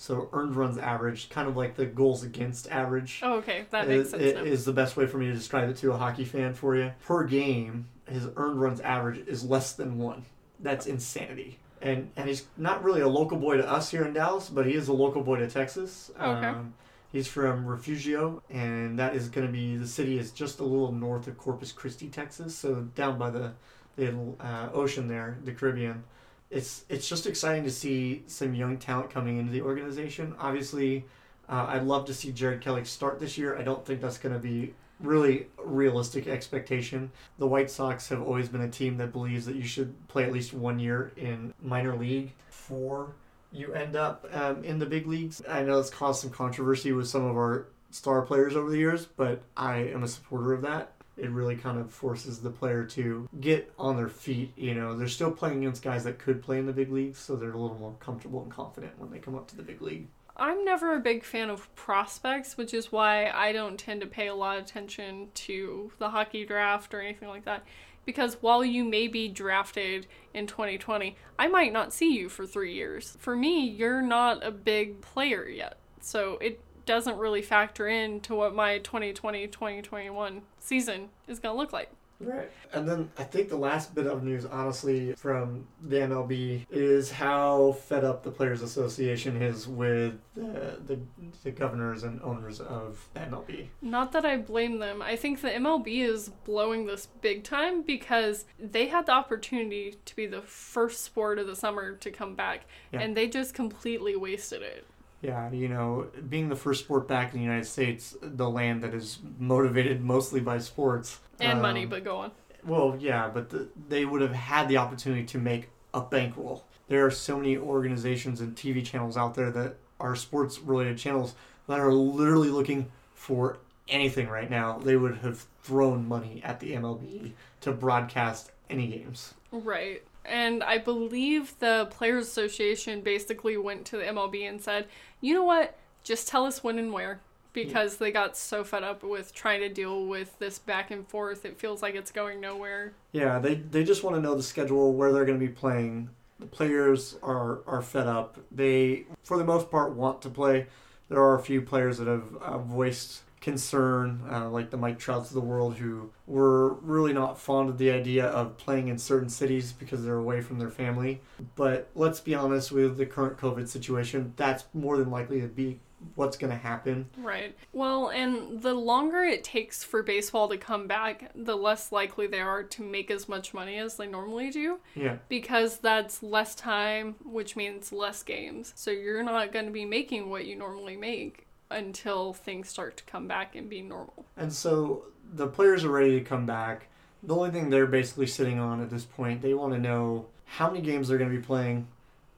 So 0.00 0.28
earned 0.32 0.54
runs 0.54 0.78
average, 0.78 1.28
kind 1.28 1.48
of 1.48 1.56
like 1.56 1.74
the 1.74 1.84
goals 1.84 2.22
against 2.22 2.68
average, 2.70 3.18
Oh, 3.22 3.34
okay. 3.38 3.66
That 3.70 3.88
makes 3.88 4.06
is, 4.06 4.10
sense 4.12 4.34
now. 4.36 4.42
is 4.42 4.64
the 4.64 4.72
best 4.72 4.96
way 4.96 5.06
for 5.08 5.18
me 5.18 5.26
to 5.26 5.32
describe 5.34 5.68
it 5.68 5.76
to 5.78 5.90
a 5.90 5.96
hockey 5.96 6.24
fan 6.24 6.54
for 6.54 6.76
you. 6.76 6.92
Per 7.04 7.24
game, 7.24 7.88
his 8.08 8.28
earned 8.36 8.60
runs 8.60 8.80
average 8.80 9.26
is 9.26 9.44
less 9.44 9.72
than 9.72 9.98
one. 9.98 10.24
That's 10.60 10.86
insanity. 10.86 11.58
And 11.82 12.10
and 12.16 12.28
he's 12.28 12.46
not 12.56 12.84
really 12.84 13.00
a 13.00 13.08
local 13.08 13.38
boy 13.38 13.56
to 13.56 13.68
us 13.68 13.90
here 13.90 14.04
in 14.04 14.12
Dallas, 14.12 14.48
but 14.48 14.66
he 14.66 14.74
is 14.74 14.86
a 14.86 14.92
local 14.92 15.22
boy 15.22 15.36
to 15.40 15.48
Texas. 15.48 16.12
Okay. 16.20 16.46
Um, 16.46 16.74
he's 17.10 17.26
from 17.26 17.66
Refugio, 17.66 18.40
and 18.50 18.98
that 19.00 19.16
is 19.16 19.28
going 19.28 19.46
to 19.48 19.52
be 19.52 19.76
the 19.76 19.86
city 19.86 20.16
is 20.18 20.30
just 20.30 20.60
a 20.60 20.64
little 20.64 20.92
north 20.92 21.26
of 21.26 21.36
Corpus 21.38 21.72
Christi, 21.72 22.08
Texas, 22.08 22.54
so 22.54 22.82
down 22.94 23.18
by 23.18 23.30
the 23.30 23.52
the 23.96 24.16
uh, 24.40 24.68
ocean 24.72 25.08
there, 25.08 25.38
the 25.44 25.52
Caribbean. 25.52 26.04
It's 26.50 26.84
it's 26.88 27.08
just 27.08 27.26
exciting 27.26 27.64
to 27.64 27.70
see 27.70 28.22
some 28.26 28.54
young 28.54 28.78
talent 28.78 29.10
coming 29.10 29.38
into 29.38 29.52
the 29.52 29.62
organization. 29.62 30.34
Obviously, 30.38 31.04
uh, 31.48 31.66
I'd 31.68 31.84
love 31.84 32.06
to 32.06 32.14
see 32.14 32.32
Jared 32.32 32.60
Kelly 32.60 32.84
start 32.84 33.20
this 33.20 33.36
year. 33.36 33.58
I 33.58 33.62
don't 33.62 33.84
think 33.84 34.00
that's 34.00 34.18
going 34.18 34.34
to 34.34 34.40
be 34.40 34.74
really 35.00 35.46
realistic 35.64 36.26
expectation. 36.26 37.10
The 37.38 37.46
White 37.46 37.70
Sox 37.70 38.08
have 38.08 38.22
always 38.22 38.48
been 38.48 38.62
a 38.62 38.68
team 38.68 38.96
that 38.96 39.12
believes 39.12 39.46
that 39.46 39.56
you 39.56 39.62
should 39.62 40.08
play 40.08 40.24
at 40.24 40.32
least 40.32 40.52
one 40.52 40.78
year 40.78 41.12
in 41.16 41.54
minor 41.62 41.96
league 41.96 42.32
before 42.48 43.14
you 43.52 43.72
end 43.72 43.96
up 43.96 44.26
um, 44.32 44.64
in 44.64 44.78
the 44.78 44.86
big 44.86 45.06
leagues. 45.06 45.42
I 45.48 45.62
know 45.62 45.78
it's 45.78 45.90
caused 45.90 46.22
some 46.22 46.30
controversy 46.30 46.92
with 46.92 47.08
some 47.08 47.24
of 47.24 47.36
our 47.36 47.68
star 47.90 48.22
players 48.22 48.56
over 48.56 48.70
the 48.70 48.78
years, 48.78 49.06
but 49.06 49.42
I 49.56 49.76
am 49.76 50.02
a 50.02 50.08
supporter 50.08 50.52
of 50.52 50.62
that. 50.62 50.92
It 51.18 51.30
really 51.30 51.56
kind 51.56 51.78
of 51.78 51.92
forces 51.92 52.40
the 52.40 52.50
player 52.50 52.84
to 52.84 53.28
get 53.40 53.72
on 53.78 53.96
their 53.96 54.08
feet. 54.08 54.52
You 54.56 54.74
know, 54.74 54.96
they're 54.96 55.08
still 55.08 55.32
playing 55.32 55.58
against 55.58 55.82
guys 55.82 56.04
that 56.04 56.18
could 56.18 56.42
play 56.42 56.58
in 56.58 56.66
the 56.66 56.72
big 56.72 56.92
leagues, 56.92 57.18
so 57.18 57.36
they're 57.36 57.52
a 57.52 57.58
little 57.58 57.78
more 57.78 57.94
comfortable 58.00 58.42
and 58.42 58.50
confident 58.50 58.98
when 58.98 59.10
they 59.10 59.18
come 59.18 59.34
up 59.34 59.48
to 59.48 59.56
the 59.56 59.62
big 59.62 59.82
league. 59.82 60.06
I'm 60.36 60.64
never 60.64 60.94
a 60.94 61.00
big 61.00 61.24
fan 61.24 61.50
of 61.50 61.74
prospects, 61.74 62.56
which 62.56 62.72
is 62.72 62.92
why 62.92 63.28
I 63.30 63.50
don't 63.50 63.76
tend 63.76 64.00
to 64.02 64.06
pay 64.06 64.28
a 64.28 64.34
lot 64.34 64.58
of 64.58 64.64
attention 64.64 65.28
to 65.34 65.90
the 65.98 66.10
hockey 66.10 66.46
draft 66.46 66.94
or 66.94 67.00
anything 67.00 67.28
like 67.28 67.44
that. 67.44 67.64
Because 68.04 68.38
while 68.40 68.64
you 68.64 68.84
may 68.84 69.08
be 69.08 69.28
drafted 69.28 70.06
in 70.32 70.46
2020, 70.46 71.16
I 71.38 71.48
might 71.48 71.72
not 71.72 71.92
see 71.92 72.16
you 72.16 72.28
for 72.28 72.46
three 72.46 72.72
years. 72.72 73.16
For 73.18 73.34
me, 73.34 73.68
you're 73.68 74.00
not 74.00 74.46
a 74.46 74.52
big 74.52 75.00
player 75.00 75.46
yet. 75.46 75.76
So 76.00 76.38
it 76.40 76.60
doesn't 76.88 77.18
really 77.18 77.42
factor 77.42 77.86
into 77.86 78.34
what 78.34 78.54
my 78.54 78.78
2020 78.78 79.46
2021 79.46 80.40
season 80.58 81.10
is 81.28 81.38
going 81.38 81.54
to 81.54 81.58
look 81.58 81.70
like. 81.70 81.90
Right. 82.18 82.50
And 82.72 82.88
then 82.88 83.10
I 83.16 83.22
think 83.24 83.48
the 83.48 83.56
last 83.56 83.94
bit 83.94 84.06
of 84.06 84.24
news, 84.24 84.44
honestly, 84.44 85.12
from 85.12 85.68
the 85.86 85.96
MLB 85.98 86.66
is 86.70 87.12
how 87.12 87.72
fed 87.86 88.04
up 88.04 88.24
the 88.24 88.30
Players 88.30 88.60
Association 88.62 89.40
is 89.40 89.68
with 89.68 90.18
the, 90.34 90.78
the, 90.84 90.98
the 91.44 91.50
governors 91.52 92.02
and 92.02 92.20
owners 92.22 92.58
of 92.60 93.06
the 93.14 93.20
MLB. 93.20 93.66
Not 93.82 94.10
that 94.12 94.24
I 94.24 94.38
blame 94.38 94.78
them. 94.78 95.00
I 95.00 95.14
think 95.14 95.42
the 95.42 95.50
MLB 95.50 96.00
is 96.02 96.30
blowing 96.44 96.86
this 96.86 97.06
big 97.20 97.44
time 97.44 97.82
because 97.82 98.46
they 98.58 98.88
had 98.88 99.06
the 99.06 99.12
opportunity 99.12 99.96
to 100.04 100.16
be 100.16 100.26
the 100.26 100.42
first 100.42 101.04
sport 101.04 101.38
of 101.38 101.46
the 101.46 101.54
summer 101.54 101.92
to 101.92 102.10
come 102.10 102.34
back, 102.34 102.62
Yeah. 102.92 103.00
and 103.02 103.16
they 103.16 103.28
just 103.28 103.54
completely 103.54 104.16
wasted 104.16 104.62
it. 104.62 104.86
Yeah, 105.20 105.50
you 105.50 105.68
know, 105.68 106.06
being 106.28 106.48
the 106.48 106.56
first 106.56 106.84
sport 106.84 107.08
back 107.08 107.32
in 107.32 107.40
the 107.40 107.44
United 107.44 107.66
States, 107.66 108.16
the 108.22 108.48
land 108.48 108.82
that 108.84 108.94
is 108.94 109.18
motivated 109.38 110.00
mostly 110.00 110.40
by 110.40 110.58
sports 110.58 111.18
And 111.40 111.60
money, 111.60 111.84
um, 111.84 111.88
but 111.88 112.04
go 112.04 112.18
on. 112.18 112.30
Well, 112.64 112.96
yeah, 113.00 113.28
but 113.28 113.50
the, 113.50 113.68
they 113.88 114.04
would 114.04 114.20
have 114.20 114.32
had 114.32 114.68
the 114.68 114.76
opportunity 114.76 115.24
to 115.24 115.38
make 115.38 115.70
a 115.92 116.00
bankroll. 116.00 116.64
There 116.88 117.04
are 117.04 117.10
so 117.10 117.36
many 117.36 117.56
organizations 117.56 118.40
and 118.40 118.54
TV 118.54 118.84
channels 118.84 119.16
out 119.16 119.34
there 119.34 119.50
that 119.50 119.76
are 120.00 120.14
sports 120.14 120.60
related 120.60 120.98
channels 120.98 121.34
that 121.66 121.80
are 121.80 121.92
literally 121.92 122.50
looking 122.50 122.90
for 123.14 123.58
anything 123.88 124.28
right 124.28 124.50
now. 124.50 124.78
They 124.78 124.96
would 124.96 125.18
have 125.18 125.44
thrown 125.62 126.06
money 126.06 126.40
at 126.44 126.60
the 126.60 126.72
MLB 126.72 127.32
to 127.62 127.72
broadcast 127.72 128.52
any 128.70 128.86
games. 128.86 129.34
Right. 129.50 130.02
And 130.24 130.62
I 130.62 130.78
believe 130.78 131.54
the 131.58 131.88
Players 131.90 132.26
Association 132.28 133.00
basically 133.00 133.56
went 133.56 133.84
to 133.86 133.96
the 133.96 134.04
MLB 134.04 134.48
and 134.48 134.60
said, 134.60 134.86
you 135.20 135.32
know 135.34 135.44
what? 135.44 135.76
Just 136.04 136.28
tell 136.28 136.44
us 136.44 136.62
when 136.62 136.78
and 136.78 136.92
where. 136.92 137.20
because 137.52 137.96
they 137.96 138.12
got 138.12 138.36
so 138.36 138.62
fed 138.62 138.84
up 138.84 139.02
with 139.02 139.34
trying 139.34 139.60
to 139.60 139.68
deal 139.68 140.06
with 140.06 140.38
this 140.38 140.58
back 140.58 140.90
and 140.90 141.08
forth. 141.08 141.44
It 141.44 141.58
feels 141.58 141.82
like 141.82 141.94
it's 141.94 142.10
going 142.12 142.40
nowhere. 142.40 142.92
Yeah, 143.12 143.38
they 143.38 143.56
they 143.56 143.84
just 143.84 144.04
want 144.04 144.16
to 144.16 144.22
know 144.22 144.34
the 144.34 144.42
schedule 144.42 144.92
where 144.94 145.12
they're 145.12 145.24
going 145.24 145.40
to 145.40 145.46
be 145.46 145.52
playing. 145.52 146.10
The 146.38 146.46
players 146.46 147.16
are 147.22 147.60
are 147.66 147.82
fed 147.82 148.06
up. 148.06 148.38
They, 148.52 149.06
for 149.24 149.38
the 149.38 149.44
most 149.44 149.70
part, 149.70 149.94
want 149.94 150.22
to 150.22 150.30
play. 150.30 150.66
There 151.08 151.20
are 151.20 151.34
a 151.34 151.42
few 151.42 151.62
players 151.62 151.98
that 151.98 152.06
have 152.06 152.36
uh, 152.36 152.58
voiced 152.58 153.22
concern, 153.40 154.22
uh, 154.30 154.48
like 154.50 154.70
the 154.70 154.76
Mike 154.76 154.98
Trouts 154.98 155.30
of 155.30 155.34
the 155.34 155.40
world, 155.40 155.76
who 155.76 156.10
were 156.26 156.74
really 156.74 157.12
not 157.12 157.38
fond 157.38 157.68
of 157.68 157.78
the 157.78 157.90
idea 157.90 158.26
of 158.26 158.56
playing 158.56 158.88
in 158.88 158.98
certain 158.98 159.28
cities 159.28 159.72
because 159.72 160.04
they're 160.04 160.16
away 160.16 160.40
from 160.40 160.58
their 160.58 160.70
family. 160.70 161.20
But 161.54 161.90
let's 161.94 162.20
be 162.20 162.34
honest, 162.34 162.72
with 162.72 162.96
the 162.96 163.06
current 163.06 163.38
COVID 163.38 163.68
situation, 163.68 164.32
that's 164.36 164.64
more 164.74 164.96
than 164.96 165.10
likely 165.10 165.40
to 165.40 165.48
be 165.48 165.80
what's 166.14 166.36
going 166.36 166.50
to 166.50 166.56
happen. 166.56 167.08
Right. 167.16 167.56
Well, 167.72 168.08
and 168.08 168.62
the 168.62 168.74
longer 168.74 169.22
it 169.22 169.42
takes 169.42 169.82
for 169.82 170.02
baseball 170.02 170.48
to 170.48 170.56
come 170.56 170.86
back, 170.86 171.30
the 171.34 171.56
less 171.56 171.90
likely 171.92 172.26
they 172.26 172.40
are 172.40 172.62
to 172.62 172.82
make 172.82 173.10
as 173.10 173.28
much 173.28 173.52
money 173.52 173.78
as 173.78 173.96
they 173.96 174.06
normally 174.06 174.50
do. 174.50 174.78
Yeah. 174.94 175.16
Because 175.28 175.78
that's 175.78 176.22
less 176.22 176.54
time, 176.54 177.16
which 177.24 177.56
means 177.56 177.92
less 177.92 178.22
games. 178.22 178.72
So 178.76 178.90
you're 178.90 179.22
not 179.22 179.52
going 179.52 179.66
to 179.66 179.72
be 179.72 179.84
making 179.84 180.30
what 180.30 180.46
you 180.46 180.56
normally 180.56 180.96
make 180.96 181.47
until 181.70 182.32
things 182.32 182.68
start 182.68 182.96
to 182.98 183.04
come 183.04 183.26
back 183.26 183.54
and 183.54 183.68
be 183.68 183.82
normal. 183.82 184.24
And 184.36 184.52
so 184.52 185.04
the 185.32 185.46
players 185.46 185.84
are 185.84 185.90
ready 185.90 186.18
to 186.18 186.24
come 186.24 186.46
back. 186.46 186.88
The 187.22 187.34
only 187.34 187.50
thing 187.50 187.68
they're 187.70 187.86
basically 187.86 188.26
sitting 188.26 188.58
on 188.58 188.80
at 188.80 188.90
this 188.90 189.04
point, 189.04 189.42
they 189.42 189.54
want 189.54 189.74
to 189.74 189.78
know 189.80 190.26
how 190.44 190.70
many 190.70 190.82
games 190.82 191.08
they're 191.08 191.18
going 191.18 191.30
to 191.30 191.36
be 191.36 191.42
playing, 191.42 191.88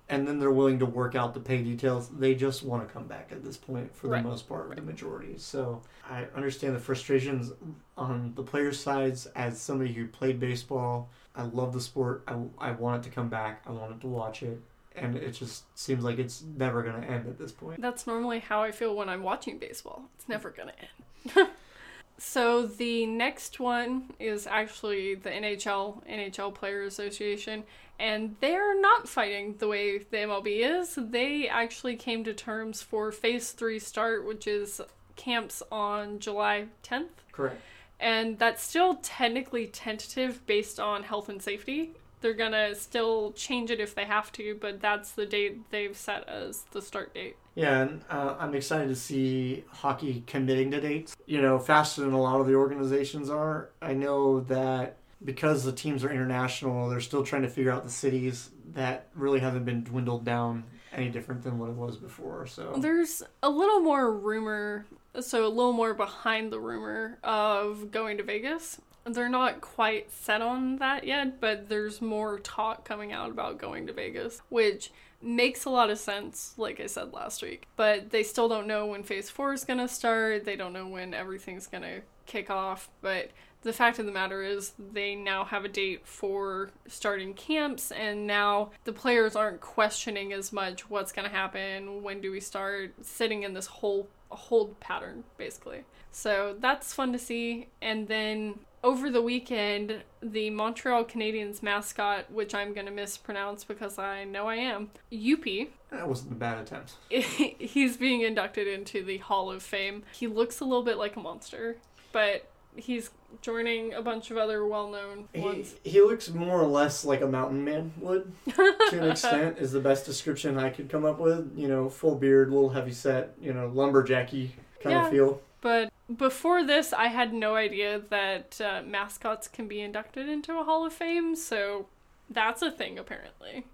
and 0.08 0.26
then 0.26 0.40
they're 0.40 0.50
willing 0.50 0.78
to 0.80 0.86
work 0.86 1.14
out 1.14 1.34
the 1.34 1.38
pay 1.40 1.62
details. 1.62 2.08
They 2.08 2.34
just 2.34 2.64
want 2.64 2.86
to 2.86 2.92
come 2.92 3.06
back 3.06 3.28
at 3.30 3.44
this 3.44 3.56
point 3.56 3.94
for 3.94 4.08
Right. 4.08 4.22
the 4.22 4.28
most 4.28 4.48
part, 4.48 4.66
Right. 4.68 4.76
the 4.76 4.82
majority. 4.82 5.34
So 5.38 5.82
I 6.08 6.26
understand 6.34 6.74
the 6.74 6.80
frustrations 6.80 7.52
on 7.96 8.32
the 8.34 8.42
players' 8.42 8.80
sides 8.80 9.26
as 9.36 9.60
somebody 9.60 9.92
who 9.92 10.08
played 10.08 10.40
baseball. 10.40 11.10
I 11.36 11.42
love 11.42 11.72
the 11.72 11.80
sport. 11.80 12.24
I, 12.26 12.42
I 12.58 12.72
want 12.72 13.04
it 13.04 13.08
to 13.08 13.14
come 13.14 13.28
back. 13.28 13.62
I 13.66 13.70
wanted 13.70 14.00
to 14.00 14.08
watch 14.08 14.42
it. 14.42 14.60
And 14.97 15.16
it 15.16 15.32
just 15.32 15.64
seems 15.78 16.03
like 16.03 16.18
it's 16.18 16.43
never 16.57 16.82
going 16.82 17.01
to 17.01 17.07
end 17.07 17.26
at 17.28 17.38
this 17.38 17.53
point. 17.53 17.80
That's 17.80 18.07
normally 18.07 18.41
how 18.41 18.62
I 18.62 18.72
feel 18.72 18.95
when 18.95 19.09
I'm 19.09 19.22
watching 19.22 19.59
baseball. 19.59 20.05
It's 20.16 20.28
never 20.28 20.51
going 20.51 20.70
to 20.70 21.41
end. 21.43 21.49
so 22.18 22.66
the 22.66 23.07
next 23.07 23.61
one 23.61 24.12
is 24.18 24.47
actually 24.47 25.14
the 25.14 25.30
NHL, 25.30 26.05
NHL 26.09 26.55
Player 26.55 26.82
Association, 26.82 27.62
and 28.01 28.34
they're 28.41 28.80
not 28.80 29.09
fighting 29.09 29.57
the 29.59 29.68
way 29.68 29.99
the 29.99 30.16
MLB 30.16 30.80
is. 30.80 30.99
They 30.99 31.49
actually 31.49 31.97
came 31.97 32.24
to 32.24 32.34
terms 32.34 32.82
for 32.82 33.12
phase 33.12 33.53
3 33.53 33.78
start, 33.78 34.26
which 34.26 34.47
is 34.47 34.80
camps 35.16 35.62
on 35.70 36.18
July 36.18 36.66
10th. 36.82 37.09
Correct. 37.30 37.61
And 38.01 38.38
that's 38.38 38.62
still 38.62 38.97
technically 39.03 39.66
tentative 39.66 40.45
based 40.47 40.80
on 40.80 41.03
health 41.03 41.28
and 41.28 41.43
safety. 41.43 41.93
They're 42.20 42.34
gonna 42.34 42.74
still 42.74 43.32
change 43.32 43.70
it 43.70 43.80
if 43.80 43.94
they 43.94 44.04
have 44.04 44.30
to, 44.32 44.56
but 44.60 44.80
that's 44.80 45.12
the 45.12 45.26
date 45.26 45.70
they've 45.70 45.96
set 45.96 46.28
as 46.28 46.64
the 46.72 46.82
start 46.82 47.14
date. 47.14 47.36
Yeah, 47.54 47.80
and 47.82 48.04
uh, 48.08 48.36
I'm 48.38 48.54
excited 48.54 48.88
to 48.88 48.96
see 48.96 49.64
hockey 49.68 50.22
committing 50.26 50.70
to 50.72 50.80
dates. 50.80 51.16
You 51.26 51.42
know, 51.42 51.58
faster 51.58 52.02
than 52.02 52.12
a 52.12 52.20
lot 52.20 52.40
of 52.40 52.46
the 52.46 52.54
organizations 52.54 53.30
are. 53.30 53.70
I 53.82 53.94
know 53.94 54.40
that 54.40 54.96
because 55.24 55.64
the 55.64 55.72
teams 55.72 56.04
are 56.04 56.10
international, 56.10 56.88
they're 56.88 57.00
still 57.00 57.24
trying 57.24 57.42
to 57.42 57.48
figure 57.48 57.70
out 57.70 57.84
the 57.84 57.90
cities. 57.90 58.50
That 58.72 59.08
really 59.14 59.40
hasn't 59.40 59.64
been 59.64 59.82
dwindled 59.82 60.24
down 60.24 60.64
any 60.92 61.08
different 61.08 61.42
than 61.42 61.58
what 61.58 61.70
it 61.70 61.76
was 61.76 61.96
before. 61.96 62.46
So 62.46 62.74
There's 62.78 63.22
a 63.42 63.50
little 63.50 63.80
more 63.80 64.12
rumor, 64.12 64.86
so 65.20 65.46
a 65.46 65.48
little 65.48 65.72
more 65.72 65.94
behind 65.94 66.52
the 66.52 66.60
rumor 66.60 67.18
of 67.22 67.90
going 67.90 68.16
to 68.18 68.22
Vegas. 68.22 68.80
They're 69.05 69.28
not 69.28 69.61
quite 69.61 70.11
set 70.12 70.42
on 70.42 70.76
that 70.76 71.05
yet, 71.05 71.40
but 71.40 71.68
there's 71.68 72.03
more 72.03 72.38
talk 72.38 72.84
coming 72.84 73.12
out 73.12 73.30
about 73.30 73.59
going 73.59 73.86
to 73.86 73.92
Vegas, 73.92 74.42
which 74.48 74.92
makes 75.22 75.64
a 75.64 75.70
lot 75.70 75.90
of 75.90 75.98
sense, 75.98 76.55
like 76.57 76.80
I 76.80 76.86
said 76.86 77.12
last 77.12 77.42
week. 77.42 77.66
But 77.76 78.11
they 78.11 78.22
still 78.22 78.48
don't 78.48 78.66
know 78.66 78.86
when 78.86 79.03
phase 79.03 79.30
four 79.30 79.53
is 79.53 79.64
to 79.78 79.88
start, 79.88 80.44
they 80.44 80.57
don't 80.57 80.72
know 80.72 80.86
when 80.86 81.14
everything's 81.14 81.66
to 81.82 82.03
kick 82.26 82.51
off. 82.51 82.88
But 83.01 83.30
the 83.62 83.72
fact 83.72 83.98
of 83.98 84.07
the 84.07 84.12
matter 84.12 84.42
is, 84.42 84.72
they 84.92 85.14
now 85.14 85.44
have 85.44 85.64
a 85.64 85.68
date 85.68 86.07
for 86.07 86.70
starting 86.86 87.34
camps, 87.34 87.92
and 87.92 88.26
now 88.26 88.70
the 88.84 88.92
players 88.92 89.36
aren't 89.36 89.61
questioning 89.61 90.32
as 90.32 90.53
much 90.53 90.88
what's 90.88 91.12
going 91.12 91.28
to 91.28 91.34
happen, 91.34 92.03
when 92.03 92.20
do 92.20 92.30
we 92.30 92.40
start, 92.40 92.94
sitting 93.03 93.42
in 93.42 93.53
this 93.53 93.66
whole 93.66 94.09
hold 94.30 94.78
pattern, 94.80 95.24
basically. 95.36 95.84
So 96.11 96.57
that's 96.59 96.94
fun 96.94 97.12
to 97.12 97.18
see. 97.18 97.68
And 97.82 98.09
then 98.09 98.61
over 98.82 99.10
the 99.10 99.20
weekend, 99.22 100.02
the 100.22 100.50
Montreal 100.50 101.04
Canadiens 101.04 101.62
mascot, 101.62 102.30
which 102.32 102.54
I'm 102.54 102.72
going 102.72 102.86
to 102.86 102.92
mispronounce 102.92 103.64
because 103.64 103.98
I 103.98 104.24
know 104.24 104.46
I 104.48 104.56
am, 104.56 104.90
Youppi, 105.12 105.68
that 105.90 106.08
wasn't 106.08 106.32
a 106.32 106.36
bad 106.36 106.58
attempt. 106.58 106.94
he's 107.10 107.96
being 107.96 108.22
inducted 108.22 108.66
into 108.68 109.02
the 109.04 109.18
Hall 109.18 109.50
of 109.50 109.62
Fame. 109.62 110.04
He 110.12 110.26
looks 110.26 110.60
a 110.60 110.64
little 110.64 110.84
bit 110.84 110.96
like 110.98 111.16
a 111.16 111.20
monster, 111.20 111.76
but 112.12 112.48
he's 112.76 113.10
joining 113.42 113.92
a 113.94 114.00
bunch 114.02 114.30
of 114.30 114.36
other 114.36 114.64
well-known 114.64 115.28
He, 115.34 115.40
ones. 115.40 115.74
he 115.84 116.00
looks 116.00 116.30
more 116.30 116.60
or 116.60 116.66
less 116.66 117.04
like 117.04 117.20
a 117.20 117.26
mountain 117.26 117.64
man 117.64 117.92
would, 117.98 118.32
to 118.54 119.02
an 119.02 119.10
extent, 119.10 119.58
is 119.58 119.72
the 119.72 119.80
best 119.80 120.06
description 120.06 120.56
I 120.58 120.70
could 120.70 120.88
come 120.88 121.04
up 121.04 121.18
with. 121.18 121.52
You 121.56 121.68
know, 121.68 121.88
full 121.90 122.14
beard, 122.16 122.50
little 122.50 122.70
heavy 122.70 122.92
set, 122.92 123.34
you 123.40 123.52
know, 123.52 123.68
lumberjacky 123.74 124.50
kind 124.82 124.94
Yeah. 124.94 125.04
of 125.04 125.10
feel. 125.12 125.42
But 125.61 125.92
before 126.16 126.64
this, 126.64 126.92
I 126.92 127.08
had 127.08 127.32
no 127.32 127.54
idea 127.54 128.00
that 128.11 128.61
uh, 128.61 128.82
mascots 128.86 129.48
can 129.48 129.68
be 129.68 129.80
inducted 129.80 130.28
into 130.28 130.58
a 130.58 130.64
Hall 130.64 130.86
of 130.86 130.92
Fame, 130.92 131.36
so 131.36 131.86
that's 132.28 132.62
a 132.62 132.70
thing 132.70 132.98
apparently. 132.98 133.64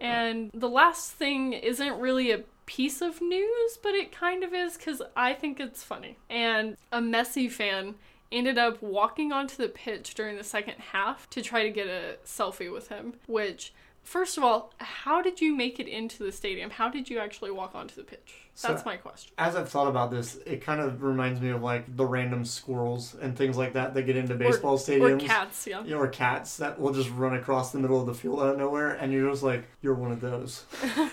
And 0.00 0.50
the 0.52 0.68
last 0.68 1.12
thing 1.12 1.52
isn't 1.52 1.98
really 1.98 2.30
a 2.30 2.44
piece 2.66 3.00
of 3.00 3.20
news, 3.20 3.78
but 3.82 3.94
it 3.94 4.12
kind 4.12 4.42
of 4.42 4.52
is 4.52 4.76
because 4.76 5.00
I 5.16 5.32
think 5.32 5.60
it's 5.60 5.82
funny. 5.82 6.18
And 6.28 6.76
a 6.92 7.00
Messi 7.00 7.50
fan 7.50 7.94
ended 8.30 8.58
up 8.58 8.82
walking 8.82 9.32
onto 9.32 9.56
the 9.56 9.68
pitch 9.68 10.14
during 10.14 10.36
the 10.36 10.44
second 10.44 10.76
half 10.92 11.30
to 11.30 11.40
try 11.40 11.62
to 11.62 11.70
get 11.70 11.86
a 11.86 12.16
selfie 12.24 12.72
with 12.72 12.88
him, 12.88 13.14
which. 13.26 13.72
First 14.02 14.38
of 14.38 14.44
all, 14.44 14.72
how 14.78 15.20
did 15.20 15.40
you 15.40 15.52
make 15.52 15.80
it 15.80 15.88
into 15.88 16.22
the 16.22 16.30
stadium? 16.30 16.70
How 16.70 16.88
did 16.88 17.10
you 17.10 17.18
actually 17.18 17.50
walk 17.50 17.74
onto 17.74 17.96
the 17.96 18.04
pitch? 18.04 18.45
So- 18.56 18.68
That's 18.68 18.84
my 18.86 18.96
question. 18.96 19.32
As 19.38 19.54
I've 19.54 19.68
thought 19.68 19.86
about 19.86 20.10
this, 20.10 20.36
it 20.46 20.62
kind 20.62 20.80
of 20.80 21.02
reminds 21.02 21.40
me 21.42 21.50
of 21.50 21.62
like 21.62 21.94
the 21.94 22.06
random 22.06 22.44
squirrels 22.46 23.14
and 23.20 23.36
things 23.36 23.56
like 23.58 23.74
that 23.74 23.92
that 23.94 24.02
get 24.02 24.16
into 24.16 24.34
baseball 24.34 24.78
stadiums. 24.78 25.22
Or 25.22 25.26
cats, 25.26 25.66
yeah. 25.66 25.82
Yeah, 25.84 25.96
or 25.96 26.08
cats 26.08 26.56
that 26.56 26.80
will 26.80 26.92
just 26.94 27.10
run 27.10 27.34
across 27.34 27.70
the 27.70 27.78
middle 27.78 28.00
of 28.00 28.06
the 28.06 28.14
field 28.14 28.40
out 28.40 28.48
of 28.48 28.58
nowhere, 28.58 28.92
and 28.94 29.12
you're 29.12 29.30
just 29.30 29.42
like, 29.42 29.64
you're 29.82 29.94
one 29.94 30.10
of 30.10 30.20
those. 30.22 30.64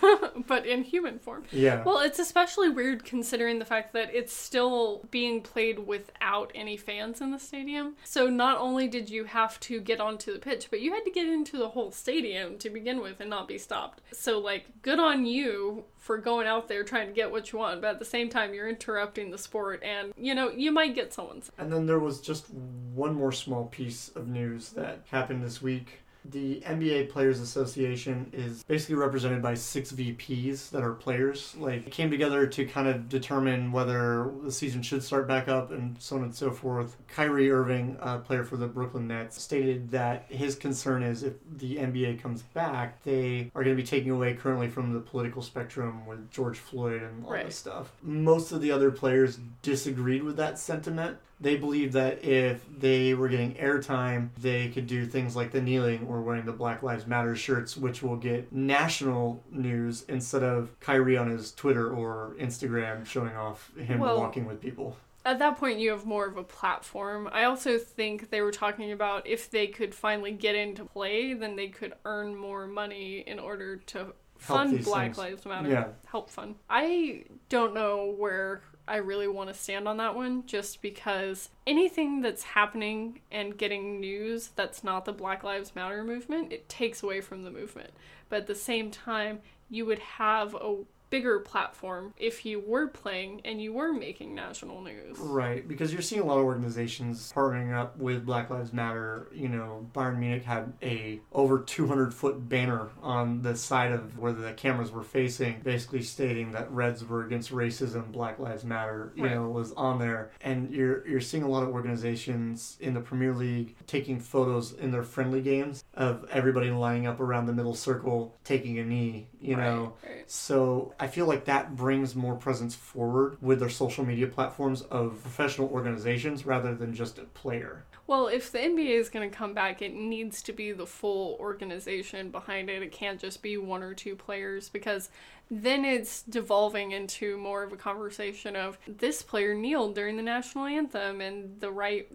but 0.48 0.66
in 0.66 0.84
human 0.84 1.20
form. 1.20 1.44
Yeah. 1.52 1.84
Well, 1.84 2.00
it's 2.00 2.18
especially 2.20 2.70
weird 2.70 3.04
considering 3.04 3.60
the 3.60 3.66
fact 3.66 3.94
that 3.94 4.14
it's 4.16 4.34
still 4.34 5.06
being 5.12 5.42
played 5.42 5.80
without 5.80 6.52
any 6.56 6.78
fans 6.78 7.20
in 7.22 7.32
the 7.32 7.40
stadium. 7.40 7.96
So 8.06 8.28
not 8.28 8.58
only 8.58 8.88
did 8.88 9.10
you 9.10 9.26
have 9.26 9.60
to 9.62 9.82
get 9.82 10.00
onto 10.00 10.32
the 10.32 10.40
pitch, 10.40 10.68
but 10.70 10.80
you 10.82 10.94
had 10.94 11.04
to 11.04 11.12
get 11.12 11.28
into 11.28 11.58
the 11.58 11.70
whole 11.70 11.92
stadium 11.92 12.58
to 12.60 12.70
begin 12.70 13.02
with 13.02 13.20
and 13.20 13.30
not 13.30 13.48
be 13.50 13.58
stopped. 13.58 14.02
So 14.14 14.40
like 14.40 14.66
good 14.82 15.00
on 15.00 15.26
you 15.26 15.84
for 16.04 16.18
going 16.18 16.46
out 16.46 16.68
there 16.68 16.84
trying 16.84 17.08
to 17.08 17.14
get 17.14 17.32
what 17.32 17.54
you 17.54 17.60
want, 17.60 17.80
but 17.80 17.92
at 17.92 18.00
the 18.00 18.04
same 18.04 18.30
time 18.30 18.54
you're 18.54 18.68
interrupting 18.68 19.32
the 19.32 19.38
sport 19.38 19.82
and 19.82 20.14
you 20.18 20.36
know, 20.36 20.50
you 20.50 20.70
might 20.70 20.94
get 20.94 21.14
someone's 21.14 21.50
And 21.58 21.72
then 21.72 21.86
there 21.86 22.00
was 22.00 22.20
just 22.20 22.50
one 22.94 23.16
more 23.16 23.32
small 23.32 23.68
piece 23.68 24.10
of 24.10 24.28
news 24.28 24.72
that 24.72 25.00
happened 25.10 25.42
this 25.42 25.62
week. 25.62 26.02
The 26.26 26.62
NBA 26.66 27.10
Players 27.10 27.40
Association 27.40 28.30
is 28.34 28.64
basically 28.64 28.96
represented 28.96 29.42
by 29.42 29.56
six 29.56 29.92
VPs 29.92 30.70
that 30.70 30.82
are 30.82 30.94
players. 30.94 31.54
Like, 31.58 31.90
came 31.92 32.10
together 32.10 32.48
to 32.48 32.66
kind 32.66 32.88
of 32.88 33.10
determine 33.10 33.72
whether 33.72 34.32
the 34.44 34.52
season 34.52 34.82
should 34.82 35.04
start 35.04 35.28
back 35.28 35.48
up 35.48 35.72
and 35.72 35.96
so 36.00 36.16
on 36.16 36.24
and 36.24 36.34
so 36.34 36.52
forth. 36.52 36.96
Kyrie 37.08 37.52
Irving, 37.52 37.98
a 38.00 38.20
player 38.20 38.44
for 38.44 38.56
the 38.58 38.68
Brooklyn 38.68 39.08
Nets, 39.08 39.42
stated 39.42 39.92
that 39.92 40.26
his 40.30 40.56
concern 40.56 41.04
is 41.04 41.24
if 41.24 41.34
the 41.58 41.76
NBA 41.78 42.22
comes 42.22 42.42
back, 42.42 43.04
they 43.04 43.52
are 43.54 43.64
going 43.64 43.76
to 43.76 43.82
be 43.82 43.88
taking 43.88 44.12
away 44.12 44.34
currently 44.34 44.70
from 44.70 44.94
the 44.94 45.00
political 45.02 45.42
spectrum 45.42 46.06
with 46.06 46.32
George 46.32 46.58
Floyd 46.58 47.02
and 47.04 47.26
all 47.26 47.34
Right. 47.34 47.48
this 47.48 47.58
stuff. 47.58 47.92
Most 48.02 48.52
of 48.52 48.62
the 48.62 48.72
other 48.72 48.92
players 48.92 49.40
disagreed 49.62 50.24
with 50.24 50.38
that 50.38 50.58
sentiment. 50.58 51.18
They 51.44 51.58
believe 51.58 51.92
that 51.92 52.24
if 52.24 52.62
they 52.80 53.14
were 53.14 53.28
getting 53.28 53.54
airtime, 53.56 54.30
they 54.40 54.70
could 54.70 54.88
do 54.88 55.06
things 55.06 55.36
like 55.36 55.52
the 55.52 55.62
kneeling 55.62 56.08
or 56.08 56.22
wearing 56.22 56.46
the 56.46 56.54
Black 56.54 56.82
Lives 56.82 57.06
Matter 57.06 57.36
shirts, 57.36 57.76
which 57.76 58.02
will 58.02 58.16
get 58.16 58.54
national 58.54 59.44
news 59.52 60.06
instead 60.08 60.42
of 60.42 60.70
Kyrie 60.80 61.18
on 61.18 61.30
his 61.30 61.52
Twitter 61.52 61.94
or 61.94 62.36
Instagram 62.40 63.06
showing 63.06 63.36
off 63.36 63.72
him 63.78 64.00
Well- 64.00 64.18
walking 64.20 64.46
with 64.46 64.62
people. 64.62 64.96
at 65.26 65.40
that 65.40 65.58
point 65.58 65.80
you 65.80 65.90
have 65.92 66.06
more 66.06 66.26
of 66.28 66.36
a 66.38 66.44
platform. 66.44 67.30
I 67.32 67.44
also 67.46 67.78
think 67.78 68.30
they 68.30 68.42
were 68.42 68.52
talking 68.52 68.92
about 68.92 69.26
if 69.26 69.50
they 69.50 69.68
could 69.68 69.94
finally 69.96 70.32
get 70.32 70.54
into 70.56 70.84
play, 70.86 71.34
then 71.34 71.56
they 71.56 71.68
could 71.70 71.94
earn 72.04 72.36
more 72.36 72.68
money 72.68 73.20
in 73.26 73.40
order 73.40 73.78
to 73.78 74.14
fund 74.38 74.84
Black 74.84 75.06
things. 75.16 75.18
Lives 75.18 75.46
Matter. 75.46 75.70
Yeah. 75.70 75.88
Help 76.06 76.30
fund. 76.30 76.56
I 76.70 77.24
don't 77.48 77.74
know 77.74 78.14
where 78.18 78.64
I 78.88 78.98
really 78.98 79.28
want 79.28 79.50
to 79.50 79.54
stand 79.54 79.88
on 79.88 79.98
that 79.98 80.16
one 80.16 80.46
just 80.46 80.82
because 80.82 81.50
anything 81.66 82.22
that's 82.22 82.44
happening 82.44 83.22
and 83.32 83.58
getting 83.58 84.00
news 84.00 84.50
that's 84.56 84.84
not 84.84 85.06
the 85.06 85.14
Black 85.14 85.44
Lives 85.44 85.76
Matter 85.76 86.04
movement, 86.04 86.52
it 86.52 86.68
takes 86.68 87.02
away 87.02 87.22
from 87.22 87.44
the 87.44 87.52
movement. 87.52 87.92
But 88.30 88.42
at 88.42 88.48
the 88.48 88.56
same 88.56 88.92
time, 88.92 89.40
you 89.70 89.86
would 89.86 90.00
have 90.00 90.54
a 90.54 90.84
bigger 91.14 91.40
platform 91.40 92.12
if 92.18 92.44
you 92.44 92.60
were 92.60 92.88
playing 92.88 93.40
and 93.46 93.62
you 93.62 93.72
were 93.72 93.94
making 93.94 94.34
national 94.34 94.82
news. 94.82 95.16
Right, 95.20 95.68
because 95.68 95.94
you're 95.94 96.02
seeing 96.02 96.24
a 96.24 96.26
lot 96.26 96.40
of 96.40 96.46
organizations 96.46 97.32
partnering 97.36 97.72
up 97.72 97.96
with 98.00 98.26
Black 98.26 98.50
Lives 98.50 98.74
Matter. 98.74 99.28
You 99.32 99.48
know, 99.48 99.88
Bayern 99.94 100.18
Munich 100.18 100.44
had 100.44 100.74
a 100.82 101.20
over 101.32 101.60
200 101.60 102.16
foot 102.16 102.50
banner 102.50 102.90
on 103.04 103.44
the 103.44 103.56
side 103.56 103.92
of 103.92 104.18
where 104.18 104.32
the 104.32 104.54
cameras 104.54 104.90
were 104.92 105.04
facing, 105.04 105.62
basically 105.64 106.02
stating 106.02 106.52
that 106.54 106.72
Reds 106.72 107.06
were 107.06 107.24
against 107.24 107.52
racism, 107.52 108.12
Black 108.12 108.40
Lives 108.40 108.64
Matter. 108.64 109.12
You 109.16 109.26
Right. 109.26 109.36
know, 109.36 109.50
was 109.50 109.72
on 109.74 110.00
there, 110.00 110.32
and 110.42 110.72
you're 110.72 111.08
you're 111.08 111.22
seeing 111.22 111.44
a 111.44 111.48
lot 111.48 111.62
of 111.62 111.70
organizations 111.70 112.76
in 112.80 112.96
the 112.96 113.02
Premier 113.02 113.36
League 113.36 113.76
taking 113.86 114.20
photos 114.20 114.74
in 114.74 114.90
their 114.90 115.04
friendly 115.04 115.42
games 115.42 115.84
of 115.94 116.26
everybody 116.32 116.72
lining 116.72 117.06
up 117.06 117.20
around 117.20 117.46
the 117.46 117.54
middle 117.54 117.76
circle, 117.76 118.36
taking 118.44 118.80
a 118.80 118.84
knee. 118.84 119.28
You 119.40 119.58
know. 119.58 119.94
Right, 120.04 120.16
right. 120.16 120.32
So 120.32 120.94
I 121.04 121.08
feel 121.08 121.26
like 121.26 121.44
that 121.46 121.76
brings 121.76 122.16
more 122.16 122.36
presence 122.36 122.76
forward 122.76 123.36
with 123.42 123.60
their 123.60 123.68
social 123.68 124.06
media 124.06 124.26
platforms 124.26 124.84
of 124.84 125.22
professional 125.22 125.68
organizations 125.68 126.46
rather 126.46 126.74
than 126.74 126.94
just 126.94 127.18
a 127.18 127.24
player. 127.24 127.84
Well, 128.08 128.28
if 128.28 128.54
the 128.54 128.60
NBA 128.60 129.02
is 129.02 129.10
going 129.10 129.30
to 129.30 129.36
come 129.36 129.54
back, 129.54 129.82
it 129.82 129.94
needs 129.94 130.42
to 130.44 130.54
be 130.54 130.72
the 130.72 130.86
full 130.86 131.36
organization 131.42 132.32
behind 132.32 132.70
it. 132.70 132.82
It 132.82 132.94
can't 132.94 133.20
just 133.20 133.42
be 133.42 133.58
one 133.58 133.84
or 133.84 133.94
two 133.94 134.16
players 134.16 134.70
because 134.70 135.10
then 135.52 135.84
it's 135.84 136.22
devolving 136.22 136.92
into 136.92 137.36
more 137.36 137.64
of 137.64 137.74
a 137.74 137.78
conversation 137.78 138.56
of 138.56 138.78
this 138.88 139.22
player 139.22 139.54
kneeled 139.54 139.96
during 139.96 140.16
the 140.16 140.24
national 140.24 140.68
anthem 140.68 141.20
and 141.20 141.60
the 141.60 141.70
right 141.70 142.08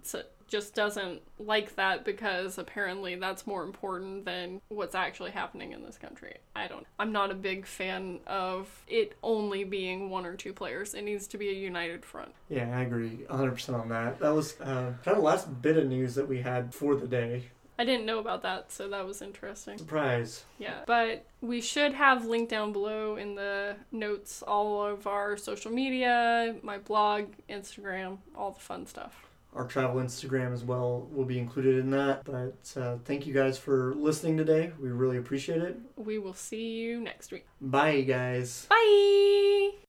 just 0.49 0.75
doesn't 0.75 1.21
like 1.39 1.77
that 1.77 2.05
because 2.05 2.59
apparently 2.59 3.15
that's 3.15 3.47
more 3.47 3.63
important 3.63 4.25
than 4.25 4.61
what's 4.69 4.95
actually 4.95 5.31
happening 5.31 5.73
in 5.73 5.85
this 5.85 5.99
country. 5.99 6.39
I 6.57 6.67
don't 6.67 6.87
I'm 6.99 7.13
not 7.13 7.31
a 7.31 7.35
big 7.35 7.67
fan 7.67 8.21
of 8.27 8.69
it 8.89 9.17
only 9.23 9.65
being 9.65 10.11
one 10.11 10.27
or 10.27 10.35
two 10.35 10.53
players. 10.53 10.95
It 10.95 11.03
needs 11.03 11.27
to 11.29 11.39
be 11.39 11.51
a 11.51 11.53
united 11.53 12.05
front. 12.05 12.33
Yeah, 12.49 12.77
I 12.77 12.83
agree 12.83 13.21
100% 13.31 13.81
on 13.81 13.89
that. 13.91 14.19
That 14.19 14.35
was 14.35 14.61
uh, 14.61 14.93
kind 15.05 15.09
of 15.09 15.17
the 15.17 15.23
last 15.23 15.63
bit 15.63 15.77
of 15.77 15.87
news 15.87 16.15
that 16.15 16.27
we 16.27 16.41
had 16.41 16.75
for 16.75 16.97
the 16.97 17.07
day. 17.07 17.45
I 17.81 17.85
didn't 17.85 18.07
know 18.07 18.19
about 18.19 18.43
that, 18.43 18.73
so 18.73 18.89
that 18.89 19.07
was 19.07 19.23
interesting. 19.23 19.79
Surprise. 19.79 20.45
Yeah, 20.59 20.81
but 20.85 21.25
we 21.41 21.61
should 21.61 21.93
have 21.95 22.27
linked 22.27 22.51
down 22.51 22.73
below 22.73 23.15
in 23.15 23.37
the 23.37 23.77
notes 23.93 24.43
all 24.43 24.83
of 24.83 25.07
our 25.07 25.37
social 25.37 25.71
media, 25.71 26.57
my 26.63 26.79
blog, 26.79 27.27
Instagram, 27.49 28.19
all 28.37 28.51
the 28.51 28.61
fun 28.61 28.85
stuff. 28.85 29.28
Our 29.59 29.67
travel 29.67 30.01
Instagram 30.01 30.53
as 30.53 30.63
well 30.63 31.09
will 31.11 31.25
be 31.25 31.37
included 31.37 31.79
in 31.79 31.91
that. 31.91 32.25
But 32.25 32.73
uh, 32.81 32.99
thank 33.05 33.27
you 33.27 33.35
guys 33.35 33.59
for 33.59 33.93
listening 33.97 34.37
today. 34.37 34.73
We 34.81 34.91
really 34.91 35.17
appreciate 35.19 35.63
it. 35.63 35.77
We 35.97 36.19
will 36.19 36.33
see 36.33 36.77
you 36.77 37.01
next 37.01 37.33
week. 37.33 37.45
Bye, 37.61 38.03
guys. 38.03 38.69
Bye! 38.71 39.88